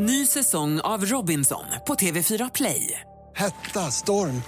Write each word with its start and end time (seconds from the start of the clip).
Ny 0.00 0.26
säsong 0.26 0.80
av 0.80 1.04
Robinson 1.04 1.64
på 1.86 1.94
TV4 1.94 2.50
Play. 2.54 3.00
Hetta, 3.36 3.80
storm, 3.80 4.42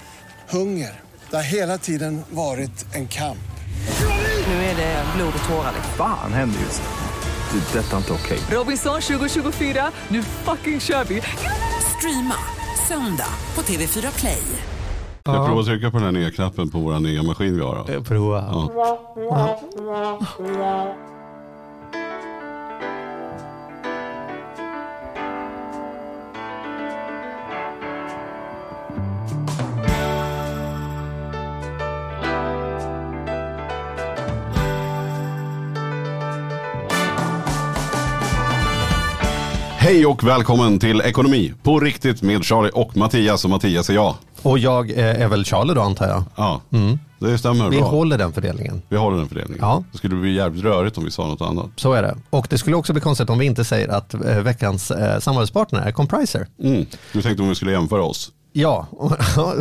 hunger. 0.49 0.99
Det 1.29 1.35
har 1.35 1.43
hela 1.43 1.77
tiden 1.77 2.21
varit 2.29 2.95
en 2.95 3.07
kamp. 3.07 3.51
Nu 4.47 4.53
är 4.53 4.75
det 4.75 5.03
blod 5.15 5.33
och 5.43 5.49
tårar. 5.49 5.73
Fan 5.97 6.33
händer 6.33 6.59
just 6.59 6.81
nu. 6.81 7.59
Det. 7.59 7.79
Detta 7.79 7.93
är 7.93 7.97
inte 7.97 8.13
okej. 8.13 8.39
Robinson 8.51 9.01
2024, 9.01 9.91
nu 10.07 10.23
fucking 10.23 10.79
kör 10.79 11.03
vi! 11.03 11.21
Streama 11.97 12.35
söndag 12.87 13.33
på 13.53 13.61
TV4 13.61 14.19
Play. 14.19 14.41
Ska 15.21 15.31
jag 15.31 15.47
prova 15.47 15.59
att 15.59 15.65
trycka 15.65 15.91
på 15.91 15.97
den 15.97 16.05
här 16.05 16.11
nya 16.11 16.31
knappen 16.31 16.69
på 16.69 16.79
vår 16.79 16.99
nya 16.99 17.23
maskin 17.23 17.55
vi 17.55 17.61
har? 17.61 17.85
Då? 17.87 18.03
Prova. 18.03 18.67
Ja. 19.15 19.59
Hej 39.91 40.05
och 40.05 40.23
välkommen 40.23 40.79
till 40.79 41.01
Ekonomi 41.01 41.53
på 41.63 41.79
riktigt 41.79 42.21
med 42.21 42.45
Charlie 42.45 42.69
och 42.73 42.97
Mattias. 42.97 43.43
Och 43.43 43.49
Mattias 43.49 43.89
är 43.89 43.93
jag. 43.93 44.15
Och 44.41 44.59
jag 44.59 44.91
eh, 44.91 45.21
är 45.21 45.27
väl 45.27 45.45
Charlie 45.45 45.73
då 45.73 45.81
antar 45.81 46.07
jag. 46.07 46.23
Ja, 46.35 46.61
det 47.19 47.37
stämmer 47.37 47.69
Vi 47.69 47.77
bra. 47.77 47.87
håller 47.87 48.17
den 48.17 48.33
fördelningen. 48.33 48.81
Vi 48.89 48.97
håller 48.97 49.17
den 49.17 49.27
fördelningen. 49.27 49.59
Ja. 49.61 49.83
Det 49.91 49.97
skulle 49.97 50.15
bli 50.15 50.33
jävligt 50.33 50.63
rörigt 50.63 50.97
om 50.97 51.05
vi 51.05 51.11
sa 51.11 51.27
något 51.27 51.41
annat. 51.41 51.65
Så 51.75 51.93
är 51.93 52.01
det. 52.01 52.17
Och 52.29 52.47
det 52.49 52.57
skulle 52.57 52.75
också 52.75 52.93
bli 52.93 53.01
konstigt 53.01 53.29
om 53.29 53.39
vi 53.39 53.45
inte 53.45 53.63
säger 53.63 53.87
att 53.87 54.13
eh, 54.13 54.19
veckans 54.21 54.91
eh, 54.91 55.19
samarbetspartner 55.19 55.79
är 55.79 55.91
Compriser. 55.91 56.47
Mm. 56.63 56.85
Du 57.13 57.21
tänkte 57.21 57.43
om 57.43 57.49
vi 57.49 57.55
skulle 57.55 57.71
jämföra 57.71 58.03
oss? 58.03 58.31
Ja, 58.53 58.87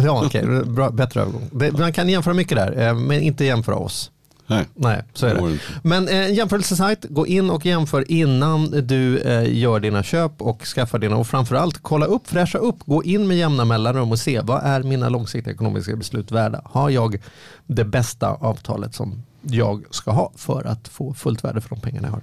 ja 0.04 0.22
okej, 0.26 0.46
bra, 0.64 0.90
bättre 0.90 1.20
övergång. 1.20 1.78
Man 1.78 1.92
kan 1.92 2.08
jämföra 2.08 2.34
mycket 2.34 2.56
där, 2.56 2.94
men 2.94 3.22
inte 3.22 3.44
jämföra 3.44 3.76
oss. 3.76 4.10
Nej. 4.50 4.66
Nej, 4.74 5.02
så 5.14 5.26
är 5.26 5.34
Det. 5.34 5.58
Men 5.82 6.08
eh, 6.08 6.26
en 6.26 6.34
jämförelsesajt, 6.34 7.04
gå 7.08 7.26
in 7.26 7.50
och 7.50 7.66
jämför 7.66 8.10
innan 8.10 8.70
du 8.70 9.18
eh, 9.18 9.58
gör 9.58 9.80
dina 9.80 10.02
köp 10.02 10.42
och 10.42 10.64
skaffar 10.64 10.98
dina 10.98 11.16
och 11.16 11.26
framförallt 11.26 11.82
kolla 11.82 12.06
upp, 12.06 12.28
fräscha 12.28 12.58
upp, 12.58 12.76
gå 12.86 13.04
in 13.04 13.28
med 13.28 13.36
jämna 13.36 13.64
mellanrum 13.64 14.12
och 14.12 14.18
se 14.18 14.40
vad 14.40 14.62
är 14.62 14.82
mina 14.82 15.08
långsiktiga 15.08 15.54
ekonomiska 15.54 15.96
beslut 15.96 16.30
värda? 16.30 16.62
Har 16.64 16.90
jag 16.90 17.18
det 17.66 17.84
bästa 17.84 18.28
avtalet 18.28 18.94
som 18.94 19.22
jag 19.42 19.84
ska 19.90 20.10
ha 20.10 20.32
för 20.36 20.64
att 20.64 20.88
få 20.88 21.14
fullt 21.14 21.44
värde 21.44 21.60
för 21.60 21.68
de 21.68 21.80
pengarna 21.80 22.08
jag 22.08 22.12
har? 22.12 22.22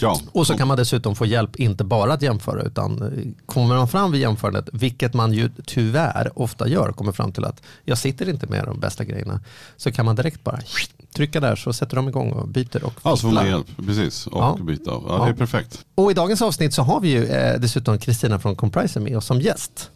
Ja. 0.00 0.20
Och 0.32 0.46
så 0.46 0.56
kan 0.56 0.68
man 0.68 0.76
dessutom 0.76 1.16
få 1.16 1.26
hjälp, 1.26 1.56
inte 1.56 1.84
bara 1.84 2.12
att 2.12 2.22
jämföra, 2.22 2.62
utan 2.62 3.02
eh, 3.02 3.32
kommer 3.46 3.76
man 3.76 3.88
fram 3.88 4.12
vid 4.12 4.20
jämförandet, 4.20 4.68
vilket 4.72 5.14
man 5.14 5.32
ju 5.32 5.50
tyvärr 5.66 6.38
ofta 6.38 6.68
gör, 6.68 6.92
kommer 6.92 7.12
fram 7.12 7.32
till 7.32 7.44
att 7.44 7.62
jag 7.84 7.98
sitter 7.98 8.28
inte 8.28 8.46
med 8.46 8.64
de 8.64 8.80
bästa 8.80 9.04
grejerna, 9.04 9.40
så 9.76 9.92
kan 9.92 10.04
man 10.04 10.16
direkt 10.16 10.44
bara 10.44 10.58
trycka 11.14 11.40
där 11.40 11.56
så 11.56 11.72
sätter 11.72 11.96
de 11.96 12.08
igång 12.08 12.30
och 12.32 12.48
byter 12.48 12.84
och 12.84 12.92
Ja, 13.02 13.16
så 13.16 13.28
får 13.28 13.34
man 13.34 13.46
hjälp. 13.46 13.66
Precis. 13.86 14.26
Och 14.26 14.42
Ja. 14.42 14.58
byta. 14.60 14.90
Ja, 14.90 15.00
det 15.18 15.24
är 15.24 15.28
Ja. 15.28 15.34
perfekt. 15.34 15.84
Och 15.94 16.10
i 16.10 16.14
dagens 16.14 16.42
avsnitt 16.42 16.74
så 16.74 16.82
har 16.82 17.00
vi 17.00 17.08
ju 17.08 17.24
eh, 17.26 17.60
dessutom 17.60 17.98
Kristina 17.98 18.38
från 18.38 18.56
Compriser 18.56 19.00
med 19.00 19.16
oss 19.16 19.26
som 19.26 19.40
gäst. 19.40 19.90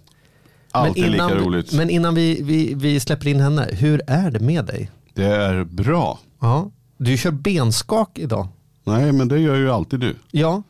Alltid 0.70 1.02
lika 1.04 1.14
innan, 1.14 1.30
roligt. 1.30 1.72
Men 1.72 1.90
innan 1.90 2.14
vi, 2.14 2.42
vi, 2.42 2.74
vi 2.74 3.00
släpper 3.00 3.28
in 3.28 3.40
henne, 3.40 3.68
hur 3.72 4.02
är 4.06 4.30
det 4.30 4.40
med 4.40 4.64
dig? 4.64 4.90
Det 5.14 5.24
är 5.26 5.64
bra. 5.64 6.18
Ja. 6.40 6.70
Du 6.98 7.16
kör 7.16 7.30
benskak 7.30 8.18
idag. 8.18 8.48
Nej, 8.84 9.12
men 9.12 9.28
det 9.28 9.38
gör 9.38 9.54
ju 9.56 9.70
alltid 9.70 10.00
du. 10.00 10.14
Ja, 10.30 10.62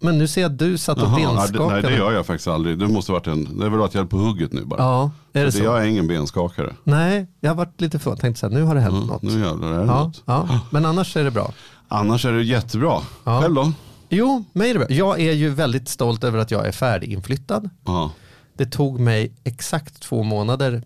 men 0.00 0.18
nu 0.18 0.26
ser 0.28 0.40
jag 0.42 0.52
att 0.52 0.58
du 0.58 0.78
satt 0.78 0.98
och 1.02 1.08
det- 1.10 1.16
benskakade. 1.16 1.72
nej, 1.72 1.82
det 1.82 1.96
gör 1.96 2.12
jag 2.12 2.26
faktiskt 2.26 2.48
aldrig. 2.48 2.78
Det 2.78 2.88
måste 2.88 3.12
varit 3.12 3.26
en, 3.26 3.44
det 3.58 3.62
har 3.64 3.70
väl 3.70 3.78
varit 3.78 3.94
hjälp 3.94 4.10
på 4.10 4.16
hugget 4.16 4.52
nu 4.52 4.64
bara. 4.64 4.82
Ja, 4.82 5.10
är 5.32 5.44
det 5.44 5.52
Så 5.52 5.58
så? 5.58 5.64
Jag 5.64 5.82
är 5.82 5.86
ingen 5.86 6.08
benskakare. 6.08 6.74
Nej, 6.84 7.26
jag 7.40 7.50
har 7.50 7.54
varit 7.56 7.80
lite 7.80 7.98
förvånad. 7.98 8.20
Tänkte 8.20 8.40
så 8.40 8.46
här, 8.48 8.54
nu 8.54 8.62
har 8.62 8.74
det 8.74 8.80
hänt 8.80 8.94
Mm, 8.94 9.06
något. 9.06 9.22
nu 9.22 9.30
jävlar 9.40 9.68
är 9.72 9.78
det 9.78 9.84
ja, 9.86 10.04
något. 10.04 10.22
ja, 10.26 10.60
men 10.70 10.86
annars 10.86 11.16
är 11.16 11.24
det 11.24 11.30
bra. 11.30 11.52
Annars 11.88 12.24
är 12.26 12.32
det 12.32 12.42
jättebra. 12.42 13.00
Ja. 13.24 13.40
Själv 13.42 13.54
då? 13.54 13.72
Jo, 14.08 14.44
mig 14.52 14.70
är 14.70 14.74
det 14.74 14.78
bra. 14.78 14.90
Jag 14.90 15.20
är 15.20 15.32
ju 15.32 15.48
väldigt 15.50 15.88
stolt 15.88 16.24
över 16.24 16.38
att 16.38 16.50
jag 16.50 16.66
är 16.66 16.72
färdiginflyttad. 16.72 17.70
Ja. 17.84 18.10
Det 18.56 18.66
tog 18.66 19.00
mig 19.00 19.32
exakt 19.44 20.00
två 20.02 20.22
månader 20.22 20.82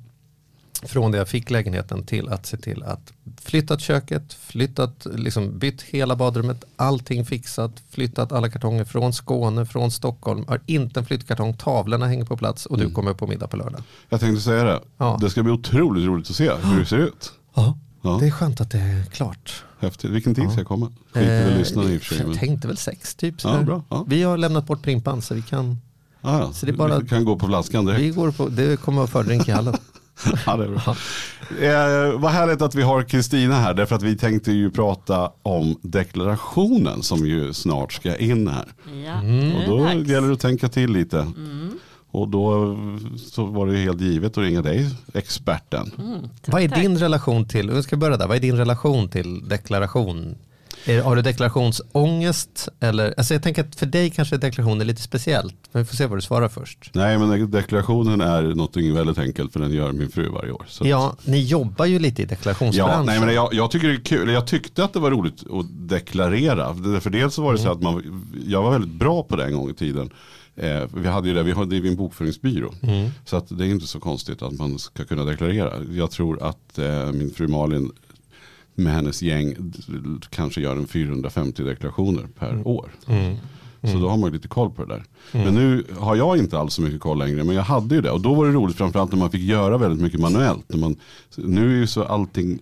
från 0.82 1.12
det 1.12 1.18
jag 1.18 1.28
fick 1.28 1.50
lägenheten 1.50 2.02
till 2.06 2.28
att 2.28 2.46
se 2.46 2.56
till 2.56 2.82
att 2.82 3.12
flyttat 3.42 3.80
köket, 3.80 4.32
flyttat, 4.34 5.06
liksom 5.14 5.58
bytt 5.58 5.82
hela 5.82 6.16
badrummet, 6.16 6.64
allting 6.76 7.24
fixat, 7.24 7.72
flyttat 7.90 8.32
alla 8.32 8.50
kartonger 8.50 8.84
från 8.84 9.12
Skåne, 9.12 9.66
från 9.66 9.90
Stockholm, 9.90 10.44
har 10.48 10.60
inte 10.66 11.00
en 11.00 11.06
flyttkartong, 11.06 11.54
tavlorna 11.54 12.06
hänger 12.06 12.24
på 12.24 12.36
plats 12.36 12.66
och 12.66 12.78
du 12.78 12.90
kommer 12.90 13.14
på 13.14 13.26
middag 13.26 13.46
på 13.46 13.56
lördag. 13.56 13.82
Jag 14.08 14.20
tänkte 14.20 14.42
säga 14.42 14.64
det. 14.64 14.80
Ja. 14.98 15.18
Det 15.20 15.30
ska 15.30 15.42
bli 15.42 15.52
otroligt 15.52 16.06
roligt 16.06 16.30
att 16.30 16.36
se 16.36 16.50
hur 16.62 16.78
det 16.80 16.86
ser 16.86 16.98
ut. 16.98 17.32
Ja, 17.54 17.78
Ja. 18.02 18.16
det 18.20 18.26
är 18.26 18.30
skönt 18.30 18.60
att 18.60 18.70
det 18.70 18.78
är 18.78 19.02
klart. 19.04 19.64
Häftigt. 19.80 20.10
Vilken 20.10 20.34
tid 20.34 20.50
ska 20.50 20.60
jag 20.60 20.66
komma? 20.66 20.92
Eh. 21.14 21.22
Jag 22.18 22.34
tänkte 22.38 22.68
väl 22.68 22.76
sex 22.76 23.14
typ. 23.14 23.34
Ja. 23.44 24.04
Vi 24.08 24.22
har 24.22 24.36
lämnat 24.36 24.66
bort 24.66 24.82
primpan 24.82 25.22
så 25.22 25.34
vi 25.34 25.42
kan, 25.42 25.78
Ah. 26.20 26.52
Så 26.52 26.66
det 26.66 26.72
bara- 26.72 26.98
Vi 26.98 27.08
kan 27.08 27.24
gå 27.24 27.36
på 27.38 27.46
flaskan 27.46 27.84
direkt. 27.86 28.02
vi 28.02 28.10
går 28.10 28.30
på, 28.30 28.48
det 28.48 28.80
kommer 28.80 29.02
att 29.02 29.14
vara 29.14 29.22
fördrink 29.24 29.48
i 29.48 29.50
hallen. 29.50 29.76
Ja, 30.46 30.56
det 30.56 30.64
är 30.64 30.68
bra. 30.68 30.96
Eh, 32.12 32.20
vad 32.20 32.32
härligt 32.32 32.62
att 32.62 32.74
vi 32.74 32.82
har 32.82 33.02
Kristina 33.02 33.54
här, 33.54 33.74
därför 33.74 33.96
att 33.96 34.02
vi 34.02 34.16
tänkte 34.16 34.52
ju 34.52 34.70
prata 34.70 35.30
om 35.42 35.76
deklarationen 35.82 37.02
som 37.02 37.26
ju 37.26 37.52
snart 37.52 37.92
ska 37.92 38.16
in 38.16 38.48
här. 38.48 38.64
Ja, 39.06 39.12
Mm. 39.20 39.56
Och 39.56 39.62
då 39.68 39.84
dags. 39.84 40.08
gäller 40.08 40.28
det 40.28 40.34
att 40.34 40.40
tänka 40.40 40.68
till 40.68 40.90
lite. 40.92 41.26
Och 42.10 42.28
då 42.28 42.76
så 43.16 43.44
var 43.44 43.66
det 43.66 43.72
ju 43.78 43.84
helt 43.84 44.00
givet 44.00 44.32
att 44.38 44.44
ringa 44.44 44.62
dig, 44.62 44.90
experten. 45.14 45.90
Mm, 45.98 46.20
tack, 46.42 46.52
Vad 46.52 46.62
är 46.62 46.68
tack. 46.68 46.78
din 46.78 46.98
relation 46.98 47.48
till, 47.48 47.70
vi 47.70 47.82
ska 47.82 47.96
börja 47.96 48.16
där, 48.16 48.26
vad 48.28 48.36
är 48.36 48.40
din 48.40 48.56
relation 48.56 49.08
till 49.08 49.48
deklaration? 49.48 50.34
Är, 50.88 51.02
har 51.02 51.16
du 51.16 51.22
deklarationsångest? 51.22 52.68
Eller, 52.80 53.14
alltså 53.16 53.34
jag 53.34 53.42
tänker 53.42 53.64
att 53.64 53.76
för 53.76 53.86
dig 53.86 54.10
kanske 54.10 54.36
deklaration 54.36 54.80
är 54.80 54.84
lite 54.84 55.02
speciellt, 55.02 55.54
men 55.72 55.82
vi 55.82 55.86
får 55.86 55.96
se 55.96 56.06
vad 56.06 56.18
du 56.18 56.22
svarar 56.22 56.48
först. 56.48 56.90
Nej 56.94 57.18
men 57.18 57.50
deklarationen 57.50 58.20
är 58.20 58.42
något 58.42 58.76
väldigt 58.76 59.18
enkelt 59.18 59.52
för 59.52 59.60
den 59.60 59.72
gör 59.72 59.92
min 59.92 60.08
fru 60.08 60.28
varje 60.28 60.52
år. 60.52 60.64
Så. 60.68 60.86
Ja, 60.88 61.16
ni 61.24 61.40
jobbar 61.40 61.84
ju 61.86 61.98
lite 61.98 62.22
i 62.22 62.24
Ja, 62.24 62.28
deklarationsbranschen. 62.28 63.06
nej, 63.06 63.20
men 63.20 63.34
jag, 63.34 63.54
jag 63.54 63.70
tycker 63.70 63.88
det 63.88 63.94
är 63.94 64.00
kul. 64.00 64.28
Jag 64.30 64.46
tyckte 64.46 64.84
att 64.84 64.92
det 64.92 65.00
var 65.00 65.10
roligt 65.10 65.44
att 65.52 65.88
deklarera. 65.88 66.74
För 67.00 67.10
dels 67.10 67.34
så 67.34 67.42
var 67.42 67.52
det 67.52 67.58
så 67.58 67.72
att 67.72 67.82
man, 67.82 68.24
jag 68.46 68.62
var 68.62 68.70
väldigt 68.70 68.90
bra 68.90 69.22
på 69.22 69.36
det 69.36 69.44
en 69.44 69.52
gång 69.52 69.70
i 69.70 69.74
tiden. 69.74 70.10
Eh, 70.56 70.82
vi 70.94 71.08
hade 71.08 71.28
ju 71.28 71.34
det, 71.34 71.42
vi 71.42 71.52
ju 71.76 71.88
en 71.88 71.96
bokföringsbyrå. 71.96 72.74
Så 73.24 73.36
att 73.36 73.58
det 73.58 73.64
är 73.64 73.68
inte 73.68 73.86
så 73.86 74.00
konstigt 74.00 74.42
att 74.42 74.52
man 74.52 74.78
ska 74.78 75.04
kunna 75.04 75.24
deklarera. 75.24 75.72
Jag 75.92 76.10
tror 76.10 76.42
att 76.42 76.78
eh, 76.78 77.12
min 77.12 77.30
fru 77.30 77.48
Malin 77.48 77.92
med 78.78 78.92
hennes 78.92 79.22
gäng 79.22 79.72
kanske 80.30 80.60
gör 80.60 80.76
en 80.76 80.86
450 80.86 81.62
deklarationer 81.64 82.26
per 82.38 82.66
år. 82.68 82.90
Så 83.82 83.98
då 83.98 84.08
har 84.08 84.16
man 84.16 84.32
lite 84.32 84.48
koll 84.48 84.70
på 84.70 84.84
det 84.84 84.94
där. 84.94 85.04
Men 85.32 85.54
nu 85.54 85.84
har 85.98 86.16
jag 86.16 86.38
inte 86.38 86.58
alls 86.58 86.74
så 86.74 86.82
mycket 86.82 87.00
koll 87.00 87.18
längre. 87.18 87.44
Men 87.44 87.54
jag 87.56 87.62
hade 87.62 87.94
ju 87.94 88.00
det. 88.00 88.10
Och 88.10 88.20
då 88.20 88.34
var 88.34 88.46
det 88.46 88.52
roligt 88.52 88.76
framförallt 88.76 89.12
när 89.12 89.18
man 89.18 89.30
fick 89.30 89.42
göra 89.42 89.78
väldigt 89.78 90.02
mycket 90.02 90.20
manuellt. 90.20 90.64
När 90.68 90.78
man, 90.78 90.96
nu 91.36 91.74
är 91.74 91.76
ju 91.76 91.86
så 91.86 92.04
allting 92.04 92.58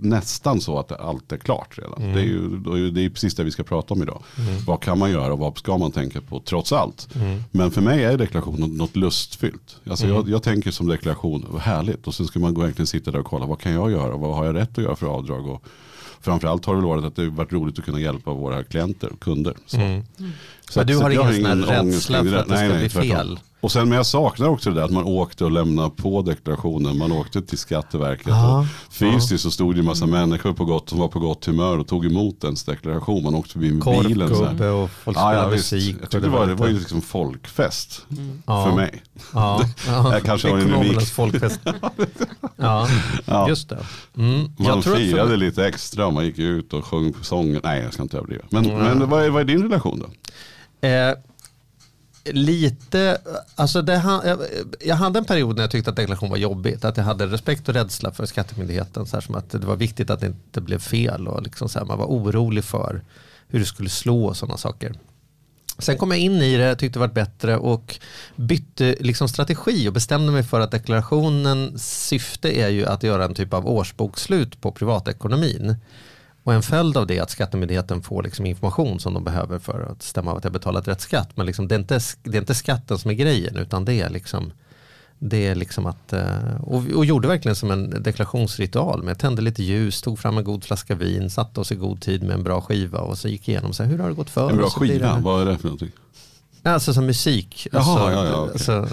nästan 0.00 0.60
så 0.60 0.78
att 0.78 0.92
allt 1.00 1.32
är 1.32 1.36
klart 1.36 1.78
redan. 1.78 2.12
Det, 2.14 2.20
är 2.20 2.24
ju, 2.24 2.90
det 2.90 3.00
är 3.04 3.10
precis 3.10 3.34
det 3.34 3.44
vi 3.44 3.50
ska 3.50 3.62
prata 3.62 3.94
om 3.94 4.02
idag. 4.02 4.22
Vad 4.66 4.82
kan 4.82 4.98
man 4.98 5.10
göra 5.10 5.32
och 5.32 5.38
vad 5.38 5.58
ska 5.58 5.78
man 5.78 5.92
tänka 5.92 6.20
på 6.20 6.40
trots 6.40 6.72
allt. 6.72 7.08
Men 7.50 7.70
för 7.70 7.80
mig 7.80 8.04
är 8.04 8.16
deklaration 8.18 8.60
något, 8.76 8.96
lustfyllt. 8.96 9.76
Alltså 9.90 10.06
jag, 10.06 10.28
jag 10.28 10.42
tänker 10.42 10.70
som 10.70 10.86
deklaration, 10.88 11.46
vad 11.50 11.60
härligt. 11.62 12.06
Och 12.06 12.14
sen 12.14 12.26
ska 12.26 12.38
man 12.38 12.54
gå 12.54 12.62
egentligen 12.62 12.86
sitta 12.86 13.10
där 13.10 13.18
och 13.18 13.26
kolla, 13.26 13.46
vad 13.46 13.60
kan 13.60 13.72
jag 13.72 13.90
göra? 13.90 14.16
Vad 14.16 14.36
har 14.36 14.44
jag 14.44 14.54
rätt 14.54 14.78
att 14.78 14.84
göra 14.84 14.96
för 14.96 15.06
avdrag? 15.06 15.46
Och 15.46 15.64
framförallt 16.20 16.64
har 16.64 16.74
det 16.76 16.82
varit 16.82 17.04
att 17.04 17.16
det 17.16 17.28
varit 17.30 17.52
roligt 17.52 17.78
att 17.78 17.84
kunna 17.84 18.00
hjälpa 18.00 18.32
våra 18.32 18.64
klienter 18.64 19.12
och 19.12 19.20
kunder. 19.20 19.54
Så. 19.66 19.76
Så 19.76 19.82
Mm. 19.82 20.02
Men 20.76 20.86
du 20.86 20.96
att- 20.96 21.02
har 21.02 21.32
så 21.32 21.38
ingen 21.38 21.62
sån 21.64 21.74
här 21.74 21.82
rädsla 21.84 22.24
för 22.24 22.36
att 22.36 22.48
det 22.48 22.56
ska 22.56 22.78
bli 22.78 22.88
tvärtom. 22.88 23.10
fel? 23.10 23.38
Och 23.60 23.72
sen, 23.72 23.88
men 23.88 23.96
jag 23.96 24.06
saknar 24.06 24.48
också 24.48 24.70
det 24.70 24.76
där 24.76 24.82
att 24.84 24.90
man 24.90 25.04
åkte 25.04 25.44
och 25.44 25.50
lämnade 25.50 25.90
på 25.90 26.22
deklarationen. 26.22 26.98
Man 26.98 27.12
åkte 27.12 27.42
till 27.42 27.58
Skatteverket. 27.58 28.26
Ja. 28.28 28.60
Och 28.60 28.66
fysiskt 28.92 29.42
så 29.42 29.50
stod 29.50 29.74
det 29.74 29.78
en 29.78 29.84
massa 29.84 30.06
människor 30.06 30.52
på 30.52 30.64
gott, 30.64 30.88
som 30.88 30.98
var 30.98 31.08
på 31.08 31.18
gott 31.18 31.44
humör 31.44 31.78
och 31.78 31.86
tog 31.86 32.06
emot 32.06 32.44
ens 32.44 32.64
deklaration. 32.64 33.22
Man 33.22 33.34
åkte 33.34 33.52
förbi 33.52 33.72
med 33.72 34.04
bilen. 34.06 34.34
Så 34.36 34.44
här. 34.44 34.72
Och 34.72 34.90
folk 34.90 35.16
Ja, 35.16 35.20
spelar 35.20 35.42
ja, 35.42 35.48
visst. 35.48 35.72
musik. 35.72 35.96
Jag 36.00 36.10
tyckte 36.10 36.26
det 36.26 36.28
var, 36.32 36.46
det 36.46 36.54
var 36.54 36.66
ju 36.68 36.78
liksom 36.78 37.00
folkfest 37.02 38.06
Ja. 38.46 38.64
för 38.66 38.76
mig. 38.76 39.02
Ja, 39.34 39.60
ja. 39.86 40.12
Jag 40.12 40.22
kanske 40.22 40.50
var 40.50 40.58
en 40.58 40.74
unik. 40.74 41.00
Folkfest. 41.00 41.60
Ja, 42.56 42.88
Ja. 43.24 43.48
just 43.48 43.68
det. 43.68 43.78
Mm. 44.16 44.50
Man 44.58 44.82
firade 44.82 45.28
för, 45.28 45.36
lite 45.36 45.66
extra 45.66 46.10
man 46.10 46.24
gick 46.24 46.38
ut 46.38 46.72
och 46.72 46.84
sjöng 46.84 47.14
sånger. 47.22 47.60
Nej, 47.64 47.82
jag 47.82 47.92
ska 47.92 48.02
inte 48.02 48.16
överdriva. 48.16 48.44
Men, 48.50 48.66
men 48.66 49.08
vad, 49.08 49.24
är, 49.24 49.30
vad 49.30 49.40
är 49.40 49.44
din 49.44 49.62
relation 49.62 49.98
då? 50.00 50.88
eh, 50.88 51.14
lite, 52.24 53.18
alltså 53.54 53.82
det, 53.82 54.02
jag, 54.24 54.38
jag 54.80 54.96
hade 54.96 55.18
en 55.18 55.24
period 55.24 55.56
när 55.56 55.62
jag 55.62 55.70
tyckte 55.70 55.90
att 55.90 55.96
deklaration 55.96 56.30
var 56.30 56.36
jobbigt. 56.36 56.84
Att 56.84 56.96
jag 56.96 57.04
hade 57.04 57.26
respekt 57.26 57.68
och 57.68 57.74
rädsla 57.74 58.12
för 58.12 58.26
skattemyndigheten. 58.26 59.06
Så 59.06 59.16
här 59.16 59.20
som 59.20 59.34
att 59.34 59.50
det 59.50 59.58
var 59.58 59.76
viktigt 59.76 60.10
att 60.10 60.20
det 60.20 60.26
inte 60.26 60.60
blev 60.60 60.78
fel. 60.78 61.28
Och 61.28 61.42
liksom 61.42 61.68
så 61.68 61.78
här, 61.78 61.86
man 61.86 61.98
var 61.98 62.06
orolig 62.06 62.64
för 62.64 63.02
hur 63.48 63.58
det 63.58 63.66
skulle 63.66 63.88
slå 63.88 64.24
och 64.24 64.36
sådana 64.36 64.56
saker. 64.56 64.94
Sen 65.78 65.98
kom 65.98 66.10
jag 66.10 66.20
in 66.20 66.42
i 66.42 66.56
det, 66.56 66.76
tyckte 66.76 66.98
det 66.98 67.00
var 67.00 67.14
bättre 67.14 67.56
och 67.56 67.98
bytte 68.36 68.96
liksom 69.00 69.28
strategi 69.28 69.88
och 69.88 69.92
bestämde 69.92 70.32
mig 70.32 70.42
för 70.42 70.60
att 70.60 70.70
deklarationens 70.70 72.06
syfte 72.06 72.60
är 72.60 72.68
ju 72.68 72.86
att 72.86 73.02
göra 73.02 73.24
en 73.24 73.34
typ 73.34 73.54
av 73.54 73.68
årsbokslut 73.68 74.60
på 74.60 74.72
privatekonomin. 74.72 75.76
Och 76.48 76.54
en 76.54 76.62
följd 76.62 76.96
av 76.96 77.06
det 77.06 77.18
är 77.18 77.22
att 77.22 77.30
skattemyndigheten 77.30 78.02
får 78.02 78.22
liksom 78.22 78.46
information 78.46 79.00
som 79.00 79.14
de 79.14 79.24
behöver 79.24 79.58
för 79.58 79.88
att 79.92 80.02
stämma 80.02 80.30
av 80.30 80.36
att 80.36 80.44
jag 80.44 80.52
betalat 80.52 80.88
rätt 80.88 81.00
skatt. 81.00 81.28
Men 81.34 81.46
liksom 81.46 81.68
det, 81.68 81.74
är 81.74 81.78
inte, 81.78 82.00
det 82.22 82.36
är 82.36 82.40
inte 82.40 82.54
skatten 82.54 82.98
som 82.98 83.10
är 83.10 83.14
grejen 83.14 83.56
utan 83.56 83.84
det 83.84 84.00
är 84.00 84.10
liksom 84.10 84.52
det 85.18 85.46
är 85.46 85.54
liksom 85.54 85.86
att, 85.86 86.12
eh, 86.12 86.60
och, 86.62 86.82
och 86.96 87.04
gjorde 87.04 87.28
verkligen 87.28 87.56
som 87.56 87.70
en 87.70 88.02
deklarationsritual. 88.02 88.98
Men 88.98 89.08
jag 89.08 89.18
tände 89.18 89.42
lite 89.42 89.62
ljus, 89.62 90.02
tog 90.02 90.18
fram 90.18 90.38
en 90.38 90.44
god 90.44 90.64
flaska 90.64 90.94
vin, 90.94 91.30
satte 91.30 91.60
oss 91.60 91.72
i 91.72 91.74
god 91.74 92.00
tid 92.00 92.22
med 92.22 92.34
en 92.34 92.42
bra 92.42 92.60
skiva 92.60 92.98
och 92.98 93.18
så 93.18 93.28
gick 93.28 93.48
igenom 93.48 93.72
så 93.72 93.82
här, 93.82 93.90
hur 93.90 93.98
har 93.98 94.08
det 94.08 94.14
gått 94.14 94.30
för 94.30 94.50
En 94.50 94.56
bra 94.56 94.70
skiva, 94.70 95.18
vad 95.20 95.42
är 95.42 95.46
det 95.46 95.58
för 95.58 95.64
någonting? 95.64 95.90
Alltså 96.62 96.94
som 96.94 97.06
musik. 97.06 97.66
Jaha, 97.72 97.82
alltså, 97.82 98.10
ja, 98.12 98.24
ja, 98.26 98.40
okej. 98.40 98.52
alltså, 98.52 98.88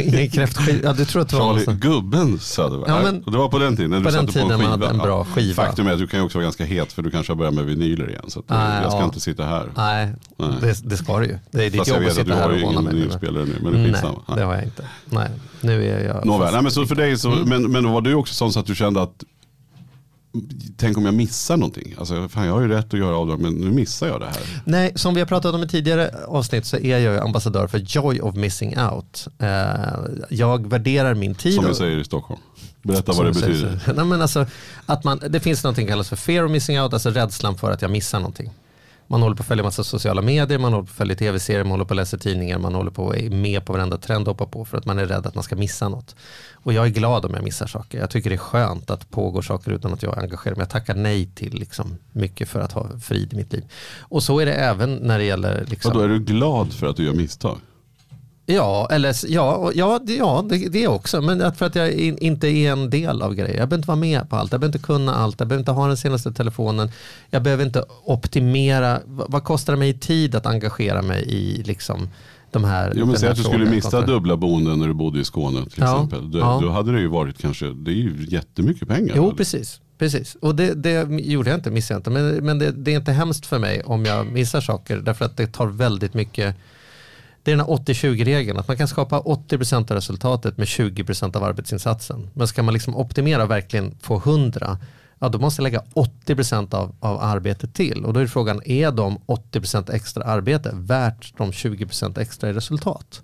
ingen 0.02 0.30
kräftskiva. 0.30 0.78
Ja, 0.82 0.92
du 0.92 1.04
tror 1.04 1.22
att 1.22 1.28
det 1.28 1.36
var 1.36 1.52
Charlie, 1.52 1.64
sån- 1.64 1.74
gubben 1.76 2.38
Söderberg. 2.38 2.90
Ja, 2.90 3.02
men- 3.02 3.22
det 3.22 3.38
var 3.38 3.48
på 3.48 3.58
den 3.58 3.76
tiden 3.76 3.90
när 3.90 3.98
på 4.00 4.10
du 4.10 4.16
den 4.16 4.26
satte 4.26 4.38
på 4.38 4.44
en 4.52 4.58
tiden 4.58 4.70
man 4.70 4.80
hade 4.80 4.86
en 4.92 4.98
bra 4.98 5.24
skiva. 5.24 5.54
Faktum 5.64 5.86
är 5.86 5.92
att 5.92 5.98
du 5.98 6.06
kan 6.06 6.20
ju 6.20 6.26
också 6.26 6.38
vara 6.38 6.44
ganska 6.44 6.64
het 6.64 6.92
för 6.92 7.02
du 7.02 7.10
kanske 7.10 7.32
har 7.32 7.36
börjat 7.36 7.54
med 7.54 7.64
vinyler 7.64 8.10
igen. 8.10 8.24
Så 8.28 8.38
eh, 8.40 8.44
Nej, 8.48 8.82
jag 8.82 8.90
ska 8.92 9.00
ja. 9.00 9.04
inte 9.04 9.20
sitta 9.20 9.44
här. 9.44 9.66
Nej, 9.76 10.12
Nej. 10.36 10.48
Det, 10.60 10.88
det 10.90 10.96
ska 10.96 11.18
du 11.18 11.26
ju. 11.26 11.38
Det 11.50 11.64
är 11.64 11.70
ditt 11.70 11.76
Fast 11.78 11.88
jobb 11.90 11.98
att 11.98 12.04
du 12.04 12.10
sitta 12.14 12.34
här 12.34 12.42
har 12.42 12.50
och 12.50 12.56
ju 12.58 12.64
håna 12.64 12.72
ingen 12.72 12.84
mig. 12.84 12.92
med. 12.94 13.02
vinylspelare 13.02 13.44
nu. 13.44 13.54
Men 13.62 13.72
det 13.72 13.78
är 13.78 13.82
Nej, 13.82 13.92
skitsamma. 13.92 14.22
det 14.36 14.42
har 14.42 14.54
jag 14.54 14.64
inte. 14.64 14.84
Nej, 15.04 15.28
nu 15.60 15.86
är 15.88 16.04
jag... 16.04 16.26
Nåväl, 16.26 16.52
nej, 16.52 16.62
men 16.62 16.72
så 16.72 16.86
för 16.86 16.94
dig 16.94 17.18
så, 17.18 17.32
Mm. 17.32 17.48
men, 17.48 17.72
men 17.72 17.92
var 17.92 18.00
du 18.00 18.14
också 18.14 18.34
sån 18.34 18.52
så 18.52 18.60
att 18.60 18.66
du 18.66 18.74
kände 18.74 19.02
att 19.02 19.24
Tänk 20.76 20.98
om 20.98 21.04
jag 21.04 21.14
missar 21.14 21.56
någonting. 21.56 21.94
Alltså, 21.98 22.28
fan, 22.28 22.46
jag 22.46 22.52
har 22.52 22.60
ju 22.60 22.68
rätt 22.68 22.94
att 22.94 23.00
göra 23.00 23.16
avdrag 23.16 23.40
men 23.40 23.54
nu 23.54 23.70
missar 23.70 24.06
jag 24.06 24.20
det 24.20 24.26
här. 24.26 24.62
Nej, 24.64 24.92
som 24.94 25.14
vi 25.14 25.20
har 25.20 25.26
pratat 25.26 25.54
om 25.54 25.62
i 25.62 25.68
tidigare 25.68 26.10
avsnitt 26.28 26.66
så 26.66 26.76
är 26.76 26.98
jag 26.98 27.18
ambassadör 27.18 27.66
för 27.66 27.78
Joy 27.78 28.20
of 28.20 28.34
Missing 28.34 28.78
Out. 28.78 29.28
Eh, 29.38 29.48
jag 30.30 30.70
värderar 30.70 31.14
min 31.14 31.34
tid. 31.34 31.54
Som 31.54 31.66
vi 31.66 31.74
säger 31.74 31.98
i 31.98 32.04
Stockholm. 32.04 32.40
Berätta 32.82 33.12
vad 33.12 33.26
det 33.26 33.32
betyder. 33.32 33.92
Nej, 33.96 34.04
men 34.04 34.22
alltså, 34.22 34.46
att 34.86 35.04
man, 35.04 35.20
det 35.28 35.40
finns 35.40 35.64
något 35.64 35.76
som 35.76 35.86
kallas 35.86 36.08
för 36.08 36.16
fear 36.16 36.44
of 36.44 36.50
missing 36.50 36.80
out, 36.80 36.92
alltså 36.92 37.10
rädslan 37.10 37.58
för 37.58 37.70
att 37.70 37.82
jag 37.82 37.90
missar 37.90 38.18
någonting. 38.18 38.50
Man 39.08 39.22
håller 39.22 39.36
på 39.36 39.40
att 39.40 39.46
följa 39.46 39.64
massa 39.64 39.84
sociala 39.84 40.22
medier, 40.22 40.58
man 40.58 40.72
håller 40.72 40.86
på 40.86 40.90
att 40.90 40.96
följa 40.96 41.16
tv-serier, 41.16 41.64
man 41.64 41.70
håller 41.70 41.84
på 41.84 41.94
att 41.94 41.96
läsa 41.96 42.18
tidningar, 42.18 42.58
man 42.58 42.74
håller 42.74 42.90
på 42.90 43.10
att 43.10 43.22
vara 43.22 43.30
med 43.30 43.64
på 43.64 43.72
varenda 43.72 43.96
trend 43.96 44.28
och 44.28 44.34
hoppa 44.34 44.46
på 44.52 44.64
för 44.64 44.78
att 44.78 44.84
man 44.84 44.98
är 44.98 45.06
rädd 45.06 45.26
att 45.26 45.34
man 45.34 45.44
ska 45.44 45.56
missa 45.56 45.88
något. 45.88 46.16
Och 46.54 46.72
jag 46.72 46.86
är 46.86 46.90
glad 46.90 47.24
om 47.24 47.34
jag 47.34 47.44
missar 47.44 47.66
saker. 47.66 47.98
Jag 47.98 48.10
tycker 48.10 48.30
det 48.30 48.36
är 48.36 48.38
skönt 48.38 48.90
att 48.90 49.10
pågå 49.10 49.42
saker 49.42 49.72
utan 49.72 49.92
att 49.92 50.02
jag 50.02 50.18
engagerar 50.18 50.54
mig. 50.54 50.62
Jag 50.62 50.70
tackar 50.70 50.94
nej 50.94 51.30
till 51.34 51.54
liksom 51.54 51.98
mycket 52.12 52.48
för 52.48 52.60
att 52.60 52.72
ha 52.72 52.98
frid 52.98 53.32
i 53.32 53.36
mitt 53.36 53.52
liv. 53.52 53.64
Och 54.00 54.22
så 54.22 54.40
är 54.40 54.46
det 54.46 54.54
även 54.54 54.94
när 54.94 55.18
det 55.18 55.24
gäller 55.24 55.64
liksom, 55.68 55.92
Och 55.92 55.98
då 55.98 56.04
är 56.04 56.08
du 56.08 56.18
glad 56.18 56.72
för 56.72 56.86
att 56.86 56.96
du 56.96 57.04
gör 57.04 57.14
misstag. 57.14 57.58
Ja, 58.48 58.88
eller 58.90 59.14
ja, 59.28 59.70
ja, 59.74 60.00
det, 60.06 60.14
ja 60.16 60.44
det, 60.48 60.68
det 60.68 60.88
också. 60.88 61.20
Men 61.20 61.42
att 61.42 61.58
för 61.58 61.66
att 61.66 61.74
jag 61.74 61.92
in, 61.92 62.18
inte 62.18 62.48
är 62.48 62.72
en 62.72 62.90
del 62.90 63.22
av 63.22 63.34
grejer. 63.34 63.48
Jag 63.58 63.68
behöver 63.68 63.76
inte 63.76 63.88
vara 63.88 63.98
med 63.98 64.30
på 64.30 64.36
allt. 64.36 64.52
Jag 64.52 64.60
behöver 64.60 64.76
inte 64.78 64.86
kunna 64.86 65.14
allt. 65.14 65.40
Jag 65.40 65.48
behöver 65.48 65.60
inte 65.60 65.72
ha 65.72 65.86
den 65.86 65.96
senaste 65.96 66.32
telefonen. 66.32 66.90
Jag 67.30 67.42
behöver 67.42 67.64
inte 67.64 67.84
optimera. 68.04 69.00
Vad, 69.06 69.30
vad 69.32 69.44
kostar 69.44 69.72
det 69.72 69.78
mig 69.78 69.88
i 69.88 69.94
tid 69.94 70.34
att 70.34 70.46
engagera 70.46 71.02
mig 71.02 71.22
i 71.28 71.62
liksom 71.62 72.08
de 72.50 72.64
här. 72.64 72.92
Jo 72.96 73.06
men 73.06 73.16
säg 73.18 73.28
att 73.28 73.36
du 73.36 73.42
skulle 73.42 73.70
missa 73.70 73.90
kontra- 73.90 74.06
dubbla 74.06 74.36
boenden 74.36 74.78
när 74.78 74.86
du 74.86 74.94
bodde 74.94 75.20
i 75.20 75.24
Skåne 75.24 75.64
till 75.64 75.72
Ja, 75.82 75.94
exempel. 75.94 76.30
Då, 76.30 76.38
ja. 76.38 76.58
då 76.62 76.70
hade 76.70 76.92
det 76.92 77.00
ju 77.00 77.08
varit 77.08 77.38
kanske, 77.38 77.66
det 77.66 77.90
är 77.90 77.94
ju 77.94 78.26
jättemycket 78.28 78.88
pengar. 78.88 79.12
Jo, 79.16 79.34
precis. 79.36 79.80
Precis, 79.98 80.36
och 80.40 80.54
det, 80.54 80.74
det 80.74 81.08
gjorde 81.10 81.50
jag 81.50 81.58
inte, 81.58 81.70
missade 81.70 81.94
jag 81.94 82.00
inte. 82.00 82.10
Men, 82.10 82.44
men 82.46 82.58
det, 82.58 82.70
det 82.72 82.92
är 82.92 82.96
inte 82.96 83.12
hemskt 83.12 83.46
för 83.46 83.58
mig 83.58 83.82
om 83.84 84.04
jag 84.04 84.26
missar 84.26 84.60
saker. 84.60 84.96
Därför 84.96 85.24
att 85.24 85.36
det 85.36 85.46
tar 85.46 85.66
väldigt 85.66 86.14
mycket. 86.14 86.56
Det 87.46 87.52
är 87.52 87.56
den 87.56 87.66
här 87.66 87.72
80-20-regeln. 87.74 88.58
Att 88.58 88.68
man 88.68 88.76
kan 88.76 88.88
skapa 88.88 89.20
80% 89.20 89.74
av 89.90 89.96
resultatet 89.96 90.56
med 90.56 90.66
20% 90.66 91.36
av 91.36 91.44
arbetsinsatsen. 91.44 92.30
Men 92.34 92.48
ska 92.48 92.62
man 92.62 92.74
liksom 92.74 92.96
optimera 92.96 93.42
och 93.42 93.50
verkligen 93.50 93.94
få 94.00 94.16
100 94.16 94.78
ja 95.18 95.28
då 95.28 95.38
måste 95.38 95.62
jag 95.62 95.64
lägga 95.64 95.82
80% 96.26 96.74
av, 96.74 96.94
av 97.00 97.22
arbetet 97.22 97.74
till. 97.74 98.04
Och 98.04 98.12
då 98.12 98.20
är 98.20 98.26
frågan, 98.26 98.60
är 98.64 98.90
de 98.90 99.18
80% 99.18 99.92
extra 99.92 100.24
arbete 100.24 100.70
värt 100.74 101.34
de 101.38 101.50
20% 101.50 102.18
extra 102.20 102.50
i 102.50 102.52
resultat? 102.52 103.22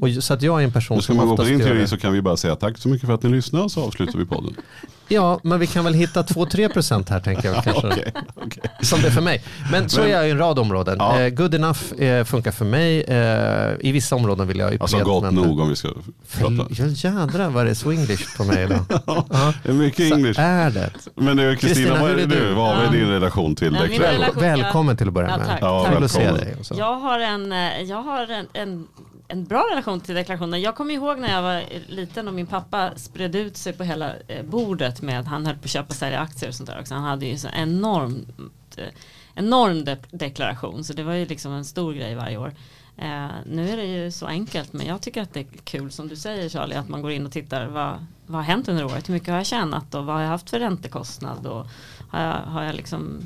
Och, 0.00 0.08
ju- 0.08 0.20
så 0.20 0.34
att 0.34 0.42
jag 0.42 0.60
är 0.60 0.64
en 0.64 0.72
person 0.72 0.96
Nu 0.96 1.02
ska 1.02 1.12
som 1.12 1.16
man 1.16 1.26
gå 1.28 1.36
på 1.36 1.42
oftast 1.42 1.58
din 1.58 1.66
teori 1.66 1.86
så 1.86 1.96
kan 1.96 2.12
vi 2.12 2.22
bara 2.22 2.36
säga 2.36 2.56
tack 2.56 2.78
så 2.78 2.88
mycket 2.88 3.06
för 3.06 3.14
att 3.14 3.22
ni 3.22 3.30
lyssnade 3.30 3.64
och 3.64 3.70
så 3.72 3.84
avslutar 3.84 4.18
vi 4.18 4.24
podden. 4.26 4.54
Ja, 5.14 5.40
men 5.42 5.58
vi 5.58 5.66
kan 5.66 5.84
väl 5.84 5.94
hitta 5.94 6.22
2-3% 6.22 7.10
här 7.10 7.20
tänker 7.20 7.48
jag 7.52 7.64
kanske. 7.64 7.86
Okej, 7.88 8.12
okej. 8.34 8.62
Som 8.82 9.00
det 9.00 9.06
är 9.06 9.10
för 9.10 9.20
mig. 9.20 9.42
Men 9.72 9.88
så 9.88 10.00
Men- 10.00 10.08
är 10.08 10.12
jag 10.12 10.28
i 10.28 10.30
en 10.30 10.38
rad 10.38 10.58
områden. 10.58 10.96
Ja. 10.98 11.20
Eh, 11.20 11.28
good 11.28 11.54
enough 11.54 11.92
eh, 12.02 12.24
funkar 12.24 12.50
för 12.52 12.64
mig. 12.64 13.00
Eh, 13.02 13.72
I 13.80 13.92
vissa 13.92 14.16
områden 14.16 14.48
vill 14.48 14.58
jag 14.58 14.72
Alltså 14.82 14.96
ytterligare- 14.96 15.20
gott 15.20 15.22
men- 15.24 15.34
nog 15.34 15.60
om 15.60 15.68
vi 15.68 15.76
ska 15.76 15.88
prata. 16.38 16.66
Ja, 16.70 16.84
jädrar 16.86 17.48
vad 17.50 17.64
det 17.66 17.70
är 17.70 17.74
swinglish 17.74 18.36
på 18.36 18.44
mig 18.44 18.62
idag. 18.64 18.84
Ja. 19.06 19.52
Det 19.62 19.68
är 19.68 19.72
mycket 19.72 20.08
Så 20.08 20.14
English. 20.14 20.40
är 20.40 20.70
det. 20.70 20.90
Men 21.14 21.56
Kristina, 21.56 22.00
vad 22.00 22.10
är 22.10 22.14
det 22.16 22.22
är 22.22 22.26
du? 22.26 22.54
Vad 22.54 22.78
är 22.78 22.84
Ja. 22.84 22.90
din 22.90 23.06
relation 23.08 23.54
till 23.54 23.72
deklaration? 23.72 24.20
relation- 24.20 24.42
Välkommen 24.42 24.96
till 24.96 25.08
att 25.08 25.14
börja 25.14 25.28
Ja, 25.28 25.36
med. 25.38 25.46
tack. 25.46 25.58
Ja, 25.62 25.86
Kul 25.94 26.04
att 26.04 26.10
se 26.10 26.30
dig. 26.32 26.56
Jag 26.76 26.94
har, 26.96 27.18
en, 27.18 27.52
eh, 27.52 27.82
jag 27.82 28.02
har 28.02 28.22
en, 28.30 28.46
en, 28.52 28.86
en 29.28 29.44
bra 29.44 29.66
relation 29.70 30.00
till 30.00 30.14
deklarationen. 30.14 30.60
Jag 30.60 30.76
kommer 30.76 30.94
ihåg 30.94 31.18
när 31.18 31.32
jag 31.32 31.42
var 31.42 31.64
liten 31.88 32.28
och 32.28 32.34
min 32.34 32.46
pappa 32.46 32.92
spred 32.96 33.36
ut 33.36 33.56
sig 33.56 33.72
på 33.72 33.84
hela 33.84 34.14
eh, 34.28 34.44
bordet 34.44 35.02
med 35.02 35.20
att 35.20 35.26
han 35.26 35.46
höll 35.46 35.56
på 35.56 35.64
att 35.64 35.70
köpa 35.70 35.88
och 35.88 35.94
sälja 35.94 36.20
aktier 36.20 36.48
och 36.48 36.54
sånt 36.54 36.70
där 36.70 36.80
också. 36.80 36.94
Han 36.94 37.04
hade 37.04 37.26
ju 37.26 37.38
så 37.38 37.48
enorm, 37.48 38.26
eh, 38.76 38.88
enorm 39.34 39.84
de 39.84 39.96
deklaration 40.10 40.84
så 40.84 40.92
det 40.92 41.02
var 41.02 41.14
ju 41.14 41.26
liksom 41.26 41.52
en 41.52 41.64
stor 41.64 41.92
grej 41.92 42.14
varje 42.14 42.36
år. 42.36 42.54
Eh, 42.96 43.28
nu 43.46 43.70
är 43.70 43.76
det 43.76 43.86
ju 43.86 44.10
så 44.10 44.26
enkelt 44.26 44.72
men 44.72 44.86
jag 44.86 45.02
tycker 45.02 45.22
att 45.22 45.34
det 45.34 45.40
är 45.40 45.46
kul 45.64 45.90
som 45.90 46.08
du 46.08 46.16
säger 46.16 46.48
Charlie 46.48 46.74
att 46.74 46.88
man 46.88 47.02
går 47.02 47.10
in 47.10 47.26
och 47.26 47.32
tittar 47.32 47.66
vad, 47.66 48.06
vad 48.26 48.36
har 48.36 48.42
hänt 48.42 48.68
under 48.68 48.84
året, 48.84 49.08
hur 49.08 49.14
mycket 49.14 49.28
har 49.28 49.36
jag 49.36 49.46
tjänat 49.46 49.94
och 49.94 50.04
vad 50.04 50.14
har 50.14 50.22
jag 50.22 50.28
haft 50.28 50.50
för 50.50 50.58
räntekostnad 50.58 51.46
och 51.46 51.66
har 52.10 52.20
jag, 52.20 52.40
har 52.40 52.62
jag 52.62 52.74
liksom 52.74 53.20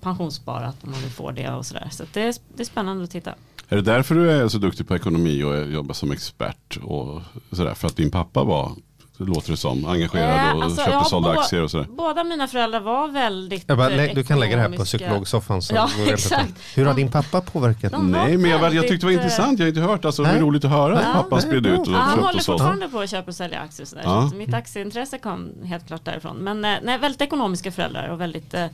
pensionssparat 0.00 0.84
om 0.84 0.90
man 0.90 1.00
nu 1.00 1.08
får 1.08 1.32
det 1.32 1.50
och 1.50 1.66
sådär. 1.66 1.88
Så 1.90 1.96
så 1.96 2.04
det, 2.12 2.20
är, 2.20 2.34
det 2.54 2.62
är 2.62 2.64
spännande 2.64 3.04
att 3.04 3.10
titta. 3.10 3.34
Är 3.68 3.76
det 3.76 3.82
därför 3.82 4.14
du 4.14 4.30
är 4.30 4.48
så 4.48 4.58
duktig 4.58 4.88
på 4.88 4.96
ekonomi 4.96 5.42
och 5.42 5.66
jobbar 5.72 5.94
som 5.94 6.10
expert? 6.10 6.76
Och 6.82 7.20
sådär? 7.52 7.74
För 7.74 7.86
att 7.86 7.96
din 7.96 8.10
pappa 8.10 8.44
var, 8.44 8.72
det 9.18 9.24
låter 9.24 9.50
det 9.50 9.56
som, 9.56 9.84
engagerad 9.86 10.48
Eh, 10.50 10.56
och 10.56 10.62
alltså, 10.64 10.80
köpte 10.84 10.96
och 10.96 11.06
sålde 11.06 11.30
aktier 11.40 11.62
och 11.62 11.70
sådär? 11.70 11.86
Båda 11.90 12.24
mina 12.24 12.46
föräldrar 12.48 12.80
var 12.80 13.08
väldigt 13.08 13.66
bara, 13.66 13.90
eh, 13.90 13.96
lä- 13.96 14.12
du 14.14 14.24
kan 14.24 14.40
lägga 14.40 14.56
det 14.56 14.62
här 14.62 14.68
på 14.76 14.84
psykologsoffan. 14.84 15.62
Så 15.62 15.74
Ja, 15.74 15.88
går 15.98 16.04
det 16.06 16.12
exakt. 16.12 16.52
Hur 16.74 16.86
har 16.86 16.94
din 16.94 17.10
pappa 17.10 17.40
påverkat? 17.40 17.92
De 17.92 18.12
var 18.12 18.18
Nej 18.26 18.36
men 18.36 18.50
jag, 18.50 18.74
jag 18.74 18.88
tyckte 18.88 19.06
det 19.06 19.06
var 19.06 19.10
väldigt, 19.12 19.18
eh, 19.20 19.24
intressant, 19.24 19.58
jag 19.58 19.64
har 19.66 19.68
inte 19.68 19.80
hört. 19.80 20.04
Alltså, 20.04 20.22
det 20.22 20.32
var 20.32 20.40
roligt 20.40 20.64
att 20.64 20.70
höra 20.70 20.98
att 20.98 21.04
Ja, 21.04 21.12
pappa 21.12 21.36
det 21.36 21.42
är 21.42 21.46
spred 21.46 21.66
ut 21.66 21.78
och 21.78 21.86
Ja, 21.88 21.96
han 21.96 22.10
köpte 22.10 22.26
håller 22.26 22.38
och 22.38 22.42
sålde. 22.44 22.58
fortfarande 22.58 22.88
på 22.88 23.00
att 23.00 23.10
köpa 23.10 23.28
och 23.28 23.34
sälja 23.34 23.60
aktier 23.60 23.84
och 23.84 23.88
sådär. 23.88 24.02
Ja. 24.06 24.20
Så 24.20 24.26
att 24.26 24.34
mitt 24.36 24.54
aktieintresse 24.54 25.18
kom 25.18 25.48
helt 25.64 25.86
klart 25.86 26.04
därifrån. 26.04 26.36
Men 26.36 26.64
eh, 26.64 26.74
nej, 26.82 26.98
väldigt 26.98 27.20
ekonomiska 27.22 27.72
föräldrar 27.72 28.08
och 28.08 28.20
väldigt 28.20 28.54
eh, 28.54 28.66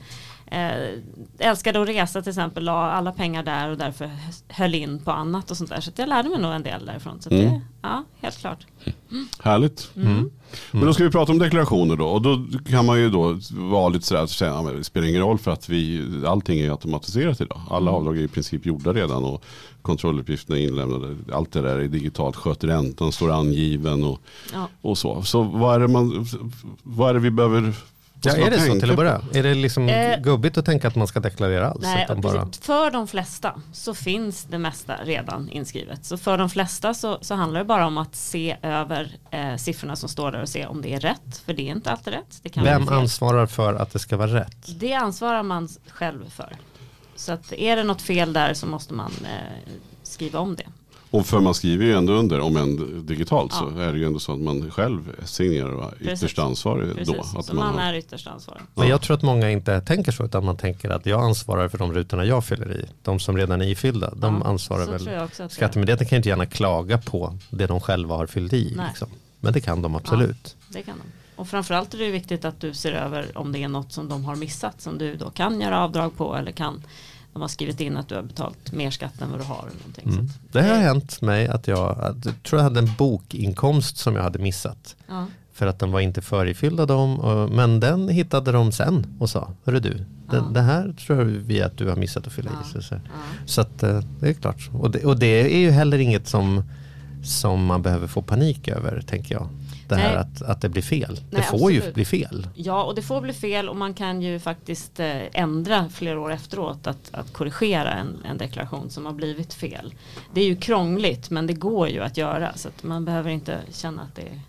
eh, 0.45 0.99
älskade 1.39 1.81
att 1.81 1.87
resa 1.89 2.21
till 2.21 2.29
exempel. 2.29 2.63
La 2.63 2.91
alla 2.91 3.11
pengar 3.11 3.43
där 3.43 3.69
och 3.71 3.77
därför 3.77 4.09
höll 4.47 4.75
in 4.75 4.99
på 4.99 5.11
annat 5.11 5.51
och 5.51 5.57
sånt 5.57 5.69
där. 5.69 5.81
Så 5.81 5.91
jag 5.95 6.09
lärde 6.09 6.29
mig 6.29 6.39
nog 6.41 6.51
en 6.53 6.63
del 6.63 6.85
därifrån. 6.85 7.21
Så 7.21 7.29
Mm. 7.29 7.45
det, 7.45 7.61
ja, 7.81 8.03
helt 8.21 8.37
klart. 8.37 8.65
Härligt. 9.43 9.89
Mm. 9.95 10.29
Men 10.71 10.85
då 10.85 10.93
ska 10.93 11.03
vi 11.03 11.09
prata 11.11 11.31
om 11.31 11.39
deklarationer 11.39 11.95
då. 11.95 12.05
Och 12.07 12.21
då 12.21 12.45
kan 12.69 12.85
man 12.85 12.99
ju 12.99 13.09
då 13.09 13.39
vara 13.51 13.89
lite 13.89 14.05
sådär 14.05 14.23
att 14.23 14.29
säga, 14.29 14.61
det 14.61 14.83
spelar 14.83 15.07
ingen 15.07 15.21
roll 15.21 15.37
för 15.37 15.51
att 15.51 15.69
vi, 15.69 16.07
allting 16.27 16.59
är 16.59 16.69
automatiserat 16.71 17.41
idag. 17.41 17.61
Alla 17.69 17.81
Mm. 17.89 17.93
avdrag 17.93 18.17
är 18.17 18.21
i 18.21 18.27
princip 18.27 18.65
gjorda 18.65 18.93
redan 18.93 19.23
och 19.23 19.43
kontrolluppgifterna 19.81 20.57
är 20.59 20.61
inlämnade. 20.67 21.15
Allt 21.33 21.51
det 21.51 21.61
där 21.61 21.79
är 21.79 21.87
digitalt, 21.87 22.35
sköter 22.35 22.67
räntan, 22.67 23.11
står 23.11 23.31
angiven 23.31 24.03
och, 24.03 24.19
Ja. 24.53 24.67
och 24.81 24.97
så. 24.97 25.21
Så 25.21 25.43
vad 25.43 25.83
är 25.83 25.87
man, 25.87 26.25
vad 26.83 27.09
är 27.09 27.13
det 27.13 27.19
vi 27.19 27.31
behöver 27.31 27.73
Ja, 28.25 28.35
är 28.35 28.49
det 28.49 28.59
så 28.59 28.79
till 28.79 28.89
att 28.89 28.95
börja? 28.95 29.21
Är 29.33 29.43
det 29.43 29.53
liksom 29.53 29.89
Eh, 29.89 30.19
gubbigt 30.19 30.57
att 30.57 30.65
tänka 30.65 30.87
att 30.87 30.95
man 30.95 31.07
ska 31.07 31.19
deklarera 31.19 31.69
alls? 31.69 31.81
Nej, 31.81 32.03
utan 32.03 32.21
bara... 32.21 32.47
För 32.61 32.91
de 32.91 33.07
flesta 33.07 33.61
så 33.73 33.93
finns 33.93 34.43
det 34.43 34.57
mesta 34.57 34.95
redan 35.03 35.49
inskrivet. 35.49 36.05
Så 36.05 36.17
för 36.17 36.37
de 36.37 36.49
flesta 36.49 36.93
så, 36.93 37.17
så 37.21 37.35
handlar 37.35 37.59
det 37.59 37.65
bara 37.65 37.87
om 37.87 37.97
att 37.97 38.15
se 38.15 38.57
över 38.61 39.17
eh, 39.31 39.55
siffrorna 39.55 39.95
som 39.95 40.09
står 40.09 40.31
där 40.31 40.41
och 40.41 40.49
se 40.49 40.65
om 40.65 40.81
det 40.81 40.93
är 40.93 40.99
rätt. 40.99 41.41
För 41.45 41.53
det 41.53 41.61
är 41.61 41.71
inte 41.71 41.91
alltid 41.91 42.13
rätt. 42.13 42.39
Det 42.41 42.49
kan 42.49 42.63
Vem 42.63 42.89
ansvarar 42.89 43.45
för 43.45 43.73
att 43.73 43.93
det 43.93 43.99
ska 43.99 44.17
vara 44.17 44.33
rätt? 44.33 44.79
Det 44.79 44.93
ansvarar 44.93 45.43
man 45.43 45.69
själv 45.87 46.29
för. 46.29 46.55
Så 47.15 47.31
att 47.31 47.53
är 47.53 47.75
det 47.75 47.83
något 47.83 48.01
fel 48.01 48.33
där 48.33 48.53
så 48.53 48.65
måste 48.67 48.93
man 48.93 49.11
eh, 49.23 49.71
skriva 50.03 50.39
om 50.39 50.55
det. 50.55 50.65
Och 51.13 51.25
för 51.25 51.39
man 51.39 51.53
skriver 51.53 51.85
ju 51.85 51.93
ändå 51.93 52.13
under, 52.13 52.39
om 52.39 52.57
än 52.57 53.05
digitalt, 53.05 53.51
Ja. 53.55 53.59
så 53.73 53.79
är 53.79 53.93
det 53.93 53.99
ju 53.99 54.05
ändå 54.05 54.19
så 54.19 54.33
att 54.33 54.39
man 54.39 54.71
själv 54.71 55.25
signerar 55.25 55.71
och 55.75 55.83
är 55.83 55.89
Precis. 55.89 56.23
ytterst 56.23 56.39
ansvarig 56.39 56.95
Precis. 56.95 57.15
då. 57.33 57.39
Att 57.39 57.45
så 57.45 57.55
man, 57.55 57.75
har- 57.75 57.81
är 57.81 57.93
ytterst 57.93 58.27
ansvarig. 58.27 58.61
Men 58.75 58.87
jag 58.87 59.01
tror 59.01 59.17
att 59.17 59.23
många 59.23 59.51
inte 59.51 59.81
tänker 59.81 60.11
så 60.11 60.25
utan 60.25 60.45
man 60.45 60.57
tänker 60.57 60.89
att 60.89 61.05
jag 61.05 61.21
ansvarar 61.21 61.67
för 61.67 61.77
de 61.77 61.93
rutorna 61.93 62.25
jag 62.25 62.45
fyller 62.45 62.71
i. 62.79 62.85
De 63.01 63.19
som 63.19 63.37
redan 63.37 63.61
är 63.61 63.65
ifyllda, 63.67 64.13
de 64.15 64.41
Ja, 64.43 64.49
ansvarar 64.49 64.97
så 64.97 65.05
väl. 65.05 65.49
Skattemyndigheten 65.49 66.07
kan 66.07 66.15
ju 66.15 66.17
inte 66.17 66.29
gärna 66.29 66.45
klaga 66.45 66.97
på 66.97 67.37
det 67.49 67.67
de 67.67 67.79
själva 67.79 68.15
har 68.15 68.27
fyllt 68.27 68.53
i. 68.53 68.73
Nej. 68.77 68.85
Liksom. 68.89 69.07
Men 69.39 69.53
det 69.53 69.61
kan 69.61 69.81
de 69.81 69.95
absolut. 69.95 70.55
Det 70.69 70.81
kan 70.81 70.95
de. 70.97 71.03
Och 71.35 71.47
framförallt 71.47 71.93
är 71.93 71.97
det 71.97 72.11
viktigt 72.11 72.45
att 72.45 72.59
du 72.61 72.73
ser 72.73 72.91
över 72.91 73.37
om 73.37 73.51
det 73.51 73.63
är 73.63 73.67
något 73.67 73.91
som 73.91 74.09
de 74.09 74.25
har 74.25 74.35
missat 74.35 74.81
som 74.81 74.97
du 74.97 75.15
då 75.15 75.29
kan 75.29 75.61
göra 75.61 75.79
avdrag 75.83 76.17
på 76.17 76.35
eller 76.35 76.51
kan 76.51 76.83
de 77.33 77.41
har 77.41 77.49
skrivit 77.49 77.81
in 77.81 77.97
att 77.97 78.07
du 78.09 78.15
har 78.15 78.21
betalt 78.21 78.71
mer 78.71 78.91
skatt 78.91 79.21
än 79.21 79.31
vad 79.31 79.39
du 79.39 79.43
har. 79.43 79.67
Eller 79.67 80.13
Mm. 80.13 80.27
Det 80.51 80.61
har 80.61 80.75
hänt 80.75 81.21
mig 81.21 81.47
att 81.47 81.67
jag, 81.67 81.99
att, 81.99 82.25
jag 82.25 82.43
tror 82.43 82.59
jag 82.59 82.63
hade 82.63 82.79
en 82.79 82.91
bokinkomst 82.97 83.97
som 83.97 84.15
jag 84.15 84.23
hade 84.23 84.39
missat. 84.39 84.95
Ja. 85.07 85.25
För 85.53 85.67
att 85.67 85.79
den 85.79 85.91
var 85.91 85.99
inte 85.99 86.21
förifylld 86.21 86.79
av 86.79 86.87
dem. 86.87 87.19
Och, 87.19 87.49
men 87.49 87.79
den 87.79 88.07
hittade 88.09 88.51
de 88.51 88.71
sen 88.71 89.05
och 89.19 89.29
sa, 89.29 89.51
hörru 89.65 89.79
du, 89.79 89.93
det, 90.29 90.35
Ja. 90.35 90.41
det 90.41 90.61
här 90.61 90.93
tror 91.07 91.23
vi 91.23 91.61
att 91.61 91.77
du 91.77 91.89
har 91.89 91.95
missat 91.95 92.27
att 92.27 92.33
fylla 92.33 92.49
i. 92.51 92.53
Ja. 92.63 92.69
Så, 92.73 92.81
så, 92.81 92.95
så 93.45 93.61
att 93.61 93.83
eh, 93.83 93.99
det 94.19 94.29
är 94.29 94.33
klart. 94.33 94.69
Och 94.73 94.91
det, 94.91 95.05
och 95.05 95.19
det 95.19 95.55
är 95.55 95.59
ju 95.59 95.71
heller 95.71 95.97
inget 95.97 96.27
som, 96.27 96.63
som 97.23 97.65
man 97.65 97.81
behöver 97.81 98.07
få 98.07 98.21
panik 98.21 98.67
över, 98.67 99.01
tänker 99.07 99.35
jag. 99.35 99.49
Det 99.95 100.01
här 100.01 100.09
Nej. 100.09 100.17
att, 100.17 100.41
att 100.41 100.61
det 100.61 100.69
blir 100.69 100.81
fel. 100.81 101.19
Nej, 101.31 101.41
det 101.41 101.41
får 101.41 101.71
ju 101.71 101.77
absolut. 101.77 101.95
bli 101.95 102.05
fel. 102.05 102.47
Ja, 102.55 102.83
och 102.83 102.95
det 102.95 103.01
får 103.01 103.21
bli 103.21 103.33
fel 103.33 103.69
och 103.69 103.75
man 103.75 103.93
kan 103.93 104.21
ju 104.21 104.39
faktiskt 104.39 104.99
eh, 104.99 105.21
ändra 105.33 105.89
flera 105.89 106.19
år 106.19 106.31
efteråt 106.31 106.87
att, 106.87 107.09
att 107.11 107.33
korrigera 107.33 107.93
en, 107.93 108.17
en 108.25 108.37
deklaration 108.37 108.89
som 108.89 109.05
har 109.05 109.13
blivit 109.13 109.53
fel. 109.53 109.93
Det 110.33 110.41
är 110.41 110.45
ju 110.45 110.55
krångligt 110.55 111.29
men 111.29 111.47
det 111.47 111.53
går 111.53 111.89
ju 111.89 111.99
att 111.99 112.17
göra 112.17 112.53
så 112.55 112.67
att 112.67 112.83
man 112.83 113.05
behöver 113.05 113.29
inte 113.29 113.59
känna 113.71 114.01
att 114.01 114.15
det 114.15 114.21
är 114.21 114.41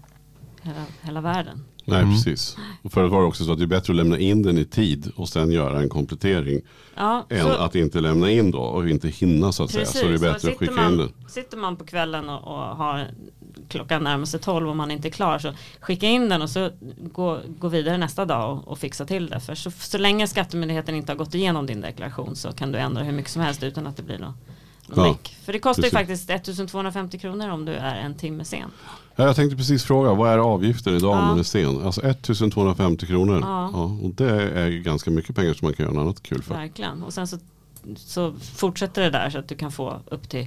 hela, 0.63 0.85
hela 1.03 1.21
världen. 1.21 1.65
Nej, 1.85 1.99
Mm. 2.03 2.15
precis. 2.15 2.57
Och 2.83 2.93
förut 2.93 3.13
var 3.13 3.21
det 3.21 3.27
också 3.27 3.45
så 3.45 3.53
att 3.53 3.59
det 3.59 3.65
är 3.65 3.67
bättre 3.67 3.93
att 3.93 3.97
lämna 3.97 4.19
in 4.19 4.43
den 4.43 4.59
i 4.59 4.65
tid 4.65 5.13
och 5.17 5.29
sen 5.29 5.51
göra 5.53 5.81
en 5.81 5.89
komplettering. 5.89 6.61
Ja, 6.97 7.27
Än 7.29 7.43
så- 7.43 7.49
att 7.53 7.75
inte 7.75 8.01
lämna 8.01 8.31
in 8.31 8.51
då 8.51 8.59
och 8.59 8.89
inte 8.89 9.09
hinna 9.09 9.53
så 9.53 9.65
att 9.65 9.71
säga. 9.71 9.87
Så 9.87 10.07
det 10.09 10.15
är 10.15 10.19
bättre 10.19 10.51
att 10.51 10.59
skicka 10.59 10.75
man, 10.75 10.93
in 10.93 10.99
den. 10.99 11.13
Sitter 11.29 11.57
man 11.57 11.77
på 11.77 11.85
kvällen 11.85 12.29
och, 12.29 12.43
och 12.43 12.77
har 12.77 13.07
klockan 13.69 14.05
närmar 14.05 14.25
sig 14.25 14.41
12 14.41 14.69
och 14.69 14.77
man 14.77 14.91
inte 14.91 15.09
är 15.09 15.11
klar 15.11 15.39
så 15.39 15.53
skicka 15.81 16.07
in 16.07 16.29
den 16.29 16.43
och 16.43 16.51
så 16.51 16.71
gå, 17.13 17.41
gå 17.59 17.69
vidare 17.69 17.99
nästa 17.99 18.25
dag 18.25 18.53
och, 18.59 18.69
och 18.69 18.79
fixa 18.79 19.05
till 19.05 19.27
det. 19.27 19.41
För 19.41 19.55
så, 19.55 19.71
så 19.71 19.99
länge 19.99 20.27
skattemyndigheten 20.29 20.95
inte 20.95 21.13
har 21.13 21.17
gått 21.17 21.35
igenom 21.35 21.67
din 21.67 21.81
deklaration 21.81 22.37
så 22.37 22.53
kan 22.53 22.73
du 22.73 22.79
ändra 22.79 23.03
hur 23.03 23.13
mycket 23.13 23.31
som 23.31 23.43
helst 23.43 23.63
utan 23.63 23.87
att 23.87 23.97
det 23.97 24.03
blir 24.03 24.19
något 24.19 24.35
Ja. 24.97 25.19
För 25.45 25.53
det 25.53 25.59
kostar 25.59 25.83
precis. 25.83 25.95
ju 25.95 25.99
faktiskt 25.99 26.31
1250 26.31 27.19
kronor 27.19 27.49
om 27.49 27.65
du 27.65 27.73
är 27.73 27.95
en 27.97 28.15
timme 28.15 28.45
sen. 28.45 28.71
Ja, 29.17 29.25
jag 29.25 29.37
tänkte 29.37 29.57
precis 29.57 29.85
fråga, 29.85 30.15
vad 30.15 30.31
är 30.33 30.39
avgiften 30.39 30.97
idag 30.97 31.11
om 31.13 31.19
Ja. 31.19 31.25
man 31.27 31.39
är 31.39 31.43
sen? 31.43 31.83
Alltså 31.83 32.01
1250 32.03 33.07
kronor. 33.07 33.39
Ja. 33.43 33.71
Ja. 33.73 33.83
och 34.03 34.11
det 34.11 34.31
är 34.53 34.67
ju 34.67 34.83
ganska 34.83 35.11
mycket 35.11 35.37
pengar 35.37 35.55
som 35.55 35.67
man 35.67 35.75
kan 35.75 35.85
göra 35.87 35.95
något 35.95 36.03
annat 36.03 36.23
kul 36.23 36.43
för. 36.43 36.55
Verkligen. 36.55 37.03
Och 37.03 37.13
sen 37.13 37.27
så, 37.27 37.39
så 37.97 38.35
fortsätter 38.55 39.03
det 39.03 39.11
där 39.11 39.31
så 39.31 39.39
att 39.39 39.49
du 39.49 39.55
kan 39.57 39.73
få 39.73 40.01
upp 40.07 40.29
till 40.29 40.47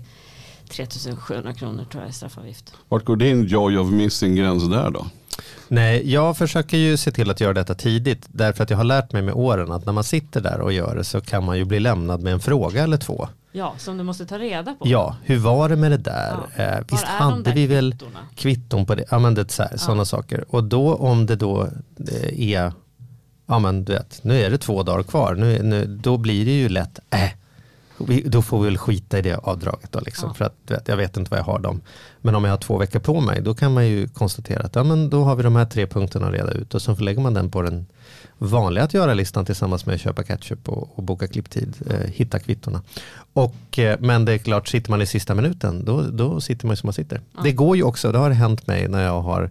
3700 0.70 1.54
kronor 1.54 1.86
tror 1.92 2.04
jag 2.04 2.10
i 2.10 2.14
straffavgift. 2.14 2.74
Vart 2.90 3.06
går 3.06 3.16
din 3.16 3.46
joy 3.46 3.78
of 3.78 3.92
missing 3.92 4.36
gräns 4.36 4.70
där 4.70 4.90
då? 4.92 5.06
Nej, 5.68 6.14
jag 6.14 6.38
försöker 6.38 6.78
ju 6.78 6.98
se 6.98 7.12
till 7.12 7.30
att 7.30 7.42
göra 7.42 7.54
detta 7.54 7.76
tidigt. 7.76 8.26
Därför 8.28 8.64
att 8.64 8.70
jag 8.70 8.78
har 8.78 8.84
lärt 8.84 9.12
mig 9.12 9.22
med 9.22 9.34
åren 9.34 9.72
att 9.72 9.86
när 9.86 9.94
man 9.94 10.04
sitter 10.04 10.42
där 10.42 10.62
och 10.62 10.74
gör 10.74 10.96
det 10.96 11.04
så 11.04 11.22
kan 11.22 11.44
man 11.46 11.58
ju 11.58 11.66
bli 11.66 11.80
lämnad 11.80 12.22
med 12.22 12.34
en 12.34 12.40
fråga 12.40 12.84
eller 12.84 12.98
två. 12.98 13.28
Ja, 13.52 13.74
som 13.78 13.98
du 13.98 14.04
måste 14.04 14.26
ta 14.26 14.40
reda 14.40 14.74
på. 14.74 14.88
Ja, 14.88 15.16
hur 15.24 15.38
var 15.38 15.70
det 15.70 15.76
med 15.76 15.92
det 15.92 15.98
där? 15.98 16.36
Ja. 16.56 16.64
Eh, 16.64 16.80
visst 16.92 17.04
är 17.04 17.20
de 17.20 17.34
hade 17.34 17.52
vi 17.52 17.68
väl 17.68 17.92
kvittorna? 17.92 18.20
kvitton 18.36 18.86
på 18.86 18.96
det? 18.96 19.06
Ja 19.12 19.20
men 19.20 19.36
det 19.36 19.58
här, 19.58 19.78
sådana 19.78 20.06
saker. 20.06 20.46
Och 20.50 20.64
då 20.64 20.96
om 20.96 21.26
det 21.26 21.36
då 21.36 21.68
eh, 22.12 22.40
är, 22.40 22.74
ja 23.46 23.60
men 23.60 23.86
du 23.86 23.94
vet, 23.94 24.24
nu 24.24 24.42
är 24.42 24.50
det 24.50 24.58
två 24.58 24.84
dagar 24.84 25.04
kvar. 25.04 25.36
Nu, 25.36 25.64
nu, 25.64 25.86
då 25.86 26.18
blir 26.18 26.46
det 26.46 26.52
ju 26.52 26.70
lätt, 26.70 27.00
äh, 27.10 27.30
då 28.26 28.42
får 28.42 28.60
vi 28.60 28.66
väl 28.66 28.78
skita 28.78 29.20
i 29.20 29.22
det 29.22 29.36
avdraget 29.36 29.92
då 29.92 30.00
liksom. 30.00 30.30
Ja. 30.30 30.34
För 30.34 30.46
att 30.46 30.56
vet, 30.68 30.88
jag 30.88 30.98
vet 30.98 31.18
inte 31.18 31.32
vad 31.32 31.40
jag 31.40 31.46
har 31.46 31.60
dem. 31.60 31.82
Men 32.28 32.36
om 32.36 32.44
jag 32.44 32.52
har 32.52 32.58
två 32.58 32.78
veckor 32.78 33.00
på 33.00 33.22
mig, 33.22 33.42
då 33.42 33.54
kan 33.54 33.74
man 33.74 33.88
ju 33.88 34.08
konstatera 34.08 34.64
att 34.64 34.76
ja, 34.76 34.84
men 34.84 35.10
då 35.10 35.24
har 35.24 35.36
vi 35.36 35.44
de 35.44 35.56
här 35.56 35.66
tre 35.66 35.88
punkterna 35.88 36.28
att 36.28 36.34
reda 36.34 36.52
ut. 36.52 36.76
Och 36.76 36.82
så 36.82 36.96
lägger 36.96 37.22
man 37.22 37.34
den 37.34 37.52
på 37.52 37.62
den 37.62 37.86
vanliga 38.38 38.84
att 38.84 38.94
göra-listan 38.94 39.46
tillsammans 39.46 39.86
med 39.86 40.00
köpa 40.00 40.24
ketchup 40.24 40.70
och, 40.70 40.90
och 40.96 41.04
boka 41.04 41.28
klipptid, 41.28 41.76
eh, 41.90 42.12
hitta 42.12 42.40
kvittorna. 42.40 42.82
Och, 43.34 43.80
eh, 43.80 44.00
men 44.00 44.26
det 44.26 44.34
är 44.34 44.38
klart, 44.38 44.68
sitter 44.68 44.92
man 44.92 45.02
i 45.02 45.06
sista 45.06 45.36
minuten, 45.36 45.86
då, 45.86 46.02
då 46.02 46.42
sitter 46.42 46.66
man 46.66 46.74
ju 46.74 46.78
som 46.78 46.88
man 46.88 46.94
sitter. 46.94 47.22
Det 47.44 47.52
går 47.52 47.78
ju 47.78 47.84
också, 47.84 48.12
det 48.12 48.18
har 48.18 48.30
hänt 48.30 48.68
mig 48.68 48.88
när 48.88 49.04
jag 49.04 49.22
har 49.22 49.50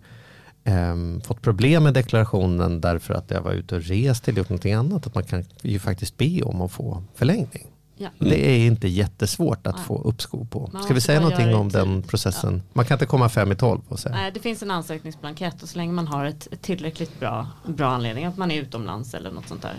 ehm, 0.65 1.21
fått 1.21 1.43
problem 1.43 1.83
med 1.83 1.95
deklarationen 1.95 2.81
därför 2.81 3.15
att 3.15 3.31
jag 3.31 3.43
var 3.43 3.53
ute 3.53 3.77
och 3.77 3.83
rest 3.83 4.29
eller 4.29 4.39
gjort 4.39 4.49
någonting 4.49 4.75
annat, 4.75 5.07
att 5.07 5.15
man 5.15 5.25
kan 5.25 5.45
ju 5.63 5.79
faktiskt 5.79 6.17
be 6.17 6.43
om 6.43 6.61
att 6.61 6.73
få 6.73 7.03
förlängning. 7.15 7.67
Ja. 7.99 8.09
Det 8.19 8.47
är 8.51 8.67
inte 8.67 8.89
jättesvårt 8.89 9.67
att 9.67 9.77
Nej. 9.77 9.85
få 9.85 10.03
uppskov 10.03 10.47
på. 10.51 10.71
Man 10.73 10.83
Ska 10.83 10.95
vi 10.95 11.01
säga 11.01 11.21
någonting 11.21 11.55
om 11.55 11.69
den 11.69 12.03
processen? 12.03 12.63
Man 12.73 12.85
kan 12.85 12.95
inte 12.95 13.07
komma 13.07 13.29
fem 13.29 13.53
i 13.53 13.57
tolv 13.57 13.81
och 13.89 13.99
säga. 13.99 14.15
Nej, 14.15 14.31
det 14.33 14.41
finns 14.41 14.63
en 14.63 14.71
ansökningsblankett 14.71 15.63
och 15.63 15.69
så 15.69 15.79
länge 15.79 15.93
man 15.93 16.09
har 16.09 16.25
ett 16.25 16.49
tillräckligt 16.63 17.21
bra, 17.21 17.47
bra 17.67 17.89
anledning, 17.89 18.25
att 18.25 18.37
man 18.37 18.51
är 18.51 18.61
utomlands 18.63 19.15
eller 19.15 19.31
något 19.33 19.49
sånt 19.49 19.63
där, 19.63 19.75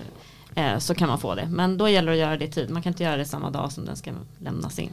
eh, 0.74 0.80
så 0.80 0.96
kan 0.96 1.08
man 1.08 1.20
få 1.20 1.36
det. 1.36 1.46
Men 1.52 1.78
då 1.78 1.90
gäller 1.90 2.08
det 2.12 2.14
att 2.18 2.20
göra 2.20 2.38
det 2.38 2.46
i 2.46 2.52
tid. 2.52 2.70
Man 2.70 2.82
kan 2.82 2.92
inte 2.94 3.04
göra 3.04 3.18
det 3.18 3.26
samma 3.26 3.50
dag 3.50 3.72
som 3.72 3.86
den 3.86 3.96
ska 3.96 4.12
lämnas 4.40 4.80
in. 4.80 4.90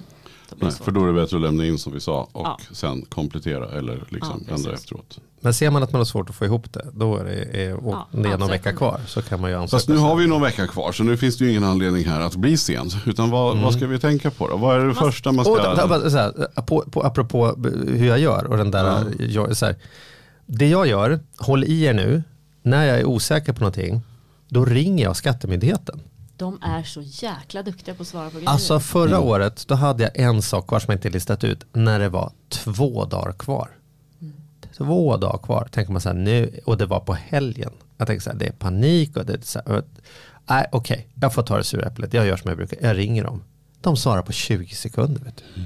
Nej, 0.57 0.71
för 0.73 0.91
då 0.93 1.03
är 1.03 1.07
det 1.07 1.13
bättre 1.13 1.37
att 1.37 1.43
lämna 1.43 1.67
in 1.67 1.79
som 1.79 1.93
vi 1.93 2.01
sa 2.01 2.29
och 2.33 2.47
Ja. 2.47 2.59
sen 2.73 3.03
komplettera 3.03 3.79
eller 3.79 4.05
liksom 4.09 4.45
Ja, 4.49 4.55
ändra 4.55 4.73
efteråt. 4.73 5.21
Men 5.45 5.55
ser 5.55 5.71
man 5.71 5.83
att 5.83 5.93
man 5.93 6.01
har 6.01 6.05
svårt 6.05 6.31
att 6.31 6.37
få 6.37 6.45
ihop 6.45 6.73
det, 6.73 6.87
då 6.93 7.17
är 7.17 7.25
det, 7.25 7.65
är, 7.65 7.75
och 7.75 7.93
Ja, 7.93 8.09
det 8.11 8.29
är 8.29 8.39
någon 8.39 8.49
vecka 8.49 8.73
kvar, 8.73 9.01
så 9.07 9.23
kan 9.23 9.41
man 9.41 9.51
ju 9.51 9.57
ansöka. 9.57 9.77
Fast 9.77 9.89
nu 9.89 9.97
har 9.97 10.17
vi 10.17 10.23
ju 10.23 10.29
någon 10.29 10.43
vecka 10.43 10.67
kvar 10.67 10.93
så 10.93 11.03
nu 11.03 11.17
finns 11.17 11.39
det 11.39 11.45
ju 11.45 11.51
ingen 11.51 11.65
anledning 11.65 12.05
här 12.05 12.21
att 12.21 12.37
bli 12.37 12.57
sen. 12.57 12.91
Utan 13.07 13.31
vad, 13.31 13.59
vad 13.59 13.75
ska 13.75 13.87
vi 13.87 13.99
tänka 13.99 14.31
på 14.31 14.49
då? 14.49 14.57
Vad 14.57 14.81
är 14.81 14.87
det 14.87 14.95
första 14.95 15.33
man 15.33 15.47
Och, 15.47 15.57
ska... 15.59 15.75
da- 15.75 16.11
så 16.11 16.17
här, 16.19 16.63
på, 16.63 16.85
på, 16.91 17.03
apropå 17.03 17.55
hur 17.89 18.07
jag 18.07 18.19
gör 18.19 18.45
och 18.45 18.57
den 18.57 18.71
där, 18.71 19.05
jag, 19.19 19.57
så 19.57 19.67
här, 19.67 19.77
det 20.47 20.69
jag 20.69 20.87
gör, 20.87 21.21
håll 21.39 21.65
i 21.65 21.85
er 21.85 21.95
nu, 21.95 22.23
när 22.63 22.85
jag 22.87 22.99
är 22.99 23.05
osäker 23.05 23.53
på 23.53 23.61
någonting, 23.61 24.03
då 24.49 24.65
ringer 24.65 25.05
jag 25.05 25.17
Skattemyndigheten. 25.17 26.01
De 26.37 26.59
är 26.63 26.83
så 26.83 27.01
jäkla 27.03 27.63
duktiga 27.63 27.95
på 27.95 28.03
att 28.03 28.09
svara 28.09 28.31
på 28.31 28.37
grejer. 28.37 28.51
Alltså 28.51 28.81
förra 28.81 29.21
året, 29.21 29.65
då 29.69 29.75
hade 29.75 30.03
jag 30.03 30.17
en 30.19 30.43
sak 30.43 30.67
kvar 30.67 30.81
som 30.81 30.93
jag 30.93 30.97
inte 30.99 31.11
listat 31.11 31.45
ut, 31.45 31.65
när 31.73 31.99
det 31.99 32.09
var 32.09 32.33
två 32.49 33.05
dagar 33.05 33.33
kvar. 33.33 33.69
Två 34.77 35.17
dagar 35.17 35.39
kvar, 35.39 35.69
tänker 35.71 35.93
man 35.93 36.01
så 36.01 36.09
här 36.09 36.17
nu, 36.17 36.61
och 36.65 36.79
det 36.79 36.87
var 36.87 37.01
på 37.01 37.15
helgen. 37.15 37.73
Jag 37.97 38.07
tänker 38.07 38.23
så 38.23 38.31
här, 38.31 38.39
det 38.39 38.47
är 38.47 38.53
panik 38.53 39.17
och 39.17 39.27
det 39.27 39.33
är 39.33 39.41
så 39.41 39.61
här, 39.67 39.83
nej 40.47 40.67
okej, 40.73 41.09
jag 41.21 41.35
får 41.35 41.43
ta 41.43 41.57
det 41.57 41.65
sura 41.65 41.87
äpplet, 41.87 42.15
jag 42.15 42.27
gör 42.27 42.37
som 42.37 42.49
jag 42.49 42.57
brukar, 42.57 42.79
jag 42.83 42.97
ringer 42.97 43.25
dem. 43.25 43.43
De 43.81 43.97
svarar 43.97 44.23
på 44.23 44.33
20 44.33 44.75
sekunder. 44.75 45.21
Vet 45.25 45.37
du. 45.37 45.65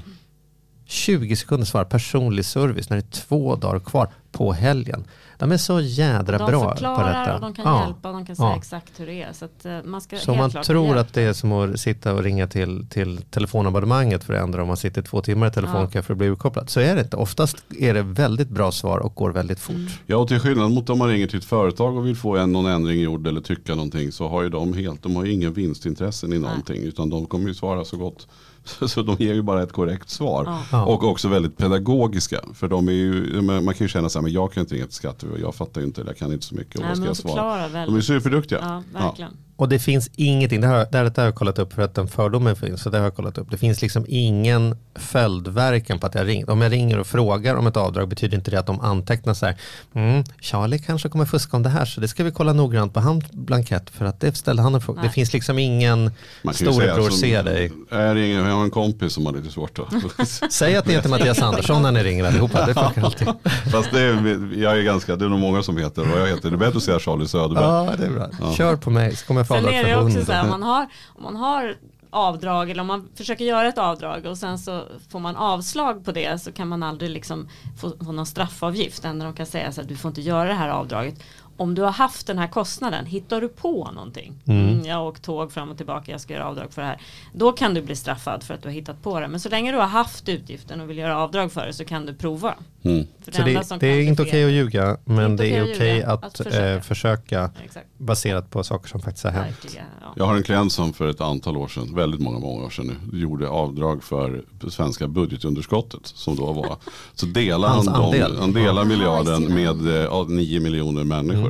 20 0.85 1.35
sekunder 1.35 1.65
svar 1.65 1.85
personlig 1.85 2.45
service 2.45 2.89
när 2.89 2.97
det 2.97 3.07
är 3.07 3.11
två 3.11 3.55
dagar 3.55 3.79
kvar 3.79 4.09
på 4.31 4.53
helgen. 4.53 5.05
De 5.39 5.51
är 5.51 5.57
så 5.57 5.81
jädra 5.81 6.37
de 6.37 6.51
bra 6.51 6.69
på 6.75 7.03
detta. 7.03 7.35
och 7.35 7.41
de 7.41 7.53
kan 7.53 7.65
Ja. 7.65 7.85
hjälpa 7.85 8.07
och 8.09 8.13
de 8.13 8.25
kan 8.25 8.35
säga 8.35 8.47
Ja. 8.49 8.55
exakt 8.57 8.99
hur 8.99 9.05
det 9.05 9.21
är. 9.21 9.33
Så 9.33 9.45
att, 9.45 9.65
eh, 9.65 9.77
man 9.83 10.01
ska 10.01 10.17
Så 10.17 10.31
helt 10.31 10.39
man 10.41 10.49
klart 10.51 10.65
tror 10.65 10.97
att 10.97 11.13
det 11.13 11.21
är 11.21 11.33
som 11.33 11.51
att 11.51 11.79
sitta 11.79 12.13
och 12.13 12.23
ringa 12.23 12.47
till, 12.47 12.85
till 12.89 13.17
telefonabonnemanget 13.31 14.23
för 14.23 14.33
att 14.33 14.43
ändra 14.43 14.61
om 14.61 14.67
man 14.67 14.77
sitter 14.77 15.01
två 15.01 15.21
timmar 15.21 15.47
i 15.47 15.51
telefonkö 15.51 16.01
för 16.01 16.13
att 16.13 16.17
bli 16.17 16.27
urkopplad. 16.27 16.69
Så 16.69 16.79
är 16.79 16.95
det 16.95 17.01
inte. 17.01 17.17
Oftast 17.17 17.57
är 17.79 17.93
det 17.93 18.01
väldigt 18.01 18.49
bra 18.49 18.71
svar 18.71 18.97
och 18.99 19.15
går 19.15 19.29
väldigt 19.31 19.59
fort. 19.59 19.75
Mm. 19.75 19.87
Ja 20.05 20.17
och 20.17 20.27
till 20.27 20.39
skillnad 20.39 20.71
mot 20.71 20.89
om 20.89 20.97
man 20.97 21.07
ringer 21.07 21.27
till 21.27 21.39
ett 21.39 21.45
företag 21.45 21.97
och 21.97 22.05
vill 22.07 22.15
få 22.15 22.37
en, 22.37 22.51
någon 22.51 22.65
ändring 22.65 22.99
gjord 23.01 23.27
eller 23.27 23.41
tycka 23.41 23.75
någonting 23.75 24.11
så 24.11 24.27
har 24.27 24.41
ju 24.43 24.49
de 24.49 24.73
helt, 24.73 25.03
de 25.03 25.15
har 25.15 25.25
ju 25.25 25.31
ingen 25.31 25.53
vinstintressen 25.53 26.33
i 26.33 26.39
någonting 26.39 26.81
utan 26.83 27.09
de 27.09 27.25
kommer 27.25 27.47
ju 27.47 27.53
svara 27.53 27.85
så 27.85 27.97
gott. 27.97 28.27
Så 28.87 29.01
de 29.01 29.15
ger 29.19 29.33
ju 29.33 29.41
bara 29.41 29.63
ett 29.63 29.71
korrekt 29.71 30.09
svar. 30.09 30.43
Ja. 30.47 30.63
Ja. 30.71 30.85
Och 30.85 31.03
också 31.03 31.27
väldigt 31.27 31.57
pedagogiska. 31.57 32.41
För 32.53 32.67
de 32.67 32.87
är 32.87 32.91
ju, 32.91 33.41
man 33.41 33.73
kan 33.73 33.85
ju 33.85 33.87
känna 33.87 34.09
så 34.09 34.19
här, 34.19 34.23
men 34.23 34.31
jag 34.31 34.51
kan 34.51 34.61
inte 34.61 34.75
ringa 34.75 34.85
till 34.85 34.95
Skatteverket, 34.95 35.41
jag 35.41 35.55
fattar 35.55 35.81
ju 35.81 35.87
inte, 35.87 36.01
eller 36.01 36.11
jag 36.11 36.17
kan 36.17 36.33
inte 36.33 36.45
så 36.45 36.55
mycket. 36.55 36.75
Och 36.75 36.81
Nej, 36.81 36.89
vad 36.89 36.97
ska 36.97 37.29
jag 37.29 37.37
de 37.37 37.69
svara? 37.69 37.85
De 37.85 37.95
är 37.95 38.01
superduktiga. 38.01 38.59
Ja, 38.61 38.83
verkligen. 38.99 39.31
Och 39.59 39.69
det 39.69 39.79
finns 39.79 40.09
ingenting, 40.15 40.61
det, 40.61 40.67
har, 40.67 40.87
det, 40.91 40.97
här, 40.97 41.03
det 41.03 41.17
här 41.17 41.23
har 41.23 41.25
jag 41.25 41.35
kollat 41.35 41.59
upp 41.59 41.73
för 41.73 41.81
att 41.81 41.95
den 41.95 42.07
fördomen 42.07 42.55
finns, 42.55 42.81
så 42.81 42.89
det 42.89 42.97
har 42.97 43.03
jag 43.03 43.15
kollat 43.15 43.37
upp. 43.37 43.51
Det 43.51 43.57
finns 43.57 43.81
liksom 43.81 44.05
ingen 44.07 44.77
följdverkan 44.95 45.99
på 45.99 46.07
att 46.07 46.15
jag 46.15 46.27
ringt. 46.27 46.49
Om 46.49 46.61
jag 46.61 46.71
ringer 46.71 46.99
och 46.99 47.07
frågar 47.07 47.55
om 47.55 47.67
ett 47.67 47.77
avdrag 47.77 48.07
betyder 48.07 48.37
inte 48.37 48.51
det 48.51 48.59
att 48.59 48.65
de 48.65 48.81
antecknar 48.81 49.33
så 49.33 49.45
här, 49.45 49.55
mm, 49.93 50.23
Charlie 50.41 50.79
kanske 50.79 51.09
kommer 51.09 51.25
fuska 51.25 51.57
om 51.57 51.63
det 51.63 51.69
här, 51.69 51.85
så 51.85 52.01
det 52.01 52.07
ska 52.07 52.23
vi 52.23 52.31
kolla 52.31 52.53
noggrant 52.53 52.93
på 52.93 52.99
hans 52.99 53.31
blankett 53.31 53.89
för 53.89 54.05
att 54.05 54.19
det 54.19 54.37
ställde 54.37 54.61
han 54.61 54.75
en 54.75 54.81
fråga. 54.81 55.01
Det 55.01 55.09
finns 55.09 55.33
liksom 55.33 55.59
ingen 55.59 56.11
storebror 56.53 57.09
ser 57.09 57.43
dig. 57.43 57.71
Jag, 57.89 58.15
ringer, 58.15 58.47
jag 58.47 58.55
har 58.55 58.63
en 58.63 58.71
kompis 58.71 59.13
som 59.13 59.25
har 59.25 59.33
lite 59.33 59.51
svårt 59.51 59.79
att 59.79 60.51
Säg 60.53 60.75
att 60.75 60.87
ni 60.87 60.93
heter 60.93 61.09
Mattias 61.09 61.41
Andersson 61.41 61.81
när 61.81 61.91
ni 61.91 62.03
ringer 62.03 62.25
allihopa, 62.25 62.65
det 62.65 62.73
funkar 62.73 63.03
alltid. 63.03 63.27
Fast 63.71 63.91
det 63.91 64.01
är, 64.01 64.53
jag 64.61 64.79
är 64.79 64.83
ganska, 64.83 65.15
det 65.15 65.25
är 65.25 65.29
nog 65.29 65.39
många 65.39 65.63
som 65.63 65.77
heter 65.77 66.05
vad 66.05 66.21
jag 66.21 66.27
heter. 66.27 66.49
Det 66.49 66.55
är 66.55 66.57
bättre 66.57 66.77
att 66.77 66.83
säga 66.83 66.99
Charlie 66.99 67.27
Söderberg. 67.27 67.65
Ja, 67.65 67.95
det 67.97 68.05
är 68.05 68.09
bra. 68.09 68.53
Kör 68.53 68.75
på 68.75 68.89
mig 68.89 69.15
så 69.15 69.25
kommer 69.25 69.39
jag 69.39 69.48
Sen 69.55 69.67
är 69.67 69.83
det 69.83 69.97
också 69.97 70.25
så 70.25 70.31
här, 70.31 70.43
om 70.43 70.49
man, 70.49 70.63
har, 70.63 70.87
om 71.15 71.23
man 71.23 71.35
har 71.35 71.75
avdrag 72.09 72.69
eller 72.69 72.81
om 72.81 72.87
man 72.87 73.09
försöker 73.15 73.45
göra 73.45 73.67
ett 73.67 73.77
avdrag 73.77 74.25
och 74.25 74.37
sen 74.37 74.59
så 74.59 74.83
får 75.09 75.19
man 75.19 75.35
avslag 75.35 76.05
på 76.05 76.11
det 76.11 76.41
så 76.41 76.51
kan 76.51 76.67
man 76.67 76.83
aldrig 76.83 77.09
liksom 77.11 77.49
få, 77.81 78.05
få 78.05 78.11
någon 78.11 78.25
straffavgift. 78.25 79.05
Enda 79.05 79.25
de 79.25 79.33
kan 79.33 79.45
säga 79.45 79.71
så 79.71 79.81
att 79.81 79.87
du 79.87 79.95
får 79.95 80.09
inte 80.09 80.21
göra 80.21 80.49
det 80.49 80.55
här 80.55 80.69
avdraget. 80.69 81.23
Om 81.59 81.75
du 81.75 81.81
har 81.81 81.91
haft 81.91 82.27
den 82.27 82.37
här 82.37 82.47
kostnaden, 82.47 83.05
hittar 83.05 83.41
du 83.41 83.47
på 83.49 83.91
någonting? 83.91 84.33
Mm. 84.47 84.85
jag 84.85 84.95
har 84.95 85.03
åkt 85.07 85.23
tåg 85.23 85.51
fram 85.51 85.69
och 85.71 85.77
tillbaka, 85.77 86.11
jag 86.11 86.21
ska 86.21 86.33
göra 86.33 86.45
avdrag 86.47 86.73
för 86.73 86.81
det 86.81 86.87
här. 86.87 87.01
Då 87.33 87.51
kan 87.51 87.73
du 87.73 87.81
bli 87.81 87.95
straffad 87.95 88.43
för 88.43 88.53
att 88.53 88.61
du 88.61 88.67
har 88.67 88.73
hittat 88.73 89.03
på 89.03 89.19
det. 89.19 89.27
Men 89.27 89.39
så 89.39 89.49
länge 89.49 89.71
du 89.71 89.77
har 89.77 89.85
haft 89.87 90.29
utgiften 90.29 90.81
och 90.81 90.89
vill 90.89 90.97
göra 90.97 91.17
avdrag 91.17 91.51
för 91.51 91.65
det 91.67 91.73
så 91.73 91.85
kan 91.85 92.05
du 92.05 92.13
prova. 92.13 92.55
Mm. 92.83 93.07
För 93.25 93.31
Så 93.31 93.37
det, 93.43 93.77
det 93.79 93.87
är 93.87 94.01
inte 94.01 94.21
okej 94.21 94.31
fel- 94.31 94.45
att 94.47 94.51
ljuga, 94.53 94.97
men 95.05 95.35
det 95.35 95.47
är 95.47 95.63
okej 95.63 95.93
ljuga, 95.95 96.11
att, 96.11 96.23
att 96.25 96.37
försöka. 96.37 96.69
eh, 96.69 96.81
försöka 96.81 97.51
Exakt. 97.65 97.87
baserat 97.97 98.49
på 98.49 98.63
saker 98.63 98.89
som 98.89 99.01
faktiskt 99.01 99.23
har 99.23 99.31
hänt. 99.31 99.47
Verkligen, 99.63 99.85
ja. 100.01 100.13
Jag 100.15 100.25
har 100.25 100.35
en 100.35 100.43
klient 100.43 100.71
som 100.73 100.93
för 100.93 101.07
ett 101.09 101.21
antal 101.21 101.57
år 101.57 101.67
sedan, 101.67 101.95
väldigt 101.95 102.21
många, 102.21 102.39
många 102.39 102.65
år 102.65 102.69
sedan 102.69 102.97
nu, 103.11 103.19
gjorde 103.19 103.49
avdrag 103.49 104.03
för 104.03 104.43
det 104.63 104.71
svenska 104.71 105.07
budgetunderskottet 105.07 106.01
som 106.07 106.35
då 106.35 106.53
var. 106.53 106.77
Så 107.13 107.25
delar 107.25 107.67
han, 107.69 107.85
dem, 107.85 107.95
andel. 107.95 108.37
han 108.39 108.53
delar 108.53 108.81
Ja. 108.81 108.87
miljarden 108.87 109.43
Ja, 109.43 109.73
med 109.73 110.05
eh, 110.05 110.27
9 110.27 110.59
miljoner 110.59 111.03
människor. 111.03 111.48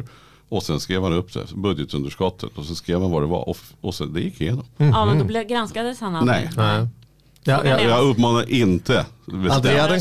Mm. 0.49 0.57
Och 0.57 0.63
sen 0.63 0.79
skrev 0.79 1.03
han 1.03 1.13
upp 1.13 1.33
det, 1.33 1.45
budgetunderskottet 1.55 2.57
och 2.57 2.65
så 2.65 2.75
skrev 2.75 3.01
han 3.01 3.11
vad 3.11 3.21
det 3.21 3.27
var 3.27 3.49
och, 3.49 3.57
och 3.81 3.95
så, 3.95 4.05
det 4.05 4.21
gick 4.21 4.41
igenom. 4.41 4.65
ja, 4.77 5.05
men 5.05 5.19
då 5.19 5.25
blev, 5.25 5.47
granskades 5.47 5.99
han 5.99 6.15
aldrig? 6.15 6.37
Mm. 6.37 6.49
Nej. 6.57 6.79
Nej. 6.79 6.87
Ja, 7.43 7.65
ja, 7.65 7.81
Jag 7.81 8.05
uppmanar 8.09 8.51
inte 8.51 9.05
Andrea 9.31 9.81
hade 9.81 9.93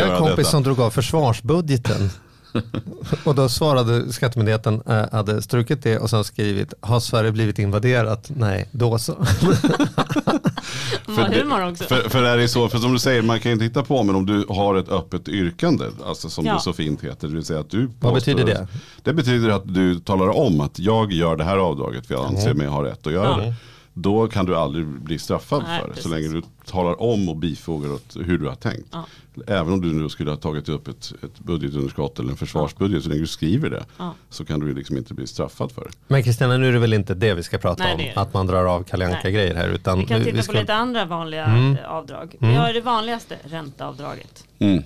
en 0.00 0.18
kompis 0.18 0.36
detta. 0.36 0.50
som 0.50 0.62
drog 0.62 0.80
av 0.80 0.90
försvarsbudgeten. 0.90 2.10
och 3.24 3.34
då 3.34 3.48
svarade 3.48 4.12
skattemyndigheten, 4.12 4.82
äh, 4.86 5.04
hade 5.12 5.42
strukit 5.42 5.82
det 5.82 5.98
och 5.98 6.10
sen 6.10 6.24
skrivit, 6.24 6.74
har 6.80 7.00
Sverige 7.00 7.32
blivit 7.32 7.58
invaderat? 7.58 8.30
Nej, 8.36 8.68
då 8.72 8.98
så. 8.98 9.12
Har 11.16 11.28
det- 11.28 11.36
humor 11.42 11.68
också. 11.70 11.84
För, 11.84 12.08
för 12.08 12.22
är 12.22 12.36
det 12.36 12.48
så, 12.48 12.68
för 12.68 12.78
som 12.78 12.92
du 12.92 12.98
säger, 12.98 13.22
man 13.22 13.40
kan 13.40 13.50
ju 13.50 13.52
inte 13.52 13.64
hitta 13.64 13.82
på, 13.82 14.02
men 14.02 14.14
om 14.14 14.26
du 14.26 14.44
har 14.48 14.74
ett 14.74 14.88
öppet 14.88 15.28
yrkande, 15.28 15.84
alltså 16.06 16.30
som 16.30 16.46
Ja. 16.46 16.54
det 16.54 16.60
så 16.60 16.72
fint 16.72 17.04
heter, 17.04 17.28
det 17.28 17.34
vill 17.34 17.44
säga 17.44 17.60
att 17.60 17.70
du 17.70 17.86
Vad 18.00 18.14
påstår- 18.14 18.14
betyder 18.34 18.44
det? 18.44 18.68
Det 19.02 19.12
betyder 19.12 19.48
att 19.48 19.74
du 19.74 20.00
talar 20.00 20.28
om 20.28 20.60
att 20.60 20.78
jag 20.78 21.12
gör 21.12 21.36
det 21.36 21.44
här 21.44 21.56
avdraget 21.56 22.06
för 22.06 22.14
jag 22.14 22.26
anser 22.26 22.54
mig 22.54 22.66
ha 22.66 22.84
rätt 22.84 23.06
att 23.06 23.12
göra 23.12 23.28
Ja. 23.30 23.36
det. 23.36 23.54
Då 24.00 24.28
kan 24.28 24.46
du 24.46 24.56
aldrig 24.56 24.86
bli 24.86 25.18
straffad 25.18 25.62
Nej, 25.68 25.80
för 25.80 25.88
det, 25.94 26.00
så 26.02 26.08
länge 26.08 26.28
du 26.28 26.42
talar 26.64 27.02
om 27.02 27.28
och 27.28 27.36
bifogar 27.36 27.92
åt 27.92 28.16
hur 28.20 28.38
du 28.38 28.48
har 28.48 28.54
tänkt. 28.54 28.88
Ja. 28.92 29.04
Även 29.46 29.72
om 29.72 29.80
du 29.80 29.92
nu 29.92 30.08
skulle 30.08 30.30
ha 30.30 30.36
tagit 30.36 30.68
upp 30.68 30.88
ett, 30.88 31.12
ett 31.22 31.38
budgetunderskott 31.38 32.18
eller 32.18 32.30
en 32.30 32.36
försvarsbudget, 32.36 33.02
så 33.02 33.08
länge 33.08 33.20
du 33.20 33.26
skriver 33.26 33.70
det, 33.70 33.84
Ja. 33.98 34.14
så 34.30 34.44
kan 34.44 34.60
du 34.60 34.74
liksom 34.74 34.96
inte 34.96 35.14
bli 35.14 35.26
straffad 35.26 35.72
för 35.72 35.84
det. 35.84 35.90
Men 36.08 36.22
Kristina, 36.22 36.56
nu 36.56 36.68
är 36.68 36.72
det 36.72 36.78
väl 36.78 36.92
inte 36.92 37.14
det 37.14 37.34
vi 37.34 37.42
ska 37.42 37.58
prata 37.58 37.82
Nej, 37.84 37.92
om, 37.94 37.98
det 37.98 38.12
att 38.20 38.34
man 38.34 38.46
drar 38.46 38.64
av 38.64 38.82
Kalle 38.82 39.06
Anka-grejer 39.06 39.54
här. 39.54 39.68
Utan 39.68 39.98
Vi 39.98 40.06
kan 40.06 40.24
titta 40.24 40.42
ska... 40.42 40.52
på 40.52 40.58
lite 40.60 40.74
andra 40.74 41.04
vanliga 41.04 41.44
Mm. 41.44 41.76
avdrag. 41.88 42.36
Vi 42.40 42.54
har 42.54 42.72
det 42.72 42.80
vanligaste, 42.80 43.36
ränteavdraget. 43.44 44.44
Mm. 44.58 44.82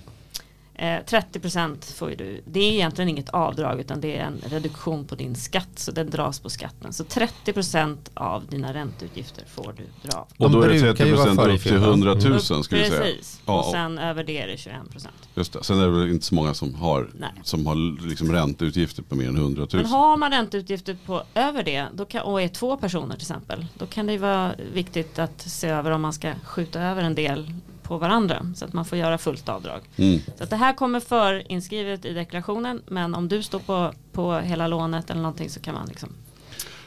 Eh, 0.82 0.98
30% 1.06 1.94
får 1.94 2.10
ju 2.10 2.16
du, 2.16 2.42
det 2.46 2.60
är 2.60 2.72
egentligen 2.72 3.08
inget 3.08 3.28
avdrag 3.28 3.80
utan 3.80 4.00
det 4.00 4.16
är 4.18 4.24
en 4.24 4.40
reduktion 4.44 5.04
på 5.04 5.14
din 5.14 5.36
skatt 5.36 5.68
så 5.76 5.92
den 5.92 6.10
dras 6.10 6.40
på 6.40 6.50
skatten. 6.50 6.92
Så 6.92 7.04
30% 7.04 7.96
av 8.14 8.46
dina 8.46 8.74
ränteutgifter 8.74 9.44
får 9.46 9.74
du 9.76 10.08
dra. 10.08 10.26
Och 10.38 10.50
då 10.50 10.62
är 10.62 10.68
det 10.68 10.80
brukar 10.80 11.06
ju 11.06 11.14
vara 11.14 11.26
30% 11.26 11.30
upp 11.30 11.36
till 11.36 11.44
förifyllda. 11.44 11.86
100 11.88 12.14
000 12.14 12.32
Upp- 12.32 12.64
skulle 12.64 12.82
vi 12.82 12.90
säga. 12.90 13.02
Precis, 13.02 13.40
Ja, 13.46 13.58
och 13.58 13.70
sen 13.70 13.98
över 13.98 14.24
det 14.24 14.38
är 14.38 14.46
det 14.46 14.56
21%. 14.56 15.08
Just 15.34 15.52
det. 15.52 15.64
Sen 15.64 15.78
är 15.78 15.84
det 15.86 15.90
väl 15.90 16.10
inte 16.10 16.26
så 16.26 16.34
många 16.34 16.54
som 16.54 16.74
har, 16.74 17.10
Nej. 17.18 17.30
som 17.42 17.66
har 17.66 18.06
liksom 18.08 18.32
ränteutgifter 18.32 19.02
på 19.02 19.14
mer 19.14 19.28
än 19.28 19.36
100 19.36 19.66
000. 19.72 19.82
Men 19.82 19.86
har 19.86 20.16
man 20.16 20.30
ränteutgifter 20.30 20.96
på 21.06 21.22
över 21.34 21.62
det 21.62 21.86
då 21.94 22.04
kan, 22.04 22.22
och 22.22 22.42
är 22.42 22.48
två 22.48 22.76
personer 22.76 23.14
till 23.14 23.22
exempel 23.22 23.66
då 23.78 23.86
kan 23.86 24.06
det 24.06 24.12
ju 24.12 24.18
vara 24.18 24.54
viktigt 24.72 25.18
att 25.18 25.40
se 25.42 25.68
över 25.68 25.90
om 25.90 26.02
man 26.02 26.12
ska 26.12 26.32
skjuta 26.44 26.80
över 26.80 27.02
en 27.02 27.14
del 27.14 27.54
på 27.92 27.98
varandra 27.98 28.46
så 28.56 28.64
att 28.64 28.72
man 28.72 28.84
får 28.84 28.98
göra 28.98 29.18
fullt 29.18 29.48
avdrag. 29.48 29.80
Mm. 29.96 30.20
Så 30.38 30.44
att 30.44 30.50
det 30.50 30.56
här 30.56 30.72
kommer 30.72 31.00
för 31.00 31.52
inskrivet 31.52 32.04
i 32.04 32.12
deklarationen 32.12 32.82
men 32.86 33.14
om 33.14 33.28
du 33.28 33.42
står 33.42 33.58
på, 33.58 33.92
på 34.12 34.38
hela 34.38 34.66
lånet 34.66 35.10
eller 35.10 35.22
någonting 35.22 35.50
så 35.50 35.60
kan 35.60 35.74
man 35.74 35.86
liksom 35.88 36.08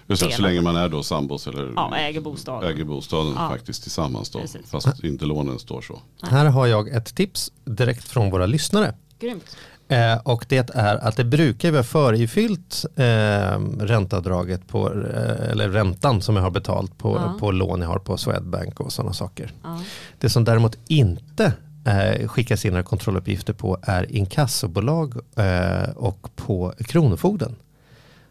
Just 0.07 0.23
det, 0.23 0.31
så 0.31 0.41
länge 0.41 0.61
man 0.61 0.75
är 0.75 0.89
då 0.89 1.03
sambos 1.03 1.47
eller 1.47 1.73
ja, 1.75 1.95
äger 1.97 2.21
bostaden. 2.21 2.69
äger 2.69 2.83
bostaden 2.83 3.33
Ja. 3.37 3.49
faktiskt 3.49 3.81
tillsammans 3.83 4.29
då. 4.29 4.39
Precis. 4.39 4.71
Fast 4.71 5.03
inte 5.03 5.25
lånen 5.25 5.59
står 5.59 5.81
så. 5.81 6.01
Här 6.21 6.45
har 6.45 6.67
jag 6.67 6.87
ett 6.89 7.15
tips 7.15 7.51
direkt 7.65 8.03
från 8.07 8.31
våra 8.31 8.45
lyssnare. 8.45 8.93
Grymt. 9.19 9.57
Eh, 9.87 10.17
och 10.23 10.45
det 10.49 10.69
är 10.75 10.95
att 11.07 11.17
det 11.17 11.23
brukar 11.23 11.71
vara 11.71 11.83
förifyllt 11.83 12.85
eh, 12.95 13.59
ränteavdraget 13.79 14.67
på, 14.67 14.87
eh, 14.93 15.49
eller 15.51 15.69
räntan 15.69 16.21
som 16.21 16.35
jag 16.35 16.43
har 16.43 16.51
betalt 16.51 16.97
på, 16.97 17.15
Ja. 17.15 17.35
på 17.39 17.51
lån 17.51 17.81
jag 17.81 17.87
har 17.87 17.99
på 17.99 18.17
Swedbank 18.17 18.79
och 18.79 18.93
sådana 18.93 19.13
saker. 19.13 19.53
Ja. 19.63 19.79
Det 20.19 20.29
som 20.29 20.43
däremot 20.43 20.77
inte 20.87 21.53
eh, 21.85 22.27
skickas 22.27 22.65
in 22.65 22.71
några 22.71 22.83
kontrolluppgifter 22.83 23.53
på 23.53 23.77
är 23.81 24.11
inkassobolag 24.15 25.13
eh, 25.35 25.89
och 25.95 26.29
på 26.35 26.73
Kronofogden. 26.79 27.55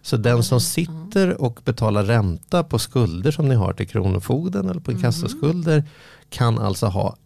Så 0.03 0.17
den 0.17 0.43
som 0.43 0.61
sitter 0.61 1.41
och 1.43 1.61
betalar 1.65 2.05
ränta 2.05 2.65
på 2.65 2.79
skulder 2.79 3.31
som 3.31 3.49
ni 3.49 3.55
har 3.55 3.73
till 3.73 3.89
Kronofogden 3.89 4.69
eller 4.69 4.81
på 4.81 4.93
inkassoskulder 4.93 5.85
kan 6.31 6.59
alltså 6.59 6.87
ha, 6.87 7.17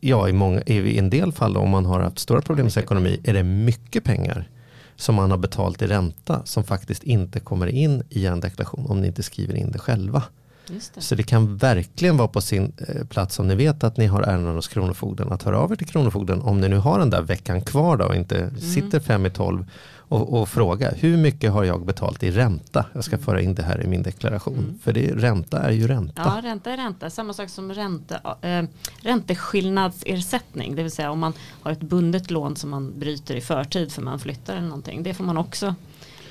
ja 0.00 0.28
i, 0.28 0.32
många, 0.32 0.60
i 0.62 0.98
en 0.98 1.10
del 1.10 1.32
fall 1.32 1.56
om 1.56 1.70
man 1.70 1.86
har 1.86 2.00
haft 2.00 2.18
stora 2.18 2.40
problem 2.40 2.66
med 2.66 2.76
ekonomi 2.76 3.20
är 3.24 3.32
det 3.34 3.42
mycket 3.42 4.04
pengar 4.04 4.48
som 4.96 5.14
man 5.14 5.30
har 5.30 5.38
betalt 5.38 5.82
i 5.82 5.86
ränta 5.86 6.42
som 6.44 6.64
faktiskt 6.64 7.02
inte 7.02 7.40
kommer 7.40 7.66
in 7.66 8.02
i 8.10 8.26
en 8.26 8.40
deklaration 8.40 8.86
om 8.86 9.00
ni 9.00 9.06
inte 9.06 9.22
skriver 9.22 9.54
in 9.56 9.70
det 9.70 9.78
själva. 9.78 10.22
Det. 10.68 11.00
Så 11.02 11.14
det 11.14 11.22
kan 11.22 11.56
verkligen 11.56 12.16
vara 12.16 12.28
på 12.28 12.40
sin 12.40 12.72
eh, 12.88 13.06
plats 13.06 13.38
om 13.38 13.48
ni 13.48 13.54
vet 13.54 13.84
att 13.84 13.96
ni 13.96 14.06
har 14.06 14.22
ärenden 14.22 14.54
hos 14.54 14.68
Kronofogden 14.68 15.32
att 15.32 15.42
höra 15.42 15.58
av 15.58 15.72
er 15.72 15.76
till 15.76 15.86
Kronofogden 15.86 16.42
om 16.42 16.60
ni 16.60 16.68
nu 16.68 16.76
har 16.76 16.98
den 16.98 17.10
där 17.10 17.22
veckan 17.22 17.60
kvar 17.60 17.96
då 17.96 18.04
och 18.04 18.16
inte 18.16 18.36
Mm. 18.38 18.60
sitter 18.60 19.00
fem 19.00 19.26
i 19.26 19.30
tolv 19.30 19.64
och, 20.08 20.40
och 20.40 20.48
fråga 20.48 20.90
hur 20.96 21.16
mycket 21.16 21.52
har 21.52 21.64
jag 21.64 21.86
betalt 21.86 22.22
i 22.22 22.30
ränta? 22.30 22.86
Jag 22.92 23.04
ska 23.04 23.18
föra 23.18 23.40
in 23.40 23.54
det 23.54 23.62
här 23.62 23.82
i 23.84 23.86
min 23.86 24.02
deklaration. 24.02 24.78
För 24.82 24.92
det, 24.92 25.14
ränta 25.14 25.58
är 25.62 25.70
ju 25.70 25.86
ränta. 25.86 26.22
Mm. 26.22 26.34
Ja, 26.36 26.50
ränta 26.50 26.70
är 26.72 26.76
ränta. 26.76 27.10
Samma 27.10 27.32
sak 27.32 27.48
som 27.50 27.72
ränte, 27.74 28.20
äh, 28.42 28.62
ränteskillnadsersättning. 29.00 30.76
Det 30.76 30.82
vill 30.82 30.92
säga 30.92 31.10
om 31.10 31.18
man 31.18 31.32
har 31.62 31.72
ett 31.72 31.80
bundet 31.80 32.30
lån 32.30 32.56
som 32.56 32.70
man 32.70 32.98
bryter 32.98 33.34
i 33.36 33.40
förtid 33.40 33.92
för 33.92 34.02
man 34.02 34.18
flyttar 34.18 34.56
eller 34.56 34.66
någonting. 34.66 35.02
Det 35.02 35.14
får 35.14 35.24
man 35.24 35.36
också 35.36 35.74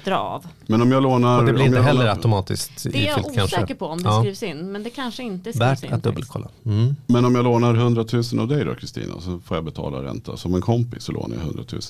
dra 0.06 0.16
av. 0.18 0.48
Men 0.68 0.82
om 0.82 0.92
jag 0.92 1.04
lånar... 1.04 1.40
och 1.40 1.46
det 1.46 1.54
blir 1.54 1.66
inte 1.66 1.82
heller 1.82 2.00
lånar, 2.04 2.16
automatiskt 2.16 2.84
Det 2.92 3.04
är 3.04 3.08
jag 3.08 3.26
osäker 3.26 3.48
kanske. 3.48 3.76
på 3.76 3.86
om 3.88 3.98
det 4.04 4.10
Ja. 4.10 4.20
skrivs 4.22 4.44
in. 4.44 4.72
Men 4.72 4.84
det 4.84 4.90
kanske 4.90 5.24
inte 5.24 5.42
skrivs 5.54 5.62
Värt 5.62 5.68
in. 5.70 5.74
att 5.74 5.80
faktiskt. 5.80 6.04
dubbelkolla. 6.04 6.48
Mm. 6.66 6.96
Men 7.08 7.26
om 7.26 7.36
jag 7.36 7.44
lånar 7.44 7.74
100 7.76 8.06
000 8.34 8.40
av 8.40 8.48
dig 8.48 8.66
då 8.66 8.76
Kristina, 8.76 9.14
så 9.22 9.40
får 9.40 9.58
jag 9.58 9.66
betala 9.66 10.04
ränta. 10.04 10.38
Som 10.38 10.56
en 10.56 10.62
kompis 10.62 11.04
så 11.04 11.12
lånar 11.12 11.36
jag 11.36 11.46
100 11.46 11.64
000. 11.72 11.82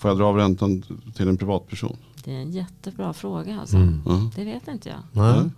Får 0.00 0.10
jag 0.10 0.18
dra 0.18 0.24
av 0.26 0.36
räntan 0.36 0.82
till 1.16 1.28
en 1.28 1.36
privatperson? 1.36 1.96
Det 2.24 2.30
är 2.34 2.38
en 2.38 2.50
jättebra 2.52 3.12
fråga 3.12 3.60
alltså. 3.60 3.76
Mm. 3.76 4.02
Ja. 4.06 4.30
Det 4.36 4.44
vet 4.44 4.68
inte 4.68 4.88
jag. 4.88 4.98
Nej. 5.12 5.50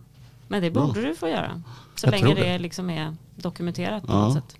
Men 0.48 0.62
det 0.62 0.70
borde 0.70 1.00
du 1.00 1.14
få 1.14 1.28
göra. 1.28 1.62
Så 1.94 2.06
Jag 2.06 2.10
länge 2.10 2.34
det, 2.34 2.40
det. 2.52 2.58
liksom 2.58 2.90
är 2.90 3.16
dokumenterat 3.36 4.06
på 4.06 4.12
Ja. 4.12 4.18
något 4.24 4.34
sätt. 4.34 4.56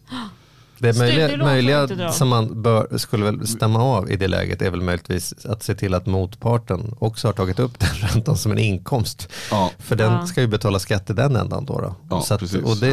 Det 0.79 0.99
möjliga, 0.99 1.37
möjliga 1.37 2.13
som 2.13 2.29
man 2.29 2.63
bör, 2.63 2.99
skulle 2.99 3.25
väl 3.25 3.47
stämma 3.47 3.83
av 3.83 4.11
i 4.11 4.17
det 4.17 4.29
läget 4.29 4.63
är 4.63 4.71
väl 4.71 4.81
möjligtvis 4.83 5.47
att 5.47 5.63
se 5.63 5.75
till 5.75 5.95
att 5.95 6.07
motparten 6.07 6.95
också 6.99 7.29
har 7.29 7.33
tagit 7.33 7.59
upp 7.59 7.79
den 7.79 7.89
räntan 7.89 8.37
som 8.37 8.53
en 8.53 8.59
inkomst. 8.59 9.29
Ja. 9.51 9.71
För 9.79 9.97
den 9.97 10.13
Ja. 10.13 10.27
ska 10.27 10.41
ju 10.41 10.47
betala 10.47 10.79
skatt 10.79 11.11
i 11.11 11.13
den 11.13 11.37
ändan 11.37 11.65
då. 11.65 11.81
då. 11.81 11.95
Ja, 12.11 12.21
så 12.23 12.35
att, 12.35 12.43
och 12.43 12.77
det, 12.77 12.87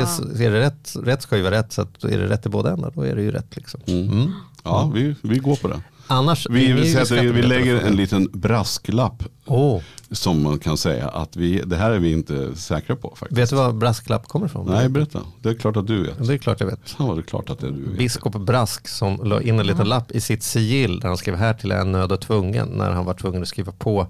är 0.46 0.52
det 0.52 0.60
rätt, 0.60 0.96
rätt 1.04 1.22
ska 1.22 1.38
ju 1.38 1.44
vara 1.44 1.56
rätt, 1.56 1.72
så 1.74 1.82
att 1.82 2.04
är 2.04 2.18
det 2.20 2.30
rätt 2.30 2.46
i 2.46 2.50
båda 2.50 2.72
ändar 2.74 2.92
då 2.96 3.02
är 3.02 3.16
det 3.16 3.22
ju 3.22 3.32
rätt. 3.32 3.56
Liksom. 3.56 3.80
Mm. 3.88 4.12
Mm. 4.12 4.32
Ja, 4.64 4.92
vi, 4.94 5.16
vi 5.22 5.38
går 5.38 5.56
på 5.56 5.68
det. 5.68 5.82
Annars 6.12 6.48
Vi, 6.50 6.66
ju 6.66 6.86
sätter, 6.86 7.24
vi 7.24 7.42
lägger 7.42 7.76
en 7.76 7.96
liten 7.96 8.30
brasklapp 8.34 9.24
Åh, 9.46 9.82
som 10.12 10.44
man 10.44 10.60
kan 10.60 10.78
säga 10.78 11.08
att 11.08 11.36
vi, 11.36 11.62
det 11.66 11.76
här 11.76 11.92
är 11.92 12.00
vi 12.00 12.12
inte 12.12 12.56
säkra 12.56 12.96
på 12.96 13.16
faktiskt. 13.16 13.40
vet 13.40 13.50
du 13.50 13.56
var 13.56 13.72
brasklapp 13.72 14.28
kommer 14.28 14.46
ifrån? 14.46 14.68
Nej, 14.70 14.90
berätta. 14.90 15.22
Det 15.42 15.50
är 15.50 15.54
klart 15.54 15.78
att 15.78 15.88
du 15.88 16.04
vet. 16.04 16.28
Det 16.28 16.34
är 16.34 16.38
klart 16.38 16.60
jag 16.60 16.68
vet. 16.68 16.96
Vad 17.00 17.18
det 17.18 17.22
är 17.22 17.24
klart 17.24 17.50
att 17.50 17.60
det 17.60 17.68
är 17.68 17.72
du 17.72 17.90
vet. 17.90 17.98
Biskop 17.98 18.36
Brask 18.36 18.88
som 18.88 19.22
la 19.24 19.42
in 19.42 19.60
en 19.60 19.68
liten 19.68 19.90
lapp 19.90 20.12
i 20.12 20.22
sitt 20.22 20.44
sigill 20.44 21.00
där 21.00 21.08
han 21.08 21.18
skrev 21.18 21.36
här 21.36 21.54
till 21.54 21.72
en 21.72 21.92
nöd 21.92 22.12
och 22.12 22.22
tvungen 22.22 22.68
när 22.68 22.92
han 22.92 23.06
var 23.06 23.14
tvungen 23.14 23.42
att 23.42 23.48
skriva 23.48 23.72
på 23.72 24.08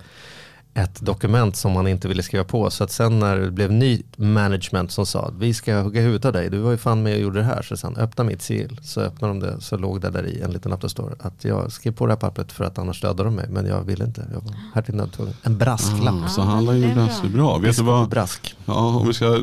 ett 0.74 1.02
dokument 1.02 1.56
som 1.56 1.76
han 1.76 1.88
inte 1.88 2.08
ville 2.08 2.24
skriva 2.24 2.44
på. 2.44 2.70
Så 2.70 2.84
att 2.84 2.92
sen 2.92 3.20
när 3.20 3.38
det 3.38 3.52
blev 3.52 3.72
ny 3.72 4.02
management 4.16 4.92
som 4.92 5.06
sa 5.06 5.26
att 5.26 5.34
vi 5.34 5.54
ska 5.54 5.82
hugga 5.82 6.02
huvudet 6.02 6.26
av 6.26 6.34
dig, 6.34 6.50
du 6.50 6.58
var 6.58 6.72
ju 6.72 6.78
fan 6.78 7.04
med 7.04 7.14
och 7.14 7.20
gjorde 7.20 7.40
det 7.40 7.46
här. 7.46 7.62
Så 7.62 7.78
sen 7.78 7.96
öppna 7.96 8.24
mitt 8.24 8.42
sigill, 8.42 8.80
så 8.84 9.02
öppnade 9.02 9.34
de 9.34 9.40
det, 9.40 9.62
så 9.62 9.78
låg 9.78 10.02
det 10.02 10.10
där 10.10 10.26
i 10.26 10.42
en 10.42 10.52
liten 10.52 10.72
lapp 10.72 10.82
där 10.82 10.88
står 10.88 11.16
att 11.20 11.46
jag 11.46 11.72
skrev 11.72 11.92
på 11.92 12.06
det 12.06 12.12
här 12.12 12.18
pappret 12.20 12.52
för 12.52 12.64
att 12.64 12.78
annars 12.78 13.02
dödar 13.02 13.26
de 13.26 13.36
mig. 13.36 13.46
Men 13.50 13.66
jag 13.66 13.82
ville 13.82 14.06
inte, 14.06 14.26
jag 14.34 14.42
var 14.42 14.54
här 14.76 14.82
till 14.82 14.96
nöd 14.96 15.08
och 15.08 15.14
tvungen. 15.14 15.34
En 15.44 15.58
brasklapp. 15.58 16.16
Ah, 16.26 16.28
så 16.28 16.42
handlar 16.42 16.74
ju 16.74 16.82
det 16.82 16.92
är 16.92 16.96
brass. 16.96 17.22
bra. 17.22 17.58
Vet 17.58 17.78
du 17.78 17.84
vad? 17.84 18.10
Brask. 18.10 18.56
Ja, 18.66 18.74
om 18.74 19.08
vi 19.08 19.14
ska... 19.14 19.26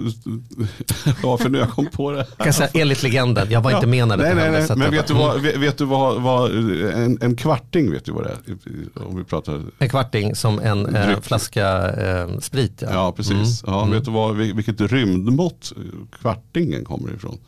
Ja, 1.22 1.36
för 1.36 1.48
nu 1.48 1.58
har 1.58 1.66
jag 1.66 1.74
kom 1.74 1.86
på 1.86 2.10
det. 2.10 2.26
Kan 2.36 2.52
säga 2.52 2.68
enligt 2.74 3.02
legenden, 3.02 3.50
jag 3.50 3.60
var 3.60 3.70
inte 3.70 3.86
med 3.86 4.08
när 4.08 4.16
det 4.16 4.22
nej, 4.22 4.34
nej, 4.34 4.50
nej. 4.50 4.68
Men 4.68 4.80
jag 4.80 4.90
vet 4.90 5.06
du, 5.06 5.14
vad, 5.14 5.40
vet, 5.40 5.78
du 5.78 5.84
vad, 5.84 6.22
vad 6.22 6.50
en, 6.94 7.18
en 7.20 7.36
kvarting 7.36 7.90
vet 7.90 8.04
du 8.04 8.12
vad 8.12 8.24
det 8.24 8.30
är? 8.30 9.06
Om 9.06 9.16
vi 9.16 9.24
pratar... 9.24 9.62
En 9.78 9.88
kvarting 9.88 10.34
som 10.34 10.58
en 10.58 10.96
Dryck. 11.16 11.26
flaska 11.26 11.90
eh, 11.90 12.38
sprit. 12.38 12.82
Ja, 12.82 12.88
Ja, 12.92 13.12
precis. 13.12 13.62
Mm. 13.64 13.74
Ja, 13.74 13.82
Mm. 13.82 13.94
Vet 13.94 14.04
du 14.04 14.10
vad, 14.10 14.36
vil- 14.36 14.54
vilket 14.56 14.80
rymdmått 14.80 15.72
kvartingen 16.20 16.84
kommer 16.84 17.14
ifrån? 17.14 17.38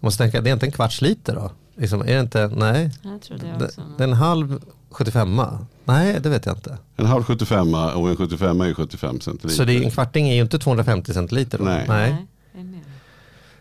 Måste 0.00 0.22
tänka, 0.22 0.40
det 0.40 0.50
är 0.50 0.54
inte 0.54 0.66
en 0.66 0.72
kvarts 0.72 1.00
liter 1.02 1.34
då? 1.34 1.50
Liksom, 1.76 2.00
är 2.00 2.06
det 2.14 2.20
inte, 2.20 2.48
nej. 2.48 2.90
Jag 3.02 3.22
tror 3.22 3.38
det 3.38 3.64
också. 3.64 3.82
det 3.98 4.04
är 4.04 4.08
en 4.08 4.14
halv 4.14 4.60
75 4.90 5.40
Nej, 5.84 6.20
det 6.20 6.28
vet 6.28 6.46
jag 6.46 6.56
inte. 6.56 6.78
En 6.96 7.06
halv 7.06 7.24
75 7.24 7.74
och 7.74 8.10
en 8.10 8.16
75 8.16 8.60
är 8.60 8.66
ju 8.66 8.74
75 8.74 9.20
centiliter. 9.20 9.56
Så 9.56 9.64
det 9.64 9.72
är, 9.76 9.82
en 9.82 9.90
kvarting 9.90 10.28
är 10.28 10.34
ju 10.34 10.40
inte 10.42 10.58
250 10.58 11.14
centiliter 11.14 11.58
då? 11.58 11.64
Nej. 11.64 11.84
nej. 11.88 12.26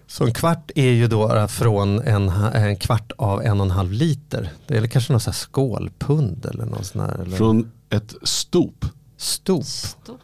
Så 0.07 0.25
en 0.25 0.33
kvart 0.33 0.71
är 0.75 0.89
ju 0.91 1.07
då 1.07 1.47
från 1.47 1.99
en, 2.01 2.29
en 2.29 2.75
kvart 2.75 3.11
av 3.17 3.41
en 3.41 3.59
och 3.59 3.65
en 3.65 3.71
halv 3.71 3.91
liter. 3.91 4.49
Det 4.67 4.77
är 4.77 4.87
kanske 4.87 5.13
någon 5.13 5.19
sån 5.19 5.31
här 5.31 5.35
skålpund 5.37 6.45
eller 6.45 6.65
någon 6.65 6.83
sån 6.83 7.01
här. 7.01 7.21
Eller 7.21 7.37
Från 7.37 7.71
ett 7.89 8.13
stop. 8.23 8.73
stop. 9.17 9.63
Stopp. 9.63 10.19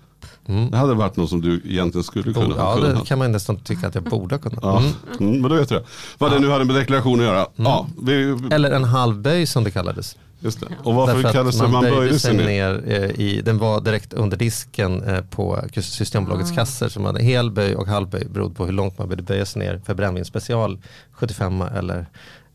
Det 0.71 0.77
hade 0.77 0.93
varit 0.93 1.15
något 1.17 1.29
som 1.29 1.41
du 1.41 1.61
egentligen 1.65 2.03
skulle 2.03 2.33
kunna 2.33 2.55
ha 2.55 2.79
Ja, 2.79 2.87
det 2.87 3.05
kan 3.05 3.19
man 3.19 3.31
nästan 3.31 3.57
tycka 3.59 3.87
att 3.87 3.95
jag 3.95 4.03
borde 4.03 4.35
ha 4.35 4.39
kunnat. 4.41 4.59
Ja, 4.61 4.77
Mm. 4.79 4.91
mm, 5.19 5.41
men 5.41 5.51
då 5.51 5.55
vet 5.57 5.69
du 5.69 5.75
det. 5.75 5.83
Vad 6.17 6.31
det 6.31 6.39
nu 6.39 6.49
hade 6.49 6.65
med 6.65 6.75
deklaration 6.75 7.19
att 7.19 7.25
göra. 7.25 7.47
Ja, 7.55 7.87
vi, 8.01 8.37
Eller 8.51 8.71
en 8.71 8.83
halvböj 8.83 9.45
som 9.45 9.63
det 9.63 9.71
kallades. 9.71 10.17
just 10.39 10.59
det. 10.59 10.67
Och 10.83 10.95
varför 10.95 11.13
Därför 11.15 11.31
kallades 11.31 11.61
man 11.61 11.71
man 11.71 11.81
böjde 11.83 12.19
sig 12.19 12.33
ner? 12.37 12.45
ner 12.45 12.83
eh, 12.85 13.09
i, 13.21 13.41
den 13.45 13.57
var 13.57 13.81
direkt 13.81 14.13
under 14.13 14.37
disken 14.37 15.03
eh, 15.03 15.21
på 15.21 15.61
Systembolagets 15.81 16.51
Ah. 16.51 16.55
kassor. 16.55 16.89
Så 16.89 16.99
man 16.99 17.15
hade 17.15 17.25
helböj 17.25 17.75
och 17.75 17.87
halvböj 17.87 18.25
beroende 18.25 18.55
på 18.55 18.65
hur 18.65 18.73
långt 18.73 18.97
man 18.97 19.07
behövde 19.07 19.23
böja 19.23 19.45
sig 19.45 19.59
ner 19.59 19.81
för 19.85 19.93
brännvin 19.93 20.25
special 20.25 20.77
75 21.11 21.61
eller, 21.61 22.05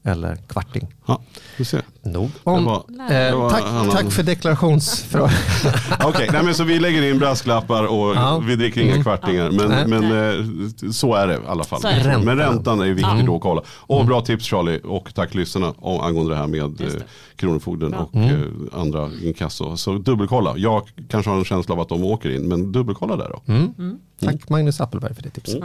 eller 0.05 0.37
kvarting. 0.37 0.89
Ja, 1.07 1.21
du 1.57 1.65
ser. 1.65 1.83
Nog 2.03 2.31
om. 2.45 2.65
Det 2.65 2.71
var- 2.71 2.85
eh, 3.01 3.09
det 3.31 3.35
var 3.37 3.51
tack, 3.51 3.63
annan- 3.63 3.91
tack 3.91 4.13
för 4.13 4.23
deklarationsfrågan. 4.23 5.31
Okej, 6.05 6.29
nej, 6.33 6.43
men 6.45 6.55
så 6.55 6.65
vi 6.65 6.79
lägger 6.79 7.03
in 7.11 7.19
brasklappar 7.19 7.85
och 7.87 8.15
Ja. 8.17 8.39
vi 8.47 8.57
dricker 8.57 8.81
inga 8.81 8.91
Mm. 8.93 9.03
kvartingar. 9.03 9.51
Nej. 9.51 9.87
Men, 9.87 10.09
men 10.09 10.35
eh, 10.35 10.91
så 10.93 11.15
är 11.15 11.27
det 11.27 11.35
i 11.35 11.39
alla 11.49 11.65
fall. 11.65 11.81
Det. 11.81 11.89
Räntan. 11.89 12.25
Men 12.25 12.37
räntan 12.39 12.81
är 12.81 12.85
viktig 12.87 13.03
Ja. 13.05 13.23
då 13.27 13.37
att 13.37 13.43
kolla. 13.43 13.63
Och 13.69 14.07
bra 14.07 14.21
tips 14.21 14.45
Charlie 14.45 14.81
och 14.85 15.15
tack 15.15 15.35
lyssnarna 15.35 15.75
om, 15.79 16.01
angående 16.01 16.33
det 16.33 16.37
här 16.39 16.47
med 16.47 16.59
Just 16.81 16.81
eh, 16.81 16.87
det. 17.01 17.05
Kronofogden 17.37 17.91
Bra. 17.91 18.01
och 18.13 18.17
eh, 18.17 18.41
andra 18.73 19.11
inkasso. 19.23 19.77
Så 19.77 19.93
dubbelkolla. 19.99 20.55
Jag 20.57 20.83
kanske 21.09 21.31
har 21.31 21.39
en 21.39 21.45
känsla 21.45 21.75
av 21.75 21.81
att 21.81 21.89
de 21.89 22.05
åker 22.05 22.31
in, 22.31 22.49
men 22.49 22.73
dubbelkolla 22.73 23.17
där 23.17 23.29
då. 23.29 23.53
Mm. 23.53 23.99
Tack 24.21 24.49
Magnus 24.49 24.81
Appelberg 24.81 25.15
för 25.15 25.23
det 25.23 25.31
tipset. 25.31 25.63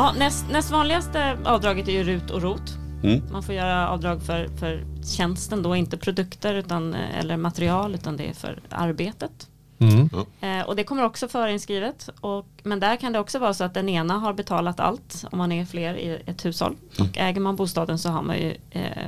Ja, 0.00 0.12
näst, 0.18 0.46
näst 0.50 0.70
vanligaste 0.70 1.38
avdraget 1.44 1.88
är 1.88 1.92
ju 1.92 2.04
RUT 2.04 2.30
och 2.30 2.42
ROT. 2.42 2.78
Mm. 3.02 3.22
Man 3.32 3.42
får 3.42 3.54
göra 3.54 3.88
avdrag 3.88 4.22
för, 4.22 4.48
för 4.48 4.84
tjänsten 5.16 5.62
då, 5.62 5.76
inte 5.76 5.96
produkter 5.96 6.54
utan, 6.54 6.94
eh, 6.94 7.18
eller 7.18 7.36
material 7.36 7.94
utan 7.94 8.16
det 8.16 8.28
är 8.28 8.32
för 8.32 8.60
arbetet. 8.68 9.48
Mm. 9.78 10.10
Eh, 10.40 10.66
och 10.68 10.76
det 10.76 10.84
kommer 10.84 11.04
också 11.04 11.28
förinskrivet. 11.28 12.08
Och, 12.20 12.46
men 12.62 12.80
där 12.80 12.96
kan 12.96 13.12
det 13.12 13.18
också 13.18 13.38
vara 13.38 13.54
så 13.54 13.64
att 13.64 13.74
den 13.74 13.88
ena 13.88 14.14
har 14.14 14.32
betalat 14.32 14.80
allt 14.80 15.24
om 15.32 15.38
man 15.38 15.52
är 15.52 15.64
fler 15.64 15.94
i 15.94 16.22
ett 16.26 16.44
hushåll. 16.44 16.76
Och 16.98 17.18
äger 17.18 17.40
man 17.40 17.56
bostaden 17.56 17.98
så 17.98 18.08
har 18.08 18.22
man 18.22 18.36
ju 18.36 18.56
eh, 18.70 19.06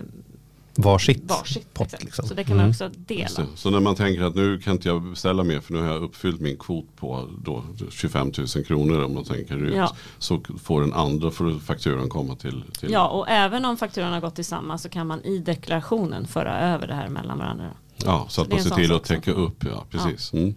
Varsitt 0.75 1.23
varsitt. 1.25 1.75
pott. 1.75 1.87
exakt. 1.87 2.05
Liksom. 2.05 2.27
Så 2.29 2.35
det 2.35 2.45
kan 2.45 2.57
man 2.57 2.65
Mm. 2.65 2.71
också 2.71 2.91
dela. 2.97 3.47
Så 3.55 3.71
när 3.71 3.81
man 3.81 3.95
tänker 3.95 4.23
att 4.23 4.35
nu 4.35 4.59
kan 4.59 4.73
inte 4.73 4.89
jag 4.89 5.03
beställa 5.03 5.43
mer 5.45 5.61
för 5.61 5.73
nu 5.73 5.81
har 5.81 5.87
jag 5.93 6.03
uppfyllt 6.03 6.41
min 6.41 6.57
kvot 6.57 6.87
på 6.97 7.29
då 7.45 7.65
25 7.91 8.33
000 8.57 8.65
kronor 8.65 9.05
om 9.05 9.15
man 9.15 9.25
tänker 9.25 9.65
ut. 9.65 9.75
Ja. 9.75 9.97
Så 10.19 10.41
får 10.63 10.81
den 10.81 10.93
andra 10.93 11.31
får 11.31 11.59
fakturan 11.61 12.09
komma 12.09 12.37
till. 12.37 12.65
till 12.81 12.91
Ja, 12.93 13.09
och 13.09 13.29
även 13.29 13.65
om 13.65 13.77
fakturan 13.77 14.13
har 14.13 14.21
gått 14.21 14.35
till 14.35 14.45
samma 14.45 14.79
så 14.79 14.89
kan 14.89 15.07
man 15.07 15.21
i 15.25 15.39
deklarationen 15.39 16.27
föra 16.27 16.59
över 16.61 16.87
det 16.87 16.95
här 16.95 17.09
mellan 17.09 17.39
varandra. 17.39 17.71
Ja, 18.05 18.27
så 18.29 18.43
att 18.43 18.49
det 18.51 18.55
är 18.55 18.57
man 18.57 18.65
ser 18.65 18.75
till 18.77 18.93
att 18.93 19.05
täcka 19.05 19.33
upp. 19.33 19.65
Ja, 19.65 19.85
precis. 19.91 20.33
Mm. 20.33 20.55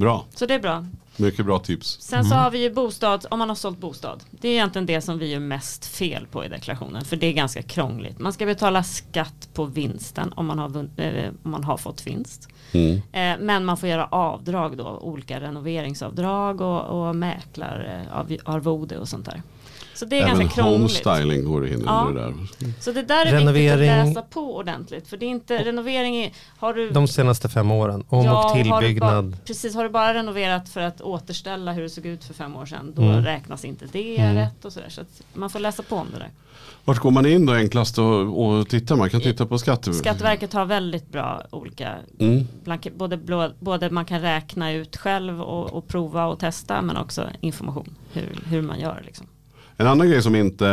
Bra, 0.00 0.24
Så 0.34 0.46
det 0.46 0.54
är 0.54 0.60
bra. 0.60 0.86
mycket 1.16 1.46
bra 1.46 1.58
tips. 1.58 2.00
Sen 2.00 2.24
så 2.24 2.34
har 2.34 2.50
vi 2.50 2.62
ju 2.62 2.70
bostad, 2.70 3.26
om 3.30 3.38
man 3.38 3.48
har 3.48 3.56
sålt 3.56 3.78
bostad. 3.78 4.24
Det 4.30 4.48
är 4.48 4.52
egentligen 4.52 4.86
det 4.86 5.00
som 5.00 5.18
vi 5.18 5.30
gör 5.32 5.40
mest 5.40 5.86
fel 5.86 6.26
på 6.30 6.44
i 6.44 6.48
deklarationen. 6.48 7.04
För 7.04 7.16
det 7.16 7.26
är 7.26 7.32
ganska 7.32 7.62
krångligt. 7.62 8.18
Man 8.18 8.32
ska 8.32 8.46
betala 8.46 8.82
skatt 8.82 9.48
på 9.54 9.64
vinsten 9.64 10.32
om 10.36 10.46
man 10.46 10.58
har, 10.58 10.88
eh, 10.96 11.28
om 11.42 11.50
man 11.50 11.64
har 11.64 11.76
fått 11.76 12.06
vinst. 12.06 12.48
Mm. 12.72 12.94
Eh, 12.96 13.44
men 13.46 13.64
man 13.64 13.76
får 13.76 13.88
göra 13.88 14.06
avdrag 14.06 14.76
då, 14.76 14.98
olika 15.02 15.40
renoveringsavdrag 15.40 16.60
och, 16.60 17.08
och 17.08 17.16
mäklararvode 17.16 18.98
och 18.98 19.08
sånt 19.08 19.24
där. 19.24 19.42
Så 20.00 20.06
det 20.06 20.16
är 20.18 20.22
Även 20.26 20.38
ganska 20.38 20.62
krångligt. 20.62 21.04
homestyling 21.06 21.44
går 21.44 21.66
in 21.68 21.82
Ja. 21.86 22.04
under 22.08 22.22
det 22.22 22.26
där. 22.58 22.72
Så 22.80 22.92
det 22.92 23.02
där 23.02 23.26
är 23.26 23.32
Renovering. 23.32 23.78
viktigt 23.80 23.90
att 24.00 24.06
läsa 24.08 24.22
på 24.22 24.56
ordentligt. 24.56 25.08
För 25.08 25.16
det 25.16 25.26
är 25.26 25.30
inte, 25.30 25.64
renovering 25.64 26.16
är, 26.16 26.32
har 26.58 26.74
du 26.74 26.90
De 26.90 27.08
senaste 27.08 27.48
fem 27.48 27.70
åren. 27.70 28.04
Om 28.08 28.24
Ja, 28.24 28.30
och 28.44 28.50
har 28.50 28.62
tillbyggnad. 28.62 29.24
Bara, 29.30 29.36
precis, 29.46 29.74
har 29.74 29.82
du 29.84 29.90
bara 29.90 30.14
renoverat 30.14 30.68
för 30.68 30.80
att 30.80 31.00
återställa 31.00 31.72
hur 31.72 31.82
det 31.82 31.90
såg 31.90 32.06
ut 32.06 32.24
för 32.24 32.34
fem 32.34 32.56
år 32.56 32.66
sedan, 32.66 32.92
då 32.96 33.02
Mm. 33.02 33.24
räknas 33.24 33.64
inte 33.64 33.86
det 33.92 34.18
Mm. 34.18 34.34
rätt 34.34 34.64
och 34.64 34.72
sådär. 34.72 34.88
Så 34.88 35.00
att 35.00 35.22
man 35.34 35.50
får 35.50 35.58
läsa 35.58 35.82
på 35.82 35.96
om 35.96 36.06
det 36.12 36.18
där. 36.18 36.30
Vart 36.84 36.98
går 36.98 37.10
man 37.10 37.26
in 37.26 37.46
då 37.46 37.52
enklast 37.52 37.98
och, 37.98 38.44
och 38.46 38.68
titta? 38.68 38.96
Man 38.96 39.10
kan 39.10 39.20
titta 39.20 39.46
på 39.46 39.58
skatte... 39.58 39.92
Skatteverket 39.92 40.52
har 40.52 40.64
väldigt 40.64 41.08
bra 41.12 41.42
olika 41.50 41.94
Mm. 42.18 42.46
blanke- 42.64 42.92
både, 42.96 43.16
blå, 43.16 43.50
både 43.60 43.90
man 43.90 44.04
kan 44.04 44.20
räkna 44.20 44.72
ut 44.72 44.96
själv 44.96 45.42
och, 45.42 45.72
och 45.72 45.88
prova 45.88 46.26
och 46.26 46.38
testa 46.38 46.82
men 46.82 46.96
också 46.96 47.28
information 47.40 47.94
hur, 48.12 48.38
hur 48.46 48.62
man 48.62 48.80
gör. 48.80 49.02
Liksom. 49.06 49.26
En 49.80 49.86
annan 49.86 50.08
grej 50.08 50.22
som 50.22 50.34
inte 50.34 50.68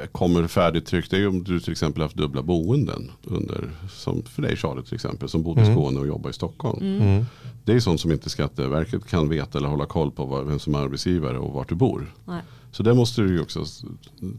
eh, 0.00 0.06
kommer 0.06 0.46
färdigtryckt 0.46 1.12
är 1.12 1.16
ju 1.16 1.26
om 1.26 1.44
du 1.44 1.60
till 1.60 1.72
exempel 1.72 2.02
haft 2.02 2.16
dubbla 2.16 2.42
boenden. 2.42 3.10
Under, 3.24 3.70
som 3.90 4.22
för 4.22 4.42
dig 4.42 4.56
Charlie 4.56 4.82
till 4.82 4.94
exempel, 4.94 5.28
som 5.28 5.42
bodde 5.42 5.60
i 5.60 5.64
Mm. 5.64 5.76
Skåne 5.76 6.00
och 6.00 6.06
jobbade 6.06 6.30
i 6.30 6.32
Stockholm. 6.32 7.00
Mm. 7.00 7.24
Det 7.64 7.72
är 7.72 7.80
sånt 7.80 8.00
som 8.00 8.12
inte 8.12 8.30
Skatteverket 8.30 9.06
kan 9.06 9.28
veta 9.28 9.58
eller 9.58 9.68
hålla 9.68 9.86
koll 9.86 10.10
på 10.10 10.24
vad- 10.24 10.46
vem 10.46 10.58
som 10.58 10.74
är 10.74 10.78
arbetsgivare 10.78 11.38
och 11.38 11.52
vart 11.52 11.68
du 11.68 11.74
bor. 11.74 12.14
Nej. 12.24 12.40
Så 12.70 12.82
det 12.82 12.94
måste 12.94 13.22
du 13.22 13.28
ju 13.34 13.40
också 13.40 13.64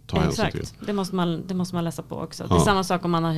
ta 0.06 0.20
hänsyn 0.20 0.52
till. 0.52 0.60
Exakt, 0.62 0.86
det 0.86 0.94
måste, 0.94 1.16
man, 1.16 1.44
det 1.48 1.54
måste 1.54 1.76
man 1.76 1.84
läsa 1.84 2.04
på 2.04 2.16
också. 2.16 2.44
Det 2.44 2.50
Ja. 2.54 2.62
är 2.62 2.66
samma 2.66 2.84
sak 2.84 3.06
om 3.06 3.12
man 3.12 3.24
har, 3.24 3.32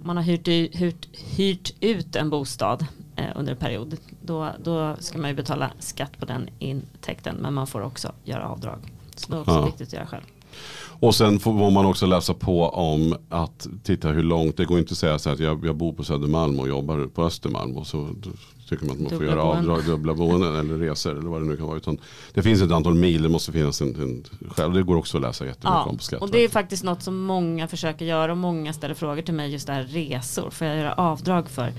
om 0.00 0.02
man 0.06 0.16
har 0.16 0.24
hyrt, 0.24 0.48
hyrt, 0.76 1.08
hyrt 1.36 1.72
ut 1.80 2.16
en 2.16 2.30
bostad 2.30 2.86
eh, 3.16 3.24
under 3.36 3.52
en 3.52 3.58
period. 3.58 3.96
Då, 4.22 4.50
då 4.64 4.96
ska 4.98 5.18
man 5.18 5.30
ju 5.30 5.36
betala 5.36 5.70
skatt 5.78 6.18
på 6.18 6.26
den 6.26 6.48
intäkten 6.58 7.36
men 7.40 7.54
man 7.54 7.66
får 7.66 7.80
också 7.80 8.12
göra 8.24 8.48
avdrag. 8.48 8.78
Så 9.20 9.32
det 9.32 9.36
är 9.36 9.40
också 9.40 9.50
Ja. 9.52 9.64
viktigt 9.66 9.86
att 9.88 9.92
göra 9.92 10.06
själv. 10.06 10.22
Och 11.00 11.14
sen 11.14 11.38
får 11.40 11.70
man 11.70 11.86
också 11.86 12.06
läsa 12.06 12.34
på 12.34 12.68
om 12.68 13.16
att 13.28 13.66
titta 13.82 14.08
hur 14.08 14.22
långt, 14.22 14.56
det 14.56 14.64
går 14.64 14.78
inte 14.78 14.92
att 14.92 14.98
säga 14.98 15.18
så 15.18 15.28
här 15.28 15.34
att 15.34 15.40
jag, 15.40 15.66
jag 15.66 15.76
bor 15.76 15.92
på 15.92 16.04
Södermalm 16.04 16.60
och 16.60 16.68
jobbar 16.68 17.06
på 17.06 17.24
Östermalm 17.24 17.76
och 17.76 17.86
så 17.86 18.08
tycker 18.68 18.86
man 18.86 18.94
att 18.96 19.00
man 19.00 19.10
får 19.10 19.16
Dubbla 19.18 19.26
göra 19.32 19.42
boenden. 19.44 19.70
avdrag, 19.70 19.84
dubbla 19.86 20.14
boenden 20.14 20.56
eller 20.56 20.78
resor 20.78 21.18
eller 21.18 21.28
vad 21.30 21.40
det 21.42 21.46
nu 21.46 21.56
kan 21.56 21.66
vara. 21.66 21.76
Utan 21.76 21.98
det 22.34 22.42
finns 22.42 22.62
ett 22.62 22.70
antal 22.72 22.94
mil, 22.94 23.22
det 23.22 23.28
måste 23.28 23.52
finnas 23.52 23.80
en, 23.80 23.88
en 24.02 24.24
själv, 24.50 24.74
det 24.74 24.82
går 24.82 24.96
också 24.96 25.16
att 25.16 25.22
läsa 25.22 25.44
jättemycket 25.46 25.64
Ja, 25.70 25.82
om 25.82 25.84
på 25.84 25.90
och 25.90 25.98
det 25.98 26.02
är 26.02 26.02
Skatteverket. 26.04 26.52
faktiskt 26.52 26.84
något 26.84 27.02
som 27.02 27.16
många 27.22 27.68
försöker 27.68 28.04
göra 28.04 28.32
och 28.32 28.38
många 28.38 28.72
ställer 28.72 28.94
frågor 28.94 29.22
till 29.22 29.34
mig 29.34 29.50
just 29.52 29.66
det 29.66 29.72
här 29.72 29.82
resor. 29.84 30.50
Får 30.50 30.66
jag 30.66 30.76
göra 30.76 30.92
avdrag 30.92 31.48
för 31.50 31.72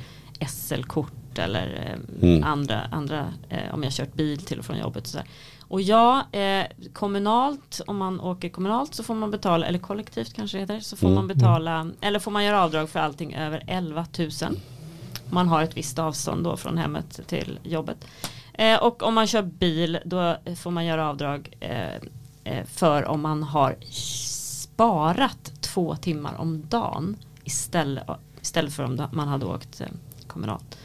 SL-kort 0.48 1.38
eller 1.38 1.98
eh, 2.22 2.28
Mm. 2.30 2.44
andra, 2.44 2.82
andra 2.92 3.34
eh, 3.50 3.74
om 3.74 3.84
jag 3.84 3.92
kört 3.94 4.14
bil 4.14 4.38
till 4.42 4.60
och 4.60 4.66
från 4.66 4.78
jobbet. 4.78 5.04
Och, 5.04 5.08
så 5.10 5.18
där. 5.18 5.28
Och 5.70 5.82
ja, 5.82 6.24
eh, 6.32 6.66
kommunalt, 6.94 7.82
om 7.88 7.98
man 7.98 8.20
åker 8.20 8.50
kommunalt 8.50 8.94
så 8.96 9.04
får 9.04 9.16
man 9.16 9.32
betala, 9.32 9.66
eller 9.66 9.80
kollektivt 9.80 10.34
kanske 10.34 10.58
det 10.58 10.62
heter, 10.62 10.80
så 10.80 10.96
får 10.96 11.08
Mm. 11.08 11.16
man 11.16 11.28
betala, 11.28 11.92
eller 12.02 12.20
får 12.20 12.32
man 12.32 12.44
göra 12.44 12.64
avdrag 12.64 12.90
för 12.90 13.00
allting 13.00 13.34
över 13.36 13.64
11 13.68 14.06
000. 14.20 14.30
Man 15.30 15.48
har 15.48 15.64
ett 15.64 15.78
visst 15.78 16.00
avstånd 16.00 16.44
då 16.44 16.58
från 16.58 16.78
hemmet 16.78 17.20
till 17.28 17.60
jobbet. 17.64 18.06
Eh, 18.54 18.80
och 18.84 19.04
om 19.04 19.14
man 19.14 19.28
kör 19.28 19.42
bil 19.42 20.00
då 20.06 20.38
får 20.58 20.72
man 20.72 20.86
göra 20.86 21.10
avdrag 21.10 21.56
eh, 21.60 21.96
eh, 22.44 22.66
för 22.66 23.06
om 23.06 23.22
man 23.22 23.44
har 23.44 23.76
sparat 23.82 25.52
två 25.62 25.96
timmar 25.96 26.36
om 26.38 26.64
dagen 26.70 27.16
istället, 27.44 28.08
istället 28.42 28.74
för 28.74 28.84
om 28.84 29.08
man 29.12 29.28
hade 29.28 29.46
åkt 29.46 29.82
eh, 29.82 29.88
kommunalt. 30.28 30.78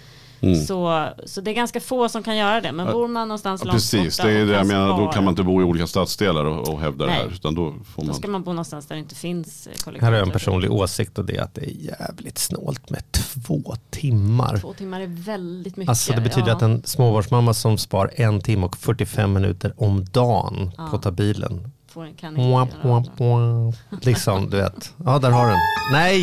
Mm. 0.43 0.65
Så, 0.65 1.09
så 1.27 1.41
det 1.41 1.51
är 1.51 1.55
ganska 1.55 1.81
få 1.81 2.09
som 2.09 2.23
kan 2.23 2.37
göra 2.37 2.61
det. 2.61 2.73
Men 2.73 2.93
bor 2.93 3.09
man 3.09 3.29
någonstans 3.29 3.61
Ja, 3.61 3.67
långt 3.67 3.75
precis, 3.75 4.19
borta 4.19 4.29
det 4.29 4.35
är 4.39 4.47
det 4.47 4.53
jag 4.53 4.67
menar. 4.67 4.89
Då 5.01 5.09
kan 5.13 5.25
man 5.25 5.33
inte 5.33 5.43
bo 5.43 5.61
i 5.61 5.65
olika 5.65 5.87
stadsdelar 5.87 6.45
och, 6.45 6.69
och 6.69 6.81
hävda 6.81 7.05
det 7.07 7.11
Nej. 7.11 7.21
här. 7.21 7.33
Utan 7.35 7.55
då 7.55 7.75
får 7.95 8.03
Då 8.03 8.07
man... 8.07 8.15
ska 8.15 8.29
man 8.29 8.43
bo 8.43 8.53
någonstans 8.53 8.87
där 8.87 8.95
det 8.95 8.99
inte 9.01 9.15
finns 9.15 9.67
eh, 9.67 9.73
Här 9.73 9.93
har 9.93 9.93
jag 9.93 9.95
en 9.95 10.01
kollektivtrafik. 10.01 10.33
personlig 10.33 10.73
åsikt 10.73 11.19
och 11.19 11.25
det 11.25 11.37
är 11.37 11.43
att 11.43 11.55
det 11.55 11.61
är 11.61 11.75
jävligt 12.01 12.39
snålt 12.39 12.91
med 12.91 13.03
två 13.13 13.75
timmar. 13.91 14.57
Två 14.59 14.73
timmar 14.73 15.01
är 15.01 15.07
väldigt 15.07 15.77
mycket. 15.77 15.89
Alltså 15.89 16.13
det 16.13 16.21
betyder 16.21 16.49
ja. 16.49 16.55
att 16.57 16.63
en 16.63 16.83
småbarnsmamma 16.85 17.55
som 17.55 17.79
spar 17.79 18.11
en 18.17 18.41
timme 18.41 18.67
och 18.67 18.77
45 18.77 19.33
minuter 19.33 19.73
om 19.77 20.05
dagen 20.05 20.71
Ja. 20.77 20.87
på 20.91 20.97
att 20.97 21.03
ta 21.03 21.11
bilen. 21.11 21.72
Får, 21.93 22.17
kan 22.19 22.29
inte 22.29 22.41
Mwah, 22.41 22.67
göra 22.69 22.79
mwah, 22.83 22.97
avdrag. 22.97 23.13
mwah. 23.19 23.75
Liksom, 24.03 24.51
du 24.51 24.57
vet. 24.57 24.93
Ja, 25.05 25.19
där 25.19 25.31
har 25.31 25.45
du 25.47 25.51
den. 25.51 25.59
Nej! 25.93 26.23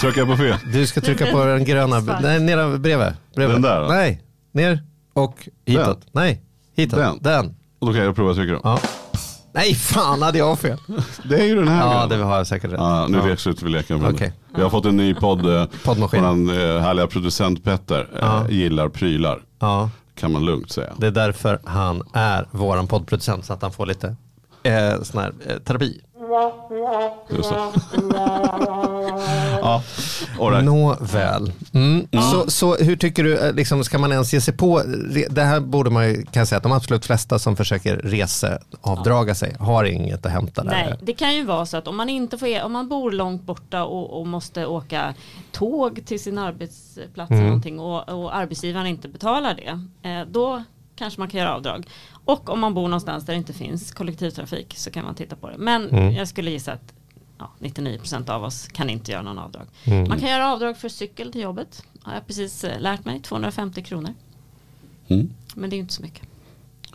Trycker 0.00 0.18
jag 0.20 0.28
på 0.28 0.36
fel? 0.36 0.56
Du 0.72 0.86
ska 0.86 1.00
trycka 1.00 1.26
på 1.32 1.44
den 1.44 1.64
gröna. 1.64 2.00
Nej, 2.00 2.40
nere 2.40 2.78
bredvid. 2.78 3.12
bredvid. 3.34 3.54
Den 3.54 3.62
där 3.62 3.80
då? 3.80 3.86
Nej, 3.88 4.22
ner 4.52 4.82
och 5.12 5.48
hitåt. 5.66 6.00
Nej, 6.12 6.42
hitåt. 6.76 6.98
Den. 6.98 7.18
Den. 7.20 7.56
Och 7.78 7.86
då 7.86 7.92
kan 7.92 8.02
jag 8.02 8.16
prova 8.16 8.30
att 8.30 8.36
trycka 8.36 8.52
då. 8.52 8.60
Ja. 8.64 8.78
Nej, 9.52 9.74
fan 9.74 10.22
hade 10.22 10.38
jag 10.38 10.58
fel. 10.58 10.78
Det 11.28 11.40
är 11.40 11.44
ju 11.44 11.54
den 11.54 11.68
här 11.68 11.80
Ja, 11.86 11.92
gröna. 11.92 12.06
det 12.06 12.24
har 12.24 12.36
jag 12.36 12.46
säkert 12.46 12.70
rätt. 12.72 12.80
Ja, 12.80 13.06
nu 13.08 13.18
Ja. 13.18 13.28
ja. 13.28 13.36
slutar 13.36 13.64
vi 13.66 13.72
leka 13.72 13.96
med 13.96 14.10
Okej. 14.14 14.32
det. 14.48 14.56
Vi 14.56 14.62
har 14.62 14.70
fått 14.70 14.84
en 14.86 14.96
ny 14.96 15.14
podd. 15.14 15.46
Eh, 15.56 15.64
Poddmaskin. 15.84 16.20
Våran 16.22 16.48
eh, 16.48 16.80
härliga 16.80 17.06
producent 17.06 17.64
Petter 17.64 18.00
eh, 18.12 18.18
Ja. 18.20 18.48
gillar 18.50 18.88
prylar. 18.88 19.42
Ja, 19.60 19.90
Kan 20.14 20.32
man 20.32 20.44
lugnt 20.44 20.72
säga. 20.72 20.92
det 20.98 21.06
är 21.06 21.10
därför 21.10 21.58
han 21.64 22.02
är 22.12 22.46
våran 22.50 22.86
poddproducent 22.86 23.44
så 23.44 23.52
att 23.52 23.62
han 23.62 23.72
får 23.72 23.86
lite 23.86 24.16
eh, 24.64 25.02
sån 25.02 25.20
här, 25.20 25.32
eh, 25.46 25.56
terapi. 25.56 26.00
Just 27.30 27.50
det. 27.50 27.56
ja, 28.14 28.84
Ja, 29.64 29.82
all 30.40 30.50
right. 30.50 30.64
Nåväl. 30.64 31.52
Mm. 31.72 32.06
Så, 32.12 32.50
så 32.50 32.74
hur 32.74 32.96
tycker 32.96 33.24
du, 33.24 33.38
eh, 33.38 33.54
liksom, 33.54 33.84
ska 33.84 33.98
man 33.98 34.12
ens 34.12 34.32
ge 34.32 34.40
sig 34.40 34.56
på, 34.56 34.82
det 35.30 35.42
här 35.42 35.60
borde 35.60 35.90
man 35.90 36.08
ju, 36.08 36.22
kan 36.22 36.46
säga 36.46 36.56
att 36.56 36.62
de 36.62 36.72
absolut 36.72 37.06
flesta 37.06 37.38
som 37.38 37.56
försöker 37.56 37.96
reseavdraga 37.96 39.34
sig 39.34 39.56
har 39.58 39.84
inget 39.84 40.26
att 40.26 40.32
hämta 40.32 40.64
där. 40.64 40.70
Nej, 40.70 40.94
det 41.02 41.12
kan 41.12 41.34
ju 41.34 41.44
vara 41.44 41.66
så 41.66 41.76
att 41.76 41.88
om 41.88 41.96
man 41.96 42.08
inte 42.08 42.38
får, 42.38 42.62
om 42.62 42.72
man 42.72 42.88
bor 42.88 43.12
långt 43.12 43.42
borta 43.42 43.84
och, 43.84 44.20
och 44.20 44.26
måste 44.26 44.66
åka 44.66 45.14
tåg 45.52 46.06
till 46.06 46.20
sin 46.20 46.38
arbetsplats 46.38 47.30
eller 47.30 47.44
någonting 47.44 47.80
och, 47.80 48.08
och 48.08 48.36
arbetsgivaren 48.36 48.86
inte 48.86 49.08
betalar 49.08 49.54
det, 49.54 50.08
eh, 50.08 50.26
då 50.26 50.62
kanske 50.96 51.20
man 51.20 51.28
kan 51.28 51.40
göra 51.40 51.54
avdrag. 51.54 51.86
Och 52.24 52.48
om 52.50 52.60
man 52.60 52.74
bor 52.74 52.82
någonstans 52.88 53.24
där 53.24 53.32
det 53.32 53.38
inte 53.38 53.52
finns 53.52 53.92
kollektivtrafik 53.92 54.74
så 54.76 54.90
kan 54.90 55.04
man 55.04 55.14
titta 55.14 55.36
på 55.36 55.50
det. 55.50 55.58
Men 55.58 56.14
jag 56.14 56.28
skulle 56.28 56.50
gissa 56.50 56.72
att 56.72 56.94
ja, 57.38 57.50
99% 57.58 58.30
av 58.30 58.44
oss 58.44 58.68
kan 58.68 58.90
inte 58.90 59.12
göra 59.12 59.22
någon 59.22 59.38
avdrag. 59.38 59.66
Man 60.08 60.20
kan 60.20 60.28
göra 60.28 60.52
avdrag 60.52 60.76
för 60.78 60.88
cykel 60.88 61.32
till 61.32 61.40
jobbet. 61.40 61.82
Har 62.02 62.14
jag 62.14 62.26
precis 62.26 62.64
eh, 62.64 62.80
lärt 62.80 63.04
mig, 63.04 63.20
250 63.20 63.82
kronor. 63.82 64.14
Mm. 65.08 65.30
Men 65.54 65.70
det 65.70 65.74
är 65.74 65.78
ju 65.78 65.82
inte 65.82 65.94
så 65.94 66.02
mycket. 66.02 66.22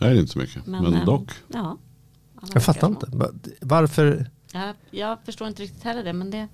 Nej, 0.00 0.10
det 0.10 0.16
är 0.16 0.20
inte 0.20 0.32
så 0.32 0.38
mycket. 0.38 0.66
Men, 0.66 0.94
eh, 0.94 1.04
dock. 1.04 1.30
Ja. 1.48 1.76
Jag 2.54 2.62
fattar 2.64 2.86
inte. 2.88 3.06
Va- 3.12 3.30
Varför? 3.60 4.30
Jag, 4.52 4.74
jag 4.90 5.18
förstår 5.24 5.48
inte 5.48 5.62
riktigt 5.62 5.82
heller 5.84 6.04
det, 6.04 6.12
men 6.12 6.30
det, 6.30 6.48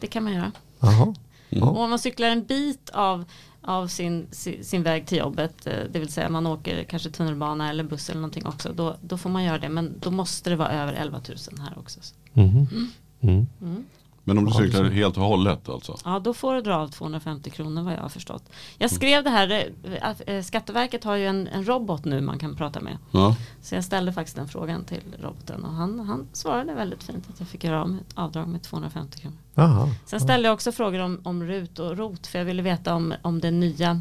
det 0.00 0.06
kan 0.06 0.24
man 0.24 0.32
göra. 0.32 0.52
Jaha. 0.80 1.14
Och 1.60 1.80
om 1.80 1.90
man 1.90 1.98
cyklar 1.98 2.28
en 2.28 2.44
bit 2.44 2.90
av, 2.90 3.24
av 3.62 3.86
sin, 3.86 4.26
sin, 4.30 4.64
sin 4.64 4.82
väg 4.82 5.06
till 5.06 5.18
jobbet, 5.18 5.66
eh, 5.66 5.72
det 5.90 5.98
vill 5.98 6.08
säga 6.12 6.28
man 6.28 6.46
åker 6.46 6.84
kanske 6.84 7.10
tunnelbana 7.10 7.70
eller 7.70 7.84
buss 7.84 8.10
eller 8.10 8.20
någonting 8.20 8.46
också, 8.46 8.72
då, 8.72 8.96
då 9.00 9.18
får 9.18 9.30
man 9.30 9.44
göra 9.44 9.58
det. 9.58 9.68
Men 9.68 9.94
då 10.00 10.10
måste 10.10 10.50
det 10.50 10.56
vara 10.56 10.72
över 10.72 10.92
11 10.92 11.20
000 11.28 11.36
här 11.60 11.78
också. 11.78 12.00
Så, 12.02 12.14
Mhm. 12.32 13.46
Mm. 13.60 13.84
Men 14.30 14.38
om 14.38 14.44
du 14.44 14.52
cyklar 14.52 14.84
helt 14.84 15.16
och 15.16 15.22
hållet 15.22 15.68
alltså? 15.68 15.96
Ja, 16.04 16.18
då 16.18 16.34
får 16.34 16.54
du 16.54 16.60
dra 16.60 16.76
av 16.76 16.88
250 16.88 17.50
kronor 17.50 17.82
vad 17.82 17.92
jag 17.92 18.00
har 18.00 18.08
förstått. 18.08 18.50
Jag 18.78 18.90
skrev 18.90 19.24
det 19.24 19.30
här, 19.30 19.50
eh, 19.84 19.92
att 20.00 20.22
eh, 20.26 20.42
Skatteverket 20.42 21.04
har 21.04 21.16
ju 21.16 21.26
en, 21.26 21.46
en 21.46 21.64
robot 21.64 22.04
nu 22.04 22.20
man 22.20 22.38
kan 22.38 22.56
prata 22.56 22.80
med. 22.80 22.98
Ja. 23.10 23.36
Så 23.62 23.74
jag 23.74 23.84
ställde 23.84 24.12
faktiskt 24.12 24.36
den 24.36 24.48
frågan 24.48 24.84
till 24.84 25.02
roboten 25.22 25.64
och 25.64 25.72
han, 25.72 26.00
han 26.00 26.28
svarade 26.32 26.74
väldigt 26.74 27.02
fint 27.02 27.24
att 27.32 27.40
jag 27.40 27.48
fick 27.48 27.64
göra 27.64 27.82
av 27.82 27.98
avdrag 28.14 28.48
med 28.48 28.62
250 28.62 29.18
kronor. 29.18 29.36
Jaha. 29.54 29.88
Sen 30.06 30.20
ställde 30.20 30.48
jag 30.48 30.54
också 30.54 30.72
frågor 30.72 31.00
om, 31.00 31.20
om 31.22 31.42
RUT 31.42 31.78
och 31.78 31.98
ROT 31.98 32.26
för 32.26 32.38
jag 32.38 32.46
ville 32.46 32.62
veta 32.62 32.94
om, 32.94 33.14
om 33.22 33.40
det 33.40 33.50
nya 33.50 34.00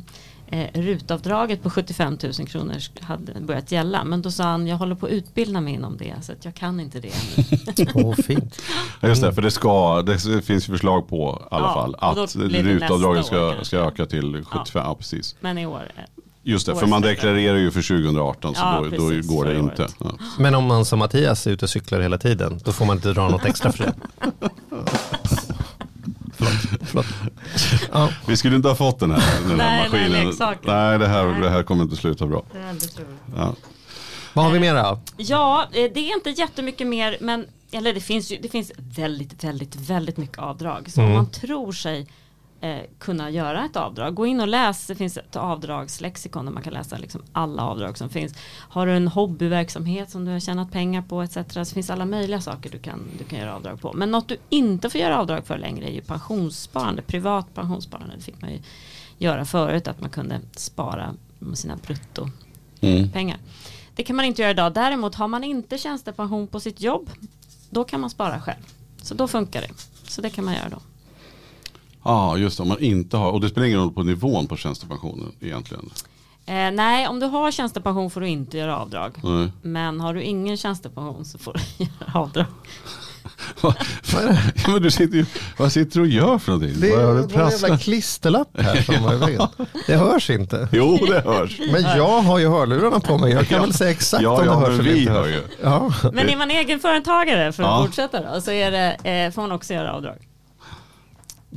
eh, 0.51 0.67
RUT-avdraget 0.81 1.63
på 1.63 1.69
75 1.69 2.17
000 2.23 2.47
kronor 2.47 2.75
hade 3.01 3.39
börjat 3.41 3.71
gälla. 3.71 4.03
Men 4.03 4.21
då 4.21 4.31
sa 4.31 4.43
han, 4.43 4.67
jag 4.67 4.77
håller 4.77 4.95
på 4.95 5.05
att 5.05 5.11
utbilda 5.11 5.61
mig 5.61 5.73
inom 5.73 5.97
det 5.97 6.13
så 6.21 6.31
att 6.31 6.45
jag 6.45 6.55
kan 6.55 6.79
inte 6.79 6.99
det 6.99 7.09
ännu. 7.77 7.91
Åh, 7.93 8.15
fint. 8.15 8.61
Ja, 9.01 9.07
Just 9.07 9.21
det, 9.21 9.33
för 9.33 9.41
det, 9.41 9.51
ska, 9.51 10.01
det 10.01 10.41
finns 10.41 10.65
förslag 10.65 11.07
på 11.09 11.41
i 11.51 11.55
alla 11.55 11.65
Ja, 11.67 11.73
fall 11.73 12.15
då 12.15 12.23
att 12.23 12.35
rutavdraget 12.35 13.25
ska, 13.25 13.55
ska 13.61 13.77
öka 13.77 14.05
till 14.05 14.43
75. 14.45 14.81
Ja. 14.85 14.95
precis. 14.95 15.35
Men 15.39 15.57
i 15.57 15.65
år. 15.65 15.91
eh, 15.97 16.03
Just 16.43 16.65
det, 16.65 16.75
för 16.75 16.87
man 16.87 17.01
deklarerar 17.01 17.57
ju 17.57 17.71
för 17.71 17.81
2018 17.81 18.55
så 18.55 18.61
Ja, 18.61 18.75
då, 18.77 18.83
då 18.97 19.09
precis, 19.09 19.27
går 19.31 19.45
det 19.45 19.57
inte. 19.59 19.87
Ja. 19.99 20.11
Men 20.39 20.55
om 20.55 20.63
man 20.65 20.85
som 20.85 20.99
Mattias 20.99 21.47
är 21.47 21.51
ute 21.51 21.65
och 21.65 21.69
cyklar 21.69 21.99
hela 21.99 22.17
tiden, 22.17 22.59
då 22.65 22.71
får 22.71 22.85
man 22.85 22.95
inte 22.95 23.13
dra 23.13 23.29
något 23.29 23.45
extra 23.45 23.71
för 23.71 23.83
det. 23.83 23.93
Förlåt. 26.39 26.79
Förlåt. 26.89 27.05
Ja. 27.91 28.09
Vi 28.27 28.37
skulle 28.37 28.55
inte 28.55 28.67
ha 28.67 28.75
fått 28.75 28.99
den 28.99 29.11
här, 29.11 29.41
den 29.49 29.49
här 29.49 29.57
Nej, 29.57 29.89
maskinen. 29.89 30.27
leksaken. 30.27 30.73
Nej, 30.73 30.99
det 30.99 31.07
här, 31.07 31.25
Nej. 31.25 31.41
det 31.41 31.49
här 31.49 31.63
kommer 31.63 31.83
inte 31.83 31.95
sluta 31.95 32.25
bra. 32.27 32.43
Ja. 33.35 33.55
Vad 34.33 34.45
har 34.45 34.51
vi 34.51 34.59
mer 34.59 34.75
då? 34.75 34.99
Ja, 35.17 35.63
eh, 35.63 35.91
det 35.93 35.99
är 35.99 36.15
inte 36.15 36.29
jättemycket 36.29 36.87
mer 36.87 37.17
men 37.21 37.45
eller 37.71 37.93
det 37.93 37.99
finns 38.01 38.31
ju 38.31 38.37
det 38.41 38.49
finns 38.49 38.71
väldigt, 38.77 39.43
väldigt, 39.43 39.75
väldigt 39.75 40.17
mycket 40.17 40.37
avdrag. 40.39 40.91
Så 40.91 41.01
om 41.01 41.11
man 41.13 41.29
tror 41.31 41.71
sig 41.71 42.07
eh, 42.61 42.79
kunna 42.97 43.29
göra 43.29 43.65
ett 43.65 43.75
avdrag, 43.75 44.15
gå 44.15 44.25
in 44.25 44.41
och 44.41 44.47
läs. 44.47 44.87
Det 44.87 44.95
finns 44.95 45.17
ett 45.17 45.35
avdragslexikon 45.35 46.45
där 46.45 46.51
man 46.51 46.63
kan 46.63 46.73
läsa 46.73 46.97
liksom 46.97 47.21
alla 47.31 47.63
avdrag 47.63 47.97
som 47.97 48.09
finns. 48.09 48.33
Har 48.57 48.85
du 48.85 48.95
en 48.95 49.07
hobbyverksamhet 49.07 50.09
som 50.09 50.25
du 50.25 50.31
har 50.31 50.39
tjänat 50.39 50.71
pengar 50.71 51.01
på 51.01 51.21
etc. 51.21 51.37
Så 51.51 51.65
finns 51.65 51.89
alla 51.89 52.05
möjliga 52.05 52.41
saker 52.41 52.69
du 52.69 52.79
kan, 52.79 52.99
du 53.17 53.23
kan 53.23 53.39
göra 53.39 53.55
avdrag 53.55 53.81
på. 53.81 53.93
Men 53.93 54.11
något 54.11 54.27
du 54.27 54.37
inte 54.49 54.89
får 54.89 55.01
göra 55.01 55.19
avdrag 55.19 55.45
för 55.45 55.57
längre 55.57 55.89
är 55.89 55.93
ju 55.93 56.01
pensionssparande. 56.01 57.01
Privat 57.01 57.53
pensionssparande 57.53 58.15
det 58.15 58.21
fick 58.21 58.41
man 58.41 58.51
ju 58.51 58.59
göra 59.17 59.45
förut 59.45 59.87
att 59.87 60.01
man 60.01 60.09
kunde 60.09 60.39
spara 60.55 61.15
sina 61.53 61.75
brutto 61.75 62.29
Mm. 62.81 63.37
Det 63.95 64.03
kan 64.03 64.15
man 64.15 64.25
inte 64.25 64.41
göra 64.41 64.51
idag. 64.51 64.73
Däremot 64.73 65.15
har 65.15 65.27
man 65.27 65.43
inte 65.43 65.77
tjänstepension 65.77 66.47
på 66.47 66.59
sitt 66.59 66.81
jobb, 66.81 67.09
då 67.69 67.83
kan 67.83 67.99
man 67.99 68.09
spara 68.09 68.41
själv. 68.41 68.61
Så 69.01 69.13
då 69.13 69.27
funkar 69.27 69.61
det. 69.61 69.69
Så 70.03 70.21
det 70.21 70.29
kan 70.29 70.45
man 70.45 70.53
göra 70.53 70.69
då. 70.69 70.79
Ja, 72.03 72.37
just 72.37 72.57
det. 72.57 72.63
Om 72.63 72.69
man 72.69 72.79
inte 72.79 73.17
har, 73.17 73.31
och 73.31 73.41
det 73.41 73.49
spelar 73.49 73.67
ingen 73.67 73.79
roll 73.79 73.91
på 73.93 74.03
nivån 74.03 74.47
på 74.47 74.57
tjänstepensionen 74.57 75.31
egentligen. 75.41 75.89
Eh, 76.45 76.71
nej, 76.71 77.07
om 77.07 77.19
du 77.19 77.25
har 77.25 77.51
tjänstepension 77.51 78.09
får 78.11 78.21
du 78.21 78.27
inte 78.27 78.57
göra 78.57 78.77
avdrag. 78.77 79.11
Nej. 79.23 79.51
Men 79.61 79.99
har 79.99 80.13
du 80.13 80.23
ingen 80.23 80.57
tjänstepension 80.57 81.25
så 81.25 81.37
får 81.37 81.53
du 81.53 81.83
göra 81.85 82.19
avdrag. 82.19 82.45
ja, 83.61 83.73
men 84.67 84.81
du 84.81 84.91
sitter 84.91 85.17
ju, 85.17 85.25
vad 85.57 85.71
sitter 85.71 85.95
du 85.95 86.01
och 86.01 86.07
gör 86.07 86.37
för 86.37 86.51
någonting? 86.51 86.79
Det 86.81 86.95
Vad 86.95 87.05
är 87.05 87.27
du 87.27 87.35
en 87.43 87.49
jävla 87.49 87.77
klisterlapp 87.77 88.47
här 88.61 88.81
som 88.81 88.95
i 89.13 89.17
vägen. 89.17 89.47
Det 89.87 89.95
hörs 89.95 90.29
inte. 90.29 90.67
Jo, 90.71 90.97
det 91.07 91.21
hörs. 91.21 91.59
Men 91.71 91.81
jag 91.81 92.21
har 92.21 92.39
ju 92.39 92.47
hörlurarna 92.49 92.99
på 92.99 93.17
mig. 93.17 93.31
Jag 93.33 93.47
kan 93.47 93.61
väl 93.61 93.73
säga 93.73 93.91
exakt 93.91 94.23
Ja, 94.23 94.29
om 94.29 94.39
det 94.39 94.45
ja, 94.45 94.53
hörs 94.59 94.67
men 94.69 94.79
eller 94.79 94.93
vi 94.93 94.99
inte 94.99 95.11
hör 95.11 95.21
hörs. 95.23 95.31
ju. 95.31 95.43
Ja. 95.63 95.91
Men 96.13 96.29
är 96.29 96.37
man 96.37 96.51
egenföretagare 96.51 97.51
för 97.51 97.63
att 97.63 97.69
Ja. 97.69 97.85
fortsätta 97.85 98.33
då, 98.33 98.41
så 98.41 98.51
är 98.51 98.71
det, 98.71 99.09
eh, 99.25 99.31
får 99.31 99.41
man 99.41 99.51
också 99.51 99.73
göra 99.73 99.93
avdrag. 99.93 100.17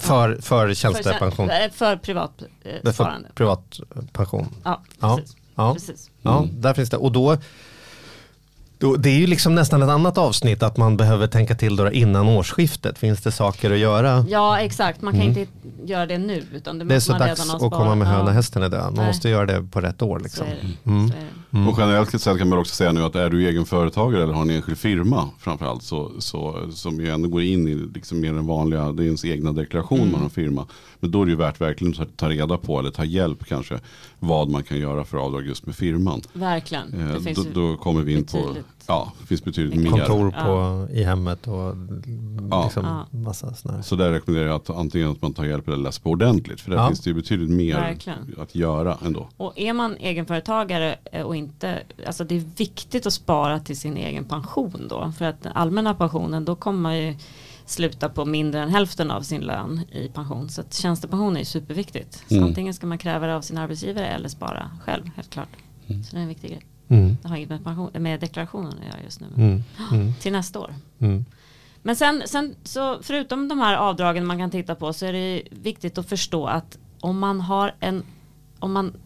För, 0.00 0.34
för 0.34 0.40
För, 0.42 0.74
tjänstepension. 0.74 1.48
tjän- 1.48 1.64
eh, 1.64 1.70
för 1.70 1.96
privat 1.96 2.42
eh, 2.84 2.92
för 2.92 3.28
privat 3.34 3.80
pension. 4.12 4.46
Ja, 4.64 4.82
Ja. 5.00 5.16
precis. 5.16 5.36
Ja. 5.54 5.72
precis. 5.74 6.10
Ja, 6.22 6.46
där 6.52 6.74
finns 6.74 6.90
det. 6.90 6.96
Och 6.96 7.12
då, 7.12 7.36
det 8.98 9.10
är 9.10 9.18
ju 9.18 9.26
liksom 9.26 9.54
nästan 9.54 9.82
ett 9.82 9.88
annat 9.88 10.18
avsnitt 10.18 10.62
att 10.62 10.76
man 10.76 10.96
behöver 10.96 11.26
tänka 11.26 11.54
till 11.54 11.76
då 11.76 11.90
innan 11.90 12.28
årsskiftet. 12.28 12.98
Finns 12.98 13.20
det 13.20 13.32
saker 13.32 13.70
att 13.70 13.78
göra? 13.78 14.24
Ja, 14.28 14.60
exakt. 14.60 15.02
Man 15.02 15.12
kan 15.12 15.22
inte 15.22 15.46
göra 15.84 16.06
det 16.06 16.18
nu. 16.18 16.42
Utan 16.54 16.78
det, 16.78 16.82
Mm. 16.82 16.88
Det 16.88 16.94
är 16.94 17.00
så 17.00 17.12
man 17.12 17.20
dags 17.20 17.54
att 17.54 17.60
komma 17.60 17.94
med 17.94 18.08
höna 18.08 18.24
Ja, 18.30 18.30
hästen 18.30 18.62
är 18.62 18.68
död. 18.68 18.84
Man 18.84 18.94
Nej. 18.94 19.06
måste 19.06 19.28
göra 19.28 19.46
det 19.46 19.62
på 19.70 19.80
rätt 19.80 20.02
år. 20.02 20.18
Så 20.18 20.22
Liksom. 20.22 20.46
är 20.46 20.50
det. 20.84 20.90
Mm. 20.90 21.08
Så 21.08 21.14
är 21.14 21.20
det. 21.20 21.70
Och 21.70 21.76
generellt 21.78 22.20
sett 22.20 22.38
kan 22.38 22.48
man 22.48 22.58
också 22.58 22.74
säga 22.74 22.92
nu 22.92 23.02
att 23.02 23.16
är 23.16 23.30
du 23.30 23.48
egen 23.48 23.64
företagare 23.64 24.22
eller 24.22 24.32
har 24.32 24.42
en 24.42 24.50
enskild 24.50 24.78
firma 24.78 25.28
framförallt 25.38 25.82
så, 25.82 26.10
så, 26.18 26.70
som 26.72 27.00
ju 27.00 27.10
ändå 27.10 27.28
går 27.28 27.42
in 27.42 27.68
i 27.68 27.74
liksom 27.74 28.20
mer 28.20 28.32
den 28.32 28.46
vanliga, 28.46 28.92
det 28.92 29.02
är 29.02 29.04
ens 29.04 29.24
egna 29.24 29.52
deklaration 29.52 29.98
Mm. 29.98 30.10
man 30.12 30.20
har 30.20 30.24
en 30.24 30.30
firma. 30.30 30.66
Men 31.00 31.10
då 31.10 31.22
är 31.22 31.26
det 31.26 31.30
ju 31.30 31.36
värt 31.36 31.60
verkligen 31.60 32.02
att 32.02 32.16
ta 32.16 32.28
reda 32.30 32.56
på 32.56 32.78
eller 32.78 32.90
ta 32.90 33.04
hjälp 33.04 33.44
kanske 33.48 33.80
vad 34.22 34.48
man 34.48 34.62
kan 34.62 34.78
göra 34.78 35.04
för 35.04 35.18
avdrag 35.18 35.46
just 35.46 35.66
med 35.66 35.74
firman. 35.74 36.20
Verkligen. 36.32 37.00
Eh, 37.00 37.14
Det 37.14 37.20
finns 37.20 37.46
då, 37.54 37.60
då 37.70 37.76
kommer 37.76 38.02
vi 38.02 38.12
in 38.16 38.24
på, 38.24 38.36
betydligt- 38.38 38.64
ja, 38.86 39.12
det 39.20 39.26
finns 39.26 39.44
betydligt 39.44 39.80
mer. 39.80 39.90
Kontor 39.90 40.30
på, 40.30 40.88
i 40.92 41.02
hemmet 41.04 41.46
och 41.48 41.74
Ja. 42.50 42.64
liksom 42.64 42.84
Ja. 42.84 43.18
massa 43.18 43.54
sådana. 43.54 43.82
Så 43.82 43.96
där 43.96 44.10
rekommenderar 44.12 44.48
jag 44.48 44.56
att 44.56 44.70
antingen 44.70 45.10
att 45.10 45.22
man 45.22 45.34
tar 45.34 45.44
hjälp 45.44 45.68
eller 45.68 45.76
läser 45.76 46.02
på 46.02 46.10
ordentligt. 46.10 46.60
För 46.60 46.70
där 46.70 46.78
Ja. 46.78 46.86
finns 46.88 47.00
det 47.00 47.10
ju 47.10 47.14
betydligt 47.14 47.50
mer 47.50 47.74
Verkligen. 47.74 48.18
att 48.38 48.54
göra 48.54 48.98
ändå. 49.04 49.28
Och 49.36 49.52
är 49.58 49.72
man 49.72 49.96
egenföretagare 49.96 50.96
eh, 51.12 51.22
och 51.22 51.36
inte, 51.36 51.82
alltså 52.06 52.24
det 52.24 52.36
är 52.36 52.44
viktigt 52.56 53.06
att 53.06 53.12
spara 53.12 53.60
till 53.60 53.78
sin 53.78 53.96
egen 53.96 54.24
pension 54.24 54.86
då. 54.88 55.12
För 55.18 55.24
att 55.24 55.42
den 55.42 55.52
allmänna 55.52 55.94
pensionen, 55.94 56.44
då 56.44 56.54
kommer 56.54 56.78
man 56.80 56.98
ju 56.98 57.14
sluta 57.66 58.08
på 58.08 58.24
mindre 58.24 58.60
än 58.60 58.68
hälften 58.70 59.10
av 59.10 59.22
sin 59.22 59.40
lön 59.40 59.80
i 59.92 60.08
pension. 60.08 60.48
Så 60.48 60.60
att 60.60 60.74
tjänstepension 60.74 61.36
är 61.36 61.44
superviktigt. 61.44 62.24
Så 62.28 62.34
Mm. 62.34 62.48
antingen 62.48 62.74
ska 62.74 62.86
man 62.86 62.98
kräva 62.98 63.26
det 63.26 63.36
av 63.36 63.40
sin 63.42 63.58
arbetsgivare 63.58 64.06
eller 64.06 64.28
spara 64.28 64.70
själv, 64.84 65.10
helt 65.16 65.30
klart. 65.30 65.48
Så 65.86 65.94
det 66.10 66.16
är 66.16 66.22
en 66.22 66.28
viktig 66.28 66.50
grej. 66.50 66.62
Mm. 66.88 67.16
Det 67.22 67.28
har 67.28 67.36
inget 67.36 67.48
med, 67.48 67.64
pension, 67.64 67.90
med 67.98 68.20
deklarationen 68.20 68.68
att 68.78 68.84
göra 68.86 69.02
just 69.04 69.20
nu. 69.20 69.26
Mm. 69.36 69.62
Mm. 69.92 70.12
Till 70.20 70.32
nästa 70.32 70.58
år. 70.60 70.74
Mm. 70.98 71.24
Men 71.82 71.96
sen, 71.96 72.22
sen 72.26 72.54
så 72.64 72.98
förutom 73.02 73.48
de 73.48 73.58
här 73.58 73.76
avdragen 73.76 74.26
man 74.26 74.38
kan 74.38 74.50
titta 74.50 74.74
på 74.74 74.92
så 74.92 75.06
är 75.06 75.12
det 75.12 75.42
viktigt 75.50 75.98
att 75.98 76.08
förstå 76.08 76.46
att 76.46 76.78
om 77.00 77.18
man 77.18 77.40
har 77.40 77.74
en, 77.80 78.02
om 78.58 78.72
man 78.72 78.96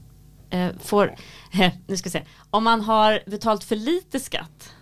eh, 0.51 0.69
får, 0.81 1.15
nu 1.87 1.97
ska 1.97 2.07
jag 2.07 2.13
se, 2.13 2.23
om 2.51 2.65
man 2.65 2.81
har 2.81 3.21
betalat 3.27 3.65
för 3.65 3.77
lite 3.77 4.21
skatt 4.21 4.73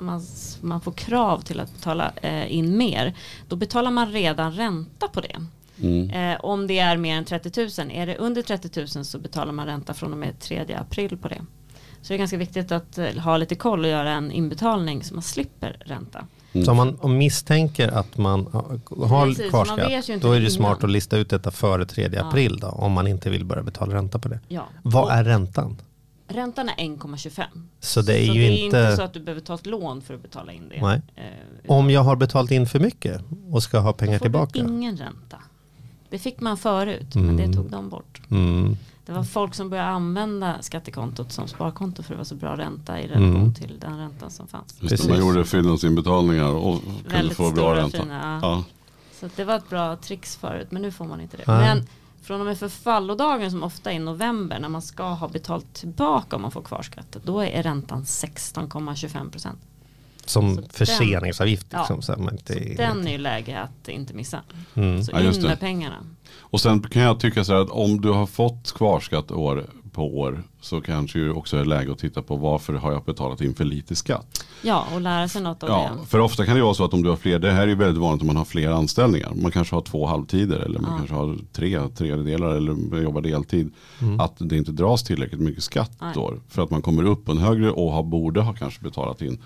så 0.00 0.04
man, 0.06 0.22
man 0.60 0.80
får 0.80 0.92
krav 0.92 1.40
till 1.40 1.60
att 1.60 1.72
betala 1.74 2.12
eh, 2.22 2.52
in 2.56 2.76
mer, 2.76 3.14
då 3.48 3.56
betalar 3.56 3.90
man 3.90 4.12
redan 4.12 4.52
ränta 4.52 5.08
på 5.08 5.20
det. 5.20 5.36
Mm. 5.82 6.10
Eh, 6.10 6.40
om 6.40 6.66
det 6.66 6.78
är 6.78 6.96
mer 6.96 7.16
än 7.16 7.24
30 7.24 7.60
000, 7.82 7.90
är 7.92 8.06
det 8.06 8.16
under 8.16 8.42
30 8.42 8.80
000 8.96 9.04
så 9.04 9.18
betalar 9.18 9.52
man 9.52 9.66
ränta 9.66 9.94
från 9.94 10.12
och 10.12 10.18
med 10.18 10.38
3 10.40 10.74
april 10.80 11.16
på 11.16 11.28
det. 11.28 11.40
Så 12.02 12.08
det 12.08 12.14
är 12.14 12.18
ganska 12.18 12.36
viktigt 12.36 12.72
att 12.72 12.98
eh, 12.98 13.06
ha 13.16 13.36
lite 13.36 13.54
koll 13.54 13.84
och 13.84 13.90
göra 13.90 14.10
en 14.10 14.30
inbetalning 14.32 15.02
så 15.04 15.14
man 15.14 15.22
slipper 15.22 15.76
ränta. 15.86 16.26
Så 16.64 16.70
om 16.70 16.76
man 16.76 16.96
om 17.00 17.18
misstänker 17.18 17.88
att 17.88 18.16
man 18.16 18.46
ha- 18.46 18.64
har 19.06 19.26
Precis, 19.26 19.50
kvarskatt, 19.50 20.22
då 20.22 20.28
är 20.32 20.32
det 20.32 20.38
innan. 20.38 20.50
smart 20.50 20.84
att 20.84 20.90
lista 20.90 21.16
ut 21.16 21.30
detta 21.30 21.50
före 21.50 21.86
3 21.86 22.08
Ja. 22.12 22.24
april 22.28 22.58
då, 22.60 22.66
om 22.68 22.92
man 22.92 23.06
inte 23.06 23.30
vill 23.30 23.44
börja 23.44 23.62
betala 23.62 23.94
ränta 23.94 24.18
på 24.18 24.28
det. 24.28 24.40
Ja. 24.48 24.66
Vad 24.82 25.04
Och- 25.04 25.12
är 25.12 25.24
räntan? 25.24 25.76
Räntan 26.34 26.68
är 26.68 26.74
1,25. 26.74 27.42
Så 27.80 28.02
det 28.02 28.18
är 28.22 28.26
så 28.26 28.32
ju 28.34 28.40
det 28.40 28.46
är 28.46 28.50
inte, 28.64 28.64
inte 28.78 28.96
så 28.96 29.02
att 29.02 29.12
du 29.12 29.20
behöver 29.20 29.40
ta 29.42 29.54
ett 29.54 29.66
lån 29.66 30.02
för 30.02 30.14
att 30.14 30.22
betala 30.22 30.52
in 30.52 30.68
det. 30.68 30.82
Nej. 30.82 31.02
Eh, 31.16 31.70
om 31.70 31.90
jag 31.90 32.00
har 32.00 32.16
betalt 32.16 32.50
in 32.50 32.66
för 32.66 32.80
mycket 32.80 33.20
och 33.50 33.62
ska 33.62 33.78
ha 33.78 33.92
pengar 33.92 34.18
får 34.18 34.24
tillbaka. 34.24 34.50
du 34.52 34.58
ingen 34.60 34.96
ränta. 34.96 35.36
Det 36.10 36.18
fick 36.18 36.40
man 36.40 36.56
förut, 36.56 37.14
men 37.14 37.36
det 37.36 37.52
tog 37.52 37.70
de 37.70 37.88
bort. 37.88 38.20
Mm. 38.30 38.76
Det 39.06 39.12
var 39.12 39.24
folk 39.24 39.54
som 39.54 39.70
började 39.70 39.88
använda 39.88 40.56
skattekontot 40.62 41.32
som 41.32 41.48
sparkonto 41.48 42.02
för 42.02 42.14
det 42.14 42.18
var 42.18 42.24
så 42.24 42.34
bra 42.34 42.56
ränta 42.56 43.00
i 43.00 43.06
relation 43.06 43.36
Mm. 43.36 43.54
till 43.54 43.78
den 43.80 43.98
räntan 43.98 44.30
som 44.30 44.46
fanns. 44.46 44.78
Precis. 44.80 45.08
man 45.08 45.18
gjorde 45.18 45.44
fyllnadsinbetalningar 45.44 46.48
och 46.48 46.82
kunde 46.82 47.08
Väldigt 47.16 47.36
få 47.36 47.42
bra 47.42 47.52
stora, 47.52 47.76
ränta. 47.76 47.98
fina, 48.02 48.38
ja. 48.42 48.64
Så 49.20 49.28
det 49.36 49.44
var 49.44 49.54
ett 49.56 49.68
bra 49.70 49.96
trix 49.96 50.36
förut, 50.36 50.68
men 50.70 50.82
nu 50.82 50.90
får 50.92 51.04
man 51.04 51.20
inte 51.20 51.36
det. 51.36 51.42
Men 51.46 51.86
från 52.22 52.40
och 52.40 52.46
med 52.46 52.58
förfallodagen 52.58 53.50
som 53.50 53.62
ofta 53.62 53.92
är 53.92 53.96
i 53.96 53.98
november 53.98 54.58
när 54.60 54.68
man 54.68 54.82
ska 54.82 55.02
ha 55.04 55.28
betalt 55.28 55.74
tillbaka 55.74 56.36
om 56.36 56.42
man 56.42 56.50
får 56.50 56.62
kvarskatt, 56.62 57.16
då 57.24 57.40
är 57.40 57.62
räntan 57.62 58.04
16,25 58.04 59.30
procent. 59.30 59.58
Som 60.24 60.54
Så 60.54 60.60
den- 60.60 60.70
förseningsavgift. 60.70 61.66
Ja. 61.70 61.78
Liksom, 61.78 62.02
så 62.02 62.14
men 62.18 62.34
inte, 62.34 62.54
Den 62.76 63.06
är 63.06 63.12
ju 63.12 63.18
läge 63.18 63.60
att 63.60 63.88
inte 63.88 64.14
missa. 64.14 64.40
Mm. 64.74 65.04
Så 65.04 65.12
Ja, 65.14 65.20
in 65.20 65.42
med 65.42 65.60
pengarna. 65.60 65.96
Och 66.38 66.60
sen 66.60 66.82
kan 66.82 67.02
jag 67.02 67.20
tycka 67.20 67.44
så 67.44 67.52
här 67.52 67.60
att 67.60 67.70
om 67.70 68.00
du 68.00 68.10
har 68.10 68.26
fått 68.26 68.72
kvarskatt 68.72 69.30
år 69.30 69.66
på 69.92 70.18
år 70.18 70.42
så 70.60 70.80
kanske 70.80 71.18
ju 71.18 71.32
också 71.32 71.56
är 71.56 71.64
läge 71.64 71.92
att 71.92 71.98
titta 71.98 72.22
på 72.22 72.36
varför 72.36 72.72
har 72.72 72.92
jag 72.92 73.04
betalat 73.04 73.40
in 73.40 73.54
för 73.54 73.64
lite 73.64 73.96
skatt. 73.96 74.44
Ja, 74.62 74.84
och 74.94 75.00
lära 75.00 75.28
sig 75.28 75.42
något 75.42 75.62
av 75.62 75.68
Ja, 75.68 75.90
det. 76.00 76.06
för 76.06 76.18
ofta 76.20 76.46
kan 76.46 76.56
det 76.56 76.62
vara 76.62 76.74
så 76.74 76.84
att 76.84 76.94
om 76.94 77.02
du 77.02 77.08
har 77.08 77.16
fler, 77.16 77.38
det 77.38 77.50
här 77.52 77.62
är 77.62 77.66
ju 77.66 77.74
väldigt 77.74 78.02
vanligt 78.02 78.20
om 78.20 78.26
man 78.26 78.36
har 78.36 78.44
fler 78.44 78.70
anställningar. 78.70 79.32
Man 79.34 79.50
kanske 79.50 79.74
har 79.76 79.82
två 79.82 80.06
halvtider 80.06 80.56
eller 80.58 80.80
man 80.80 80.90
Ja. 80.92 80.96
kanske 80.98 81.14
har 81.14 81.36
tre 81.52 81.88
tredjedelar 81.88 82.48
eller 82.48 83.00
jobbar 83.02 83.20
deltid. 83.20 83.72
Att 84.18 84.34
det 84.38 84.56
inte 84.56 84.72
dras 84.72 85.02
tillräckligt 85.02 85.40
mycket 85.40 85.62
skatt 85.62 85.92
Nej. 86.00 86.12
då. 86.14 86.34
För 86.48 86.62
att 86.62 86.70
man 86.70 86.82
kommer 86.82 87.04
upp 87.04 87.24
på 87.24 87.32
en 87.32 87.38
högre 87.38 87.70
och 87.70 87.92
har, 87.92 88.02
borde 88.02 88.40
ha 88.40 88.52
kanske 88.52 88.82
betalat 88.82 89.22
in 89.22 89.38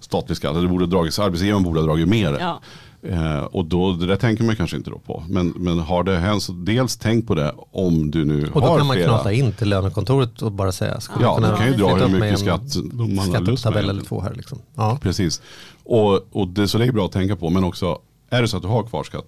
statlig 0.00 0.36
skatt. 0.36 0.56
Eller 0.56 0.68
borde 0.68 0.84
ha 0.84 0.90
dragit, 0.90 1.18
arbetsgivaren 1.18 1.62
borde 1.62 1.80
ha 1.80 1.86
dragit 1.86 2.08
mer. 2.08 2.36
Ja, 2.40 2.60
Eh, 3.02 3.38
och 3.40 3.64
då, 3.64 3.92
det 3.92 4.06
där 4.06 4.16
tänker 4.16 4.44
man 4.44 4.56
kanske 4.56 4.76
inte 4.76 4.90
då 4.90 4.98
på. 4.98 5.24
Men, 5.28 5.48
men 5.56 5.78
har 5.78 6.04
det 6.04 6.16
hänt 6.18 6.42
så 6.42 6.52
dels 6.52 6.96
tänk 6.96 7.26
på 7.26 7.34
det 7.34 7.54
om 7.70 8.10
du 8.10 8.24
nu 8.24 8.50
Och 8.54 8.60
då 8.60 8.66
har 8.66 8.78
kan 8.78 8.86
man 8.86 8.96
flera. 8.96 9.08
knata 9.08 9.32
in 9.32 9.52
till 9.52 9.68
lönekontoret 9.68 10.42
och 10.42 10.52
bara 10.52 10.72
säga, 10.72 11.00
ska 11.00 11.14
Ja, 11.20 11.38
du 11.50 11.56
kan 11.56 11.66
ju 11.66 11.74
dra 11.74 11.94
hur 11.96 12.08
mycket 12.08 12.30
en 12.30 12.38
skatt 12.38 12.62
man 12.92 13.18
har 13.34 13.40
lust 13.40 13.64
med. 13.64 13.76
eller 13.76 14.02
två 14.02 14.20
här. 14.20 14.34
Liksom. 14.34 14.58
Ja. 14.74 14.98
Precis. 15.02 15.42
Och, 15.84 16.36
och 16.36 16.48
det, 16.48 16.68
så 16.68 16.78
det 16.78 16.84
är 16.84 16.92
bra 16.92 17.04
att 17.06 17.12
tänka 17.12 17.36
på. 17.36 17.50
Men 17.50 17.64
också, 17.64 17.98
är 18.30 18.42
det 18.42 18.48
så 18.48 18.56
att 18.56 18.62
du 18.62 18.68
har 18.68 18.82
kvarskatt, 18.82 19.24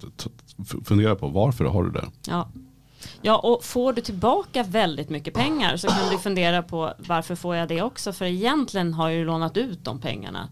fundera 0.85 1.15
på 1.15 1.27
varför 1.27 1.65
har 1.65 1.83
du 1.83 1.91
det? 1.91 2.05
ja. 2.27 2.47
Ja, 3.21 3.37
och 3.37 3.63
får 3.63 3.93
du 3.93 4.01
tillbaka 4.01 4.63
väldigt 4.63 5.09
mycket 5.09 5.33
pengar 5.33 5.77
så 5.77 5.87
kan 5.87 6.09
du 6.11 6.17
fundera 6.17 6.63
på 6.63 6.93
varför 6.97 7.35
får 7.35 7.55
jag 7.55 7.67
det 7.67 7.81
också? 7.81 8.13
För 8.13 8.25
egentligen 8.25 8.93
har 8.93 9.09
jag 9.09 9.17
ju 9.17 9.25
lånat 9.25 9.57
ut 9.57 9.79
de 9.85 9.99
pengarna 9.99 10.47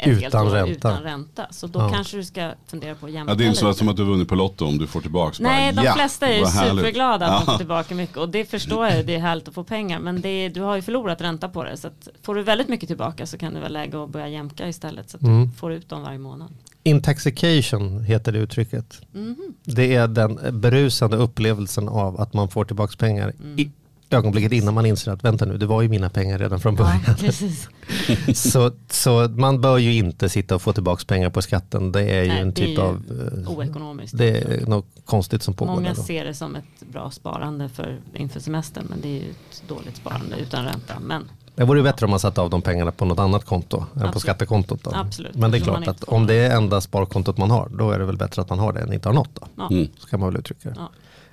ett 0.00 0.06
helt 0.06 0.26
Utan 0.26 0.46
år 0.46 0.50
ränta. 0.50 0.70
utan 0.72 1.02
ränta. 1.02 1.46
Så 1.50 1.66
då 1.66 1.78
Ja. 1.80 1.88
kanske 1.90 2.16
du 2.16 2.24
ska 2.24 2.52
fundera 2.66 2.94
på 2.94 3.06
att 3.06 3.12
jämka 3.12 3.32
Ja, 3.32 3.36
det 3.36 3.44
är 3.44 3.46
inte 3.46 3.58
så 3.60 3.66
lite. 3.68 3.78
som 3.78 3.88
att 3.88 3.96
du 3.96 4.02
har 4.02 4.10
vunnit 4.10 4.28
på 4.28 4.34
Lotto 4.34 4.66
om 4.66 4.78
du 4.78 4.86
får 4.86 5.00
tillbaka. 5.00 5.36
Nej, 5.40 5.72
bara, 5.72 5.82
de 5.82 5.86
ja, 5.86 5.94
flesta 5.94 6.26
är 6.28 6.44
superglada 6.44 7.26
att 7.26 7.46
de 7.46 7.52
får 7.52 7.58
tillbaka 7.58 7.94
mycket 7.94 8.16
och 8.16 8.28
det 8.28 8.44
förstår 8.44 8.86
jag 8.86 9.06
det 9.06 9.14
är 9.14 9.18
härligt 9.20 9.48
att 9.48 9.54
få 9.54 9.64
pengar 9.64 9.98
men 10.00 10.20
det 10.20 10.28
är, 10.28 10.50
du 10.50 10.60
har 10.60 10.76
ju 10.76 10.82
förlorat 10.82 11.20
ränta 11.20 11.48
på 11.48 11.64
det 11.64 11.76
så 11.76 11.86
att 11.88 12.08
får 12.22 12.34
du 12.34 12.42
väldigt 12.42 12.68
mycket 12.68 12.88
tillbaka 12.88 13.26
så 13.26 13.38
kan 13.38 13.54
det 13.54 13.60
vara 13.60 13.68
läge 13.68 14.04
att 14.04 14.10
börja 14.10 14.28
jämka 14.28 14.68
istället 14.68 15.10
så 15.10 15.16
att 15.16 15.22
Mm. 15.22 15.44
du 15.50 15.56
får 15.56 15.72
ut 15.72 15.88
dem 15.88 16.02
varje 16.02 16.18
månad. 16.18 16.48
Intoxication 16.82 18.04
heter 18.04 18.32
det 18.32 18.38
uttrycket. 18.38 19.00
Mhm. 19.12 19.36
Det 19.64 19.94
är 19.94 20.08
den 20.08 20.60
berusande 20.60 21.16
upplevelsen 21.16 21.88
av 21.88 22.20
att 22.20 22.32
man 22.34 22.48
får 22.48 22.64
tillbaka 22.64 22.94
pengar 22.98 23.32
Mm. 23.40 23.58
i 23.58 23.70
ögonblicket 24.12 24.52
innan 24.52 24.74
man 24.74 24.86
inser 24.86 25.12
att 25.12 25.24
vänta 25.24 25.44
nu, 25.44 25.56
det 25.58 25.66
var 25.66 25.82
ju 25.82 25.88
mina 25.88 26.10
pengar 26.10 26.38
redan 26.38 26.60
från 26.60 26.74
början. 26.74 27.00
Ja, 27.06 27.32
så, 28.34 28.70
så 28.90 29.28
man 29.28 29.60
bör 29.60 29.78
ju 29.78 29.92
inte 29.94 30.28
sitta 30.28 30.54
och 30.54 30.62
få 30.62 30.72
tillbaka 30.72 31.04
pengar 31.06 31.30
på 31.30 31.42
skatten. 31.42 31.92
Det 31.92 32.02
är 32.02 32.22
ju 32.22 32.28
Nej, 32.28 32.40
en 32.40 32.52
typ 32.52 32.78
av... 32.78 33.02
eh, 33.44 33.50
Oekonomiskt. 33.52 34.18
Det 34.18 34.40
är 34.40 34.66
något 34.66 34.86
konstigt 35.04 35.42
som 35.42 35.54
pågår 35.54 35.72
Många 35.74 35.94
ser 35.94 36.24
det 36.24 36.34
som 36.34 36.56
ett 36.56 36.90
bra 36.92 37.10
sparande 37.10 37.68
för, 37.68 38.00
inför 38.14 38.40
semestern 38.40 38.86
men 38.90 39.00
det 39.00 39.08
är 39.08 39.22
ju 39.22 39.30
ett 39.30 39.62
dåligt 39.68 39.96
sparande 39.96 40.36
utan 40.36 40.64
ränta. 40.64 40.94
Men 41.00 41.28
Det 41.54 41.64
vore 41.64 41.78
ju 41.78 41.82
bättre 41.82 42.06
om 42.06 42.10
man 42.10 42.20
satte 42.20 42.40
av 42.40 42.50
de 42.50 42.62
pengarna 42.62 42.92
på 42.92 43.04
något 43.04 43.18
annat 43.18 43.44
konto 43.44 43.76
än 43.76 43.84
på 43.86 44.00
Absolut. 44.00 44.20
skattekontot. 44.22 44.82
Då. 44.84 44.90
Absolut. 44.94 45.34
Men 45.34 45.50
det 45.50 45.58
är 45.58 45.60
klart 45.60 45.88
att 45.88 46.04
om 46.04 46.26
det 46.26 46.34
är 46.34 46.56
enda 46.56 46.80
sparkontot 46.80 47.38
man 47.38 47.50
har, 47.50 47.68
då 47.68 47.90
är 47.90 47.98
det 47.98 48.04
väl 48.04 48.16
bättre 48.16 48.42
att 48.42 48.50
man 48.50 48.58
har 48.58 48.72
det 48.72 48.80
än 48.80 48.92
inte 48.92 49.08
har 49.08 49.14
något. 49.14 49.30
Då. 49.34 49.46
ja. 49.56 49.68
Så 49.98 50.06
kan 50.08 50.20
man 50.20 50.28
väl 50.28 50.38
uttrycka 50.40 50.68
det. 50.68 50.74
Ja. 50.78 50.90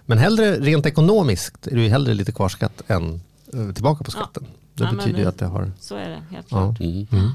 Men 0.10 0.17
hellre 0.17 0.60
rent 0.60 0.86
ekonomiskt 0.86 1.67
är 1.67 1.76
det 1.76 1.82
ju 1.82 1.89
hellre 1.89 2.13
lite 2.13 2.32
kvarskatt 2.32 2.82
än 2.88 3.22
eh, 3.54 3.72
tillbaka 3.74 4.04
på 4.04 4.12
skatten. 4.12 4.43
Det 4.74 4.84
Ja, 4.84 4.91
betyder 4.98 5.20
ju 5.20 5.26
att 5.26 5.38
det 5.38 5.46
har... 5.46 5.72
så 5.80 5.96
är 5.96 6.10
det 6.10 6.22
helt 6.36 6.48
Ja. 6.50 6.58
klart. 6.58 6.80
Mm. 6.80 7.08
Mm. 7.12 7.30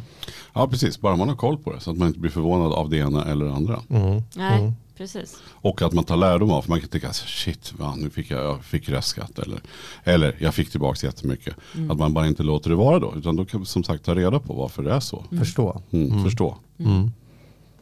Ja, 0.55 0.69
precis. 0.69 1.01
Bara 1.01 1.17
man 1.17 1.29
har 1.29 1.37
koll 1.37 1.59
på 1.59 1.73
det. 1.73 1.81
Så 1.81 1.91
att 1.91 1.97
man 1.97 2.09
inte 2.09 2.21
blir 2.21 2.31
förvånad 2.31 2.73
av 2.73 2.91
det 2.91 2.97
ena 2.97 3.25
eller 3.25 3.45
det 3.45 3.53
andra. 3.53 3.81
Mm. 3.91 4.23
Nej, 4.37 4.59
Mm. 4.61 4.73
precis. 4.97 5.37
Och 5.51 5.83
att 5.83 5.93
man 5.93 6.05
tar 6.05 6.17
lärdom 6.17 6.51
av. 6.51 6.63
För 6.63 6.69
man 6.71 6.81
kan 6.81 6.89
tycka, 6.89 7.13
shit, 7.13 7.73
va, 7.79 7.95
nu 7.99 8.11
fick 8.11 8.31
jag, 8.31 8.45
jag 8.45 8.65
fick 8.65 8.89
restskatt. 8.89 9.39
Eller, 9.39 9.61
eller 10.05 10.37
jag 10.39 10.55
fick 10.55 10.71
tillbaka 10.71 11.07
jättemycket. 11.07 11.55
Mm. 11.75 11.91
Att 11.91 11.99
man 11.99 12.13
bara 12.15 12.27
inte 12.27 12.43
låter 12.43 12.71
det 12.71 12.77
vara 12.77 12.99
då. 12.99 13.15
Utan 13.17 13.37
då 13.37 13.45
kan 13.45 13.61
vi 13.61 13.67
som 13.67 13.85
sagt 13.85 14.05
ta 14.05 14.15
reda 14.15 14.39
på 14.41 14.55
varför 14.55 14.83
det 14.83 14.93
är 14.93 15.01
så. 15.01 15.25
Förstå. 15.39 15.81
Mm, 15.91 16.25
Förstå. 16.25 16.57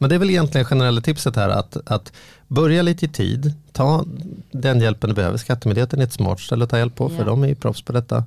Men 0.00 0.08
det 0.08 0.14
är 0.14 0.18
väl 0.18 0.30
egentligen 0.30 0.64
generella 0.64 1.00
tipset 1.00 1.36
här 1.36 1.48
att, 1.48 1.76
att 1.86 2.12
börja 2.48 2.82
lite 2.82 3.04
i 3.04 3.08
tid, 3.08 3.54
ta 3.72 4.04
den 4.52 4.80
hjälpen 4.80 5.10
du 5.10 5.16
behöver. 5.16 5.36
Skattemyndigheten 5.38 6.00
är 6.00 6.04
ett 6.04 6.12
smart 6.12 6.40
ställe 6.40 6.64
att 6.64 6.70
ta 6.70 6.78
hjälp 6.78 6.94
på 6.94 7.08
för 7.08 7.18
Ja. 7.18 7.24
de 7.24 7.42
är 7.44 7.48
ju 7.48 7.54
proffs 7.54 7.82
på 7.82 7.92
detta. 7.92 8.24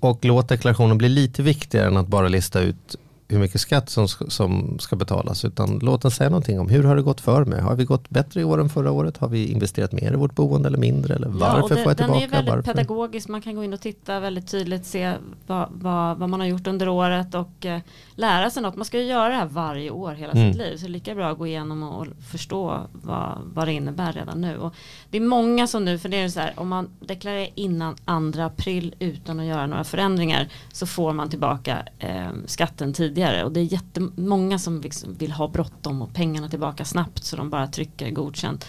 Och 0.00 0.24
låt 0.24 0.48
deklarationen 0.48 0.98
bli 0.98 1.08
lite 1.08 1.42
viktigare 1.42 1.86
än 1.86 1.96
att 1.96 2.08
bara 2.08 2.28
lista 2.28 2.60
ut 2.60 2.96
hur 3.30 3.38
mycket 3.38 3.60
skatt 3.60 3.90
som, 3.90 4.08
som 4.08 4.78
ska 4.78 4.96
betalas. 4.96 5.44
Utan 5.44 5.78
låt 5.82 6.02
den 6.02 6.10
säga 6.10 6.30
någonting 6.30 6.60
om 6.60 6.68
hur 6.68 6.84
har 6.84 6.96
det 6.96 7.02
gått 7.02 7.20
för 7.20 7.44
mig? 7.44 7.60
Har 7.60 7.76
vi 7.76 7.84
gått 7.84 8.10
bättre 8.10 8.40
i 8.40 8.44
år 8.44 8.60
än 8.60 8.68
förra 8.68 8.90
året? 8.90 9.16
Har 9.16 9.28
vi 9.28 9.46
investerat 9.46 9.92
mer 9.92 10.12
i 10.12 10.16
vårt 10.16 10.34
boende 10.34 10.68
eller 10.68 10.78
mindre? 10.78 11.14
Eller 11.14 11.28
varför 11.28 11.56
ja, 11.58 11.62
och 11.62 11.68
får 11.68 11.74
det, 11.74 11.80
jag 11.80 11.88
den 11.88 11.96
tillbaka? 11.96 12.24
är 12.24 12.28
väldigt 12.28 12.54
varför? 12.54 12.72
pedagogisk. 12.72 13.28
Man 13.28 13.40
kan 13.40 13.54
gå 13.54 13.64
in 13.64 13.72
och 13.72 13.80
titta 13.80 14.20
väldigt 14.20 14.48
tydligt, 14.50 14.86
se 14.86 15.14
vad, 15.46 15.68
vad, 15.72 16.18
vad 16.18 16.28
man 16.30 16.40
har 16.40 16.46
gjort 16.46 16.66
under 16.66 16.88
året 16.88 17.34
och 17.34 17.66
eh, 17.66 17.80
lära 18.14 18.50
sig 18.50 18.62
något. 18.62 18.76
Man 18.76 18.84
ska 18.84 18.98
ju 18.98 19.04
göra 19.04 19.28
det 19.28 19.34
här 19.34 19.46
varje 19.46 19.90
år 19.90 20.12
hela 20.12 20.32
Mm. 20.32 20.52
sitt 20.52 20.58
liv. 20.62 20.76
Så 20.76 20.82
det 20.82 20.88
är 20.88 20.92
lika 20.92 21.14
bra 21.14 21.30
att 21.30 21.38
gå 21.38 21.46
igenom 21.46 21.82
och, 21.82 22.00
och 22.00 22.06
förstå 22.30 22.80
vad, 22.92 23.38
vad 23.54 23.68
det 23.68 23.72
innebär 23.72 24.12
redan 24.12 24.40
nu. 24.40 24.56
Och 24.58 24.74
det 25.10 25.16
är 25.16 25.20
många 25.22 25.66
som 25.66 25.84
nu, 25.84 25.98
för 25.98 26.08
det 26.08 26.16
är 26.20 26.28
så 26.28 26.40
här, 26.40 26.52
om 26.56 26.68
man 26.68 26.88
deklarerar 27.00 27.48
innan 27.54 27.94
2 28.32 28.42
april 28.42 28.94
utan 28.98 29.40
att 29.40 29.46
göra 29.46 29.66
några 29.66 29.84
förändringar 29.84 30.48
så 30.72 30.86
får 30.86 31.12
man 31.12 31.30
tillbaka 31.30 31.78
eh, 31.98 32.28
skatten 32.46 32.92
tidigare. 32.92 33.17
Och 33.44 33.52
det 33.52 33.60
är 33.60 33.64
jättemånga 33.64 34.58
som 34.58 34.80
liksom 34.80 35.14
vill 35.14 35.32
ha 35.32 35.48
bråttom 35.48 36.02
och 36.02 36.14
pengarna 36.14 36.48
tillbaka 36.48 36.84
snabbt 36.84 37.24
så 37.24 37.36
de 37.36 37.50
bara 37.50 37.66
trycker 37.66 38.10
godkänt. 38.10 38.66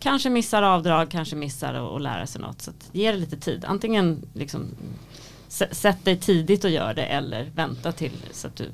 Kanske 0.00 0.30
missar 0.30 0.62
avdrag, 0.62 1.10
kanske 1.10 1.36
missar 1.36 1.96
att 1.96 2.02
lära 2.02 2.26
sig 2.26 2.40
något. 2.40 2.62
Så 2.62 2.70
att 2.70 2.88
ge 2.92 3.12
det 3.12 3.18
lite 3.18 3.36
tid. 3.36 3.64
Antingen 3.64 4.22
liksom, 4.34 4.66
sätt 5.48 6.04
dig 6.04 6.16
tidigt 6.16 6.64
och 6.64 6.70
gör 6.70 6.94
det 6.94 7.04
eller 7.04 7.50
vänta 7.54 7.92
till 7.92 8.12
så 8.32 8.46
att 8.46 8.56
du, 8.56 8.64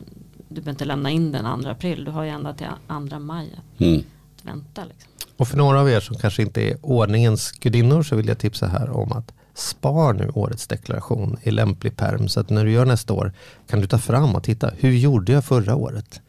du 0.48 0.54
behöver 0.54 0.70
inte 0.70 0.84
lämna 0.84 1.10
in 1.10 1.32
den 1.32 1.62
2 1.62 1.68
april. 1.70 2.04
Du 2.04 2.10
har 2.10 2.22
ju 2.24 2.30
ända 2.30 2.54
till 2.54 2.66
2 3.10 3.18
maj 3.18 3.52
att, 3.52 3.80
Mm. 3.80 3.98
att 4.36 4.44
vänta. 4.44 4.84
Liksom. 4.84 5.10
Och 5.36 5.48
för 5.48 5.56
några 5.56 5.80
av 5.80 5.90
er 5.90 6.00
som 6.00 6.16
kanske 6.16 6.42
inte 6.42 6.62
är 6.62 6.76
ordningens 6.82 7.50
gudinnor 7.52 8.02
så 8.02 8.16
vill 8.16 8.28
jag 8.28 8.38
tipsa 8.38 8.66
här 8.66 8.90
om 8.90 9.12
att 9.12 9.32
spar 9.58 10.12
nu 10.12 10.30
årets 10.34 10.66
deklaration 10.66 11.36
i 11.42 11.50
lämplig 11.50 11.96
perm 11.96 12.28
så 12.28 12.40
att 12.40 12.50
när 12.50 12.64
du 12.64 12.70
gör 12.70 12.84
nästa 12.84 13.12
år 13.12 13.32
kan 13.70 13.80
du 13.80 13.86
ta 13.86 13.98
fram 13.98 14.34
och 14.34 14.42
titta 14.42 14.70
hur 14.78 14.90
gjorde 14.92 15.32
jag 15.32 15.44
förra 15.44 15.74
året? 15.74 16.20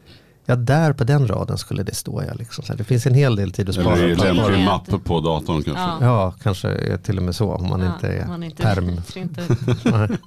Ja, 0.46 0.56
där 0.56 0.92
på 0.92 1.04
den 1.04 1.28
raden 1.28 1.58
skulle 1.58 1.82
det 1.82 1.94
stå. 1.94 2.22
Ja, 2.28 2.34
liksom. 2.34 2.64
så 2.64 2.72
här, 2.72 2.78
det 2.78 2.84
finns 2.84 3.06
en 3.06 3.14
hel 3.14 3.36
del 3.36 3.52
tid 3.52 3.68
att 3.68 3.74
spara. 3.74 3.96
Eller 3.96 4.16
lämplig 4.34 4.64
mapp 4.64 5.04
på 5.04 5.20
datorn 5.20 5.62
kanske. 5.62 5.82
Ja. 5.82 5.98
Ja, 6.00 6.34
kanske 6.42 6.68
är 6.68 6.96
till 6.96 7.16
och 7.18 7.22
med 7.24 7.34
så 7.36 7.52
om 7.52 7.68
man 7.68 7.80
Ja, 7.80 7.86
inte 7.94 8.08
är 8.08 8.26
man 8.26 8.42
inte, 8.42 8.62
perm. 8.62 9.00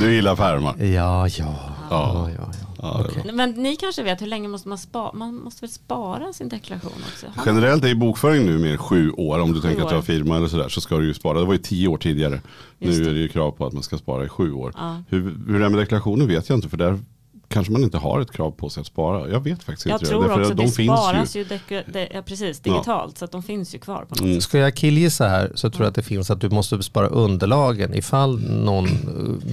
Du 0.00 0.14
gillar 0.14 0.36
pärmar. 0.36 0.74
Ja, 0.78 1.28
ja, 1.28 1.28
Ja. 1.38 1.56
ja, 1.90 2.30
ja, 2.38 2.50
ja. 2.82 3.04
Okej. 3.08 3.32
men 3.32 3.50
ni 3.50 3.76
kanske 3.76 4.02
vet 4.02 4.22
hur 4.22 4.26
länge 4.26 4.48
måste 4.48 4.68
man 4.68 4.78
spara? 4.78 5.12
Man 5.12 5.34
måste 5.34 5.60
väl 5.60 5.70
spara 5.70 6.32
sin 6.32 6.48
deklaration 6.48 6.92
också? 7.12 7.26
Generellt 7.46 7.84
är 7.84 7.88
ju 7.88 7.94
bokföring 7.94 8.46
nu 8.46 8.58
mer 8.58 8.76
sju 8.76 9.10
år. 9.10 9.38
Om 9.38 9.52
du 9.52 9.60
tänker 9.60 9.82
att 9.82 9.88
du 9.88 9.94
har 9.94 10.02
år. 10.02 10.04
firma 10.04 10.36
eller 10.36 10.48
sådär 10.48 10.68
så 10.68 10.80
ska 10.80 10.96
du 10.96 11.06
ju 11.06 11.14
spara. 11.14 11.38
Det 11.38 11.44
var 11.44 11.52
ju 11.52 11.58
tio 11.58 11.88
år 11.88 11.98
tidigare. 11.98 12.40
Just 12.78 12.98
nu 12.98 13.04
det. 13.04 13.10
är 13.10 13.14
det 13.14 13.20
ju 13.20 13.28
krav 13.28 13.50
på 13.50 13.66
att 13.66 13.72
man 13.72 13.82
ska 13.82 13.98
spara 13.98 14.24
i 14.24 14.28
sju 14.28 14.52
år. 14.52 14.72
Ja. 14.76 15.02
Hur, 15.08 15.20
hur 15.46 15.58
det 15.58 15.64
är 15.64 15.68
med 15.68 15.78
deklarationen 15.78 16.28
vet 16.28 16.48
jag 16.48 16.58
inte. 16.58 16.68
För 16.68 16.76
där 16.76 16.98
kanske 17.48 17.72
man 17.72 17.82
inte 17.82 17.98
har 17.98 18.20
ett 18.20 18.32
krav 18.32 18.50
på 18.50 18.70
sig 18.70 18.80
att 18.80 18.86
spara. 18.86 19.28
Jag 19.28 19.40
vet 19.40 19.62
faktiskt 19.62 19.86
Jag 19.86 19.94
inte. 19.96 20.06
tror 20.06 20.22
Därför 20.22 20.40
också 20.40 20.52
att 20.52 20.56
det 20.58 20.64
de 20.64 20.70
finns 20.72 20.98
sparas 21.00 21.36
ju. 21.36 21.40
ju, 21.40 21.82
det, 21.92 22.08
ja, 22.14 22.22
precis, 22.22 22.60
digitalt 22.60 23.18
så 23.18 23.24
att 23.24 23.32
de 23.32 23.42
finns 23.42 23.74
ju 23.74 23.78
kvar 23.78 24.04
på 24.08 24.14
något 24.14 24.20
Mm. 24.20 24.40
Ska 24.40 24.58
jag 24.58 24.74
killgissa 24.74 25.28
här 25.28 25.52
så 25.54 25.70
tror 25.70 25.84
jag 25.84 25.88
att 25.88 25.94
det 25.94 26.02
finns 26.02 26.30
att 26.30 26.40
du 26.40 26.48
måste 26.50 26.82
spara 26.82 27.06
underlagen 27.06 27.94
ifall 27.94 28.40
någon, 28.40 28.88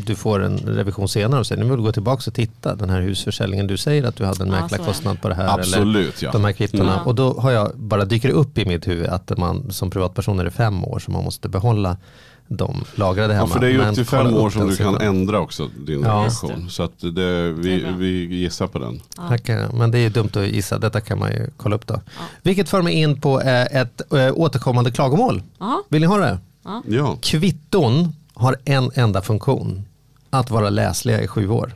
du 0.06 0.16
får 0.16 0.44
en 0.44 0.58
revision 0.58 1.08
senare 1.10 1.40
och 1.40 1.48
säger 1.48 1.64
nu 1.64 1.70
vill 1.70 1.78
du 1.78 1.84
gå 1.84 1.92
tillbaka 1.92 2.24
och 2.28 2.34
titta 2.34 2.76
den 2.76 2.90
här 2.90 3.02
husförsäljningen 3.02 3.68
du 3.68 3.78
säger 3.78 4.04
att 4.04 4.16
du 4.16 4.26
hade 4.26 4.44
en 4.44 4.52
Ja, 4.52 4.62
mäklarkostnad 4.62 5.22
på 5.22 5.30
det 5.30 5.36
här. 5.36 5.44
Eller 5.44 5.54
Absolut 5.54 6.22
ja. 6.22 6.32
de 6.32 6.44
här 6.44 6.52
kvittona. 6.52 6.94
Mm. 6.94 7.06
Och 7.08 7.16
då 7.16 7.40
har 7.40 7.52
jag 7.52 7.72
bara 7.76 8.06
dyker 8.06 8.28
det 8.30 8.34
upp 8.36 8.58
i 8.58 8.66
mitt 8.66 8.88
huvud 8.88 9.08
att 9.08 9.38
man 9.38 9.72
som 9.72 9.90
privatperson 9.90 10.40
är 10.40 10.44
det 10.44 10.52
fem 10.52 10.84
år 10.86 11.00
som 11.00 11.14
man 11.14 11.24
måste 11.24 11.50
behålla 11.50 11.98
de 12.48 12.84
lagrade 12.96 13.34
hemma. 13.34 13.48
Ja, 13.48 13.54
för 13.54 13.60
det 13.60 13.68
är 13.68 13.72
ju 13.72 13.82
upp 13.90 13.96
till 13.96 14.06
fem 14.06 14.34
år 14.36 14.50
som 14.50 14.68
du 14.70 14.76
kan 14.76 14.98
ändra 15.02 15.40
också 15.40 15.70
din 15.86 16.02
Ja. 16.04 16.10
relation. 16.10 16.70
Så 16.70 16.84
att 16.84 17.00
det, 17.00 17.12
Det 17.12 17.52
vi, 17.54 17.82
bra. 17.82 17.92
vi 17.92 18.36
gissar 18.36 18.68
på 18.68 18.80
den. 18.80 19.02
Tackar, 19.16 19.70
Men 19.74 19.92
det 19.92 19.98
är 19.98 20.02
ju 20.02 20.10
dumt 20.10 20.30
att 20.36 20.48
gissa, 20.48 20.78
detta 20.78 21.02
kan 21.02 21.20
man 21.20 21.32
ju 21.32 21.50
kolla 21.58 21.76
upp 21.76 21.88
då. 21.88 22.02
Vilket 22.44 22.70
för 22.70 22.82
mig 22.82 22.94
in 22.94 23.22
på 23.22 23.42
eh, 23.42 23.62
ett 23.82 24.14
eh, 24.14 24.32
återkommande 24.34 24.92
klagomål. 24.92 25.42
Jaha. 25.60 25.84
Vill 25.90 26.02
ni 26.02 26.08
ha 26.08 26.18
det? 26.18 26.40
Ja, 26.88 27.18
Kvitton 27.22 28.16
har 28.34 28.56
en 28.66 28.92
enda 28.96 29.22
funktion. 29.22 29.86
Att 30.30 30.50
vara 30.50 30.70
läsliga 30.70 31.22
i 31.22 31.28
sju 31.28 31.50
år. 31.50 31.74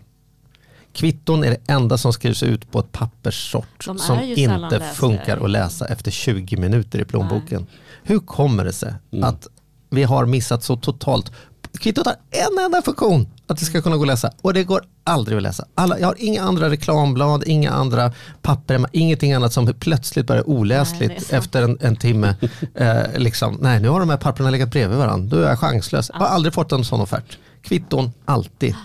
Kvitton 0.94 1.44
är 1.44 1.50
det 1.50 1.58
enda 1.74 1.98
som 1.98 2.14
skrivs 2.14 2.44
ut 2.44 2.72
på 2.72 2.80
ett 2.80 2.92
papperssort 2.92 3.84
som 3.98 4.20
inte 4.24 4.80
funkar 4.96 5.38
att 5.46 5.50
läsa 5.50 5.86
efter 5.88 6.12
20 6.12 6.58
minuter 6.58 7.00
i 7.00 7.06
plånboken. 7.06 7.68
Hur 8.04 8.20
kommer 8.20 8.66
det 8.66 8.74
sig 8.74 8.94
att 9.24 9.48
vi 9.90 10.04
har 10.04 10.26
missat 10.26 10.64
så 10.64 10.76
totalt? 10.76 11.32
Kvittot 11.80 12.06
har 12.06 12.16
en 12.32 12.66
enda 12.66 12.82
funktion 12.82 13.28
att 13.48 13.58
det 13.58 13.66
ska 13.66 13.82
kunna 13.82 13.98
gå 13.98 14.04
att 14.04 14.08
läsa 14.08 14.32
och 14.42 14.54
det 14.54 14.64
går 14.64 14.82
aldrig 15.04 15.38
att 15.38 15.44
läsa. 15.44 15.66
Alla, 15.76 16.00
jag 16.00 16.08
har 16.08 16.16
inga 16.18 16.42
andra 16.42 16.70
reklamblad, 16.70 17.44
inga 17.46 17.72
andra 17.72 18.12
papper, 18.42 18.86
ingenting 18.92 19.34
annat 19.34 19.54
som 19.54 19.74
plötsligt 19.80 20.28
börjar 20.28 20.44
Nej, 20.48 20.58
oläsligt 20.58 21.22
sant. 21.22 21.44
efter 21.44 21.64
en, 21.64 21.78
en 21.82 21.96
timme. 21.96 22.36
eh, 22.76 23.04
liksom, 23.18 23.58
nej, 23.62 23.80
nu 23.80 23.90
har 23.90 24.00
de 24.00 24.10
här 24.10 24.18
papperna 24.18 24.50
legat 24.50 24.72
bredvid 24.72 24.98
varandra. 24.98 25.38
Då 25.38 25.44
är 25.44 25.50
jag 25.50 25.60
chanslös. 25.60 26.10
Jag 26.14 26.20
har 26.20 26.28
aldrig 26.28 26.54
fått 26.54 26.72
en 26.72 26.86
sån 26.86 27.02
offert. 27.02 27.38
Kvitton, 27.62 28.12
alltid. 28.26 28.76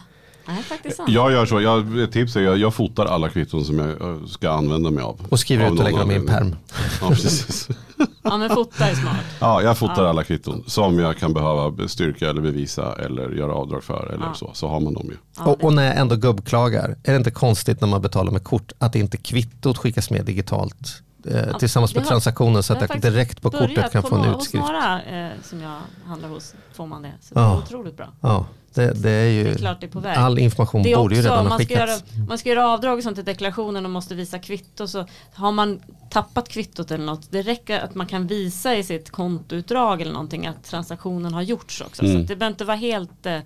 Nej, 0.47 0.63
faktiskt 0.63 0.97
sant. 0.97 1.09
jag 1.11 1.33
gör 1.33 1.47
så. 1.47 1.61
Jag, 1.61 1.99
ett 2.01 2.13
tips 2.13 2.37
är 2.37 2.41
jag, 2.41 2.59
jag 2.59 2.75
fotar 2.75 3.07
alla 3.07 3.29
kvitton 3.29 3.65
som 3.65 3.79
jag 3.79 3.89
eh, 4.01 4.27
ska 4.27 4.51
använda 4.51 4.91
mig 4.91 5.05
av. 5.05 5.21
Och 5.31 5.41
skriver 5.41 5.67
Av 5.67 5.73
ut 5.73 5.79
och 5.79 5.85
lägger 5.85 5.99
dem 5.99 6.11
i 6.11 6.15
en 6.15 6.27
perm. 6.27 6.57
Ja, 7.01 7.09
precis. 7.09 7.69
Ja, 8.27 8.37
men 8.37 8.51
fota 8.51 8.89
är 8.89 8.95
smart. 8.95 9.17
Ja, 9.41 9.63
jag 9.63 9.79
fotar 9.79 10.05
alla 10.05 10.25
kvitton 10.25 10.65
som 10.67 10.99
jag 10.99 11.17
kan 11.19 11.33
behöva 11.35 11.89
styrka 11.89 12.31
eller 12.31 12.41
bevisa 12.43 12.95
eller 12.95 13.31
göra 13.31 13.53
avdrag 13.55 13.85
för 13.85 14.07
eller 14.15 14.33
så. 14.35 14.51
Så 14.55 14.69
har 14.69 14.81
man 14.81 14.95
dem 14.95 15.07
ju. 15.11 15.17
Ja, 15.39 15.45
och, 15.45 15.65
och 15.65 15.73
när 15.73 15.85
jag 15.87 15.97
ändå 15.97 16.17
gubbklagar, 16.17 16.97
är 17.05 17.11
det 17.13 17.17
inte 17.17 17.31
konstigt 17.31 17.81
när 17.81 17.89
man 17.89 18.03
betalar 18.03 18.33
med 18.33 18.45
kort 18.45 18.73
att 18.79 18.95
inte 18.97 19.17
kvittot 19.17 19.79
skickas 19.79 20.11
med 20.11 20.25
digitalt 20.25 21.03
eh, 21.27 21.57
tillsammans 21.59 21.95
med 21.95 22.03
har- 22.05 22.09
transaktionen 22.11 22.63
så 22.63 22.73
att 22.73 22.89
jag 22.91 23.01
direkt 23.01 23.43
på 23.43 23.51
kortet 23.51 23.93
kan 23.93 24.03
få 24.03 24.17
en 24.17 24.35
utskrift. 24.35 24.63
Hos 24.65 24.73
några 24.73 25.03
eh, 25.03 25.31
som 25.43 25.61
jag 25.61 25.77
handlar 26.07 26.29
hos 26.29 26.55
får 26.75 26.87
man 26.87 27.03
det. 27.03 27.13
Så 27.21 27.33
Ja. 27.35 27.41
det 27.41 27.47
är 27.47 27.57
otroligt 27.79 27.97
bra. 27.97 28.47
Det, 28.75 28.93
det 28.93 29.11
är 29.11 29.31
ju, 29.31 29.45
Det 29.45 29.51
är 29.51 29.55
klart 29.55 29.81
det 29.81 29.87
är 29.87 29.91
på 29.91 30.01
väg. 30.01 30.17
all 30.19 30.39
information 30.39 30.83
Det 30.83 30.93
är 30.93 30.97
borde 30.97 31.15
ju 31.15 31.21
också, 31.21 31.29
redan 31.31 31.39
om 31.47 31.51
ha 31.51 31.59
man 31.59 31.65
ska, 31.65 31.75
göra, 31.75 31.87
skickats. 31.87 32.29
man 32.29 32.39
ska 32.39 32.49
göra 32.49 32.69
avdrag 32.69 32.97
och 32.99 33.03
sånt 33.05 33.19
i 33.19 33.23
deklarationen 33.23 33.85
och 33.85 33.91
måste 33.91 34.15
visa 34.15 34.39
kvitto 34.39 34.89
så 34.89 35.07
har 35.35 35.53
man 35.53 35.81
tappat 36.11 36.49
kvittot 36.49 36.91
eller 36.91 37.05
något. 37.05 37.31
Det 37.31 37.43
räcker 37.43 37.81
att 37.81 37.95
man 37.95 38.07
kan 38.07 38.27
visa 38.27 38.77
i 38.77 38.83
sitt 38.83 39.11
kontoutdrag 39.11 40.01
eller 40.03 40.13
någonting 40.13 40.47
att 40.47 40.65
transaktionen 40.65 41.35
har 41.35 41.43
gjorts 41.43 41.81
också. 41.81 42.03
Så 42.03 42.11
Mm. 42.11 42.23
att 42.23 42.29
det 42.29 42.37
behöver 42.37 42.53
inte 42.55 42.65
vara 42.65 42.77
helt 42.77 43.27
eh, 43.27 43.39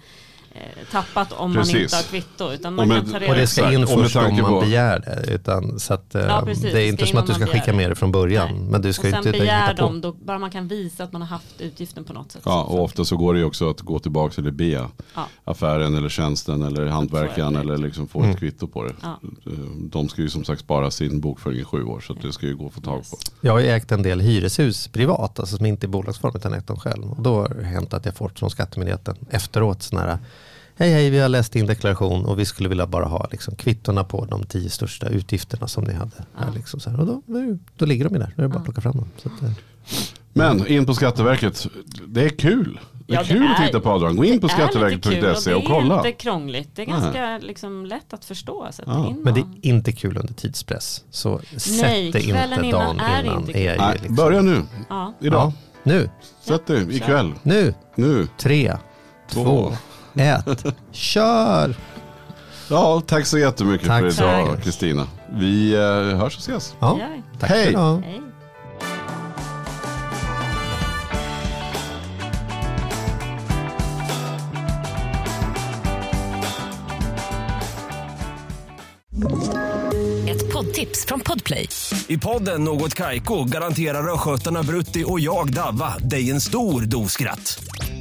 tappat 0.93 1.33
om 1.33 1.55
Precis. 1.55 1.73
man 1.75 1.83
inte 1.83 1.97
har 1.97 2.03
kvitto. 2.03 2.53
Utan 2.53 2.73
Och 2.79 2.87
man 2.87 2.89
med- 2.89 2.97
kan 3.03 3.11
ta 3.11 3.17
Och 3.17 3.21
reda 3.23 3.35
det 3.35 3.47
ska 3.47 3.73
in 3.73 3.83
och 3.83 3.89
först 3.89 4.17
om 4.17 4.23
man 4.37 4.45
på- 4.45 4.61
begär 4.61 4.99
det. 5.27 5.33
Utan, 5.35 5.79
så 5.81 5.95
att, 5.95 6.15
eh, 6.15 6.23
Ja, 6.23 6.43
precis. 6.47 6.63
det 6.63 6.71
är 6.71 6.75
Det 6.75 6.89
inte 6.89 7.07
som 7.07 7.19
att 7.19 7.27
du 7.27 7.35
ska 7.35 7.47
skicka 7.47 7.73
med 7.73 7.91
det 7.91 7.95
från 7.95 8.13
början. 8.13 8.49
Nej. 8.53 8.61
Men 8.71 8.83
du 8.83 8.93
ska 8.93 9.03
och 9.07 9.11
sen 9.11 9.19
inte 9.19 9.31
begär 9.39 9.75
de, 9.75 10.01
då, 10.01 10.13
bara 10.13 10.39
man 10.39 10.51
kan 10.51 10.69
visa 10.69 11.05
att 11.05 11.13
man 11.13 11.23
har 11.23 11.29
haft 11.29 11.61
utgiften 11.61 12.05
på 12.05 12.13
något 12.13 12.33
sätt. 12.33 12.43
Ja, 12.45 12.63
och 12.63 12.83
ofta 12.85 13.05
så 13.05 13.17
går 13.17 13.35
det 13.35 13.41
ju 13.41 13.47
också 13.47 13.71
att 13.71 13.81
gå 13.81 13.99
tillbaka 13.99 14.41
eller 14.41 14.51
be 14.51 14.65
Ja. 14.65 14.91
affären 15.45 15.95
eller 15.95 16.09
tjänsten 16.09 16.63
eller 16.63 16.87
hantverkaren 16.87 17.53
det. 17.55 17.61
eller 17.61 17.79
liksom 17.79 18.09
få 18.09 18.19
Mm. 18.19 18.31
ett 18.31 18.39
kvitto 18.39 18.67
på 18.67 18.85
det. 18.85 18.95
Ja. 19.03 19.21
De 19.91 20.09
ska 20.09 20.23
ju 20.23 20.29
som 20.31 20.45
sagt 20.45 20.61
spara 20.61 20.91
sin 20.91 21.21
bokföring 21.21 21.59
i 21.61 21.65
sju 21.65 21.83
år 21.85 22.01
så 22.01 22.13
att 22.13 22.23
det 22.23 22.33
ska 22.33 22.47
ju 22.47 22.57
gå 22.57 22.67
att 22.67 22.73
få 22.75 22.81
tag 22.81 23.03
på. 23.11 23.17
Jag 23.41 23.53
har 23.53 23.61
ju 23.61 23.69
ägt 23.69 23.93
en 23.93 24.03
del 24.03 24.21
hyreshus 24.21 24.89
privat, 24.89 25.41
alltså 25.41 25.57
som 25.57 25.67
inte 25.67 25.87
är 25.87 25.89
bolagsform 25.89 26.33
utan 26.37 26.53
ägt 26.55 26.67
dem 26.67 26.77
själv. 26.81 27.11
Och 27.13 27.23
då 27.23 27.35
har 27.35 27.49
det 27.49 27.65
hänt 27.65 27.95
att 27.95 28.05
jag 28.05 28.17
fått 28.17 28.39
från 28.39 28.51
Skattemyndigheten 28.51 29.17
efteråt 29.31 29.83
sån 29.83 29.99
här 29.99 30.19
Hej 30.81 30.91
hej, 30.93 31.11
vi 31.11 31.19
har 31.19 31.29
läst 31.29 31.53
din 31.53 31.67
deklaration 31.67 32.25
och 32.25 32.39
vi 32.39 32.45
skulle 32.45 32.69
vilja 32.69 32.87
bara 32.87 33.05
ha 33.05 33.29
liksom, 33.31 33.55
kvittorna 33.57 34.05
på 34.05 34.25
de 34.25 34.45
tio 34.45 34.71
största 34.71 35.09
utgifterna 35.09 35.69
som 35.69 35.85
ni 35.85 35.93
hade. 35.93 36.11
Här, 36.39 36.53
liksom, 36.53 36.81
så 36.81 36.91
här. 36.91 37.01
Och 37.01 37.07
då, 37.07 37.23
då 37.77 37.85
ligger 37.87 38.05
de 38.05 38.15
ju 38.15 38.21
där, 38.21 38.33
då 38.37 38.43
är 38.43 38.43
det 38.43 38.49
bara 38.49 38.59
att 38.59 38.65
plocka 38.65 38.81
fram 38.81 38.97
dem. 38.97 39.09
Så 39.23 39.29
att, 39.29 39.43
eh, 39.43 39.51
Men 40.33 40.67
in 40.67 40.87
på 40.87 40.95
Skatteverket, 40.95 41.67
det 42.07 42.25
är 42.25 42.29
kul. 42.29 42.81
Det 43.07 43.13
är 43.15 43.17
Ja, 43.17 43.23
det 43.23 43.29
kul 43.29 43.47
att 43.53 43.61
är- 43.61 43.67
titta 43.67 43.81
på 43.81 43.91
avdrag. 43.91 44.17
Gå 44.17 44.25
in 44.25 44.41
på 44.41 44.47
Det 44.47 44.53
skatteverket.se 44.53 45.55
och 45.55 45.61
Det 45.61 45.67
kolla. 45.67 45.95
är 45.95 45.99
inte 45.99 46.13
krångligt. 46.13 46.69
Det 46.77 46.83
är 46.83 46.87
ganska 46.87 47.39
liksom, 47.39 47.87
lätt 47.87 48.13
att 48.13 48.25
förstå. 48.25 48.69
Så 48.73 48.83
att 48.83 48.89
Ja. 48.89 49.09
in 49.09 49.21
men 49.25 49.35
det 49.35 49.41
och- 49.41 49.47
är 49.63 49.69
inte 49.69 49.93
kul 49.93 50.17
under 50.17 50.35
tidspress. 50.35 51.05
Så 51.11 51.39
sätt 51.57 51.81
det 51.83 52.01
inte 52.07 52.21
kvällen 52.21 52.65
innan 52.65 52.81
dagen 52.97 53.01
är 53.01 53.23
det 53.23 53.29
innan. 53.29 53.41
inte 53.41 53.59
är 53.59 53.79
Nej, 53.79 53.93
liksom- 53.99 54.15
börja 54.17 54.43
nu, 54.43 54.63
ja. 54.89 55.15
idag. 55.21 55.41
Ja, 55.41 55.53
nu, 55.83 56.11
Sätt 56.45 56.67
dig 56.67 56.97
ikväll, 56.97 57.33
nu, 57.43 57.75
nu. 57.95 58.27
tre, 58.39 58.77
Två. 59.31 59.45
två, 59.45 59.73
ett, 60.19 60.65
kör! 60.93 61.75
Ja, 62.71 63.03
tack 63.07 63.27
så 63.27 63.39
jättemycket 63.39 63.87
Tack 63.87 64.01
för 64.01 64.09
idag. 64.09 64.63
Kristina. 64.63 65.07
Vi 65.33 65.75
eh, 65.75 66.19
hörs 66.19 66.37
och 66.37 66.43
ses. 66.43 66.75
Ja, 66.81 67.01
tack 67.41 67.51
Hej. 67.51 67.77
Hej. 67.77 68.23
Ett 80.29 80.53
poddtips 80.53 81.07
från 81.07 81.21
Podplay. 81.21 81.69
I 82.09 82.19
podden 82.19 82.65
Något 82.65 82.95
Kaiko 82.95 83.45
garanterar 83.45 84.15
östgötarna 84.15 84.63
Brutti 84.63 85.05
och 85.07 85.21
jag, 85.21 85.53
Davva, 85.53 85.99
dig 85.99 86.31
en 86.31 86.41
stor 86.41 86.83
dos 86.83 87.13
skratt. 87.13 87.65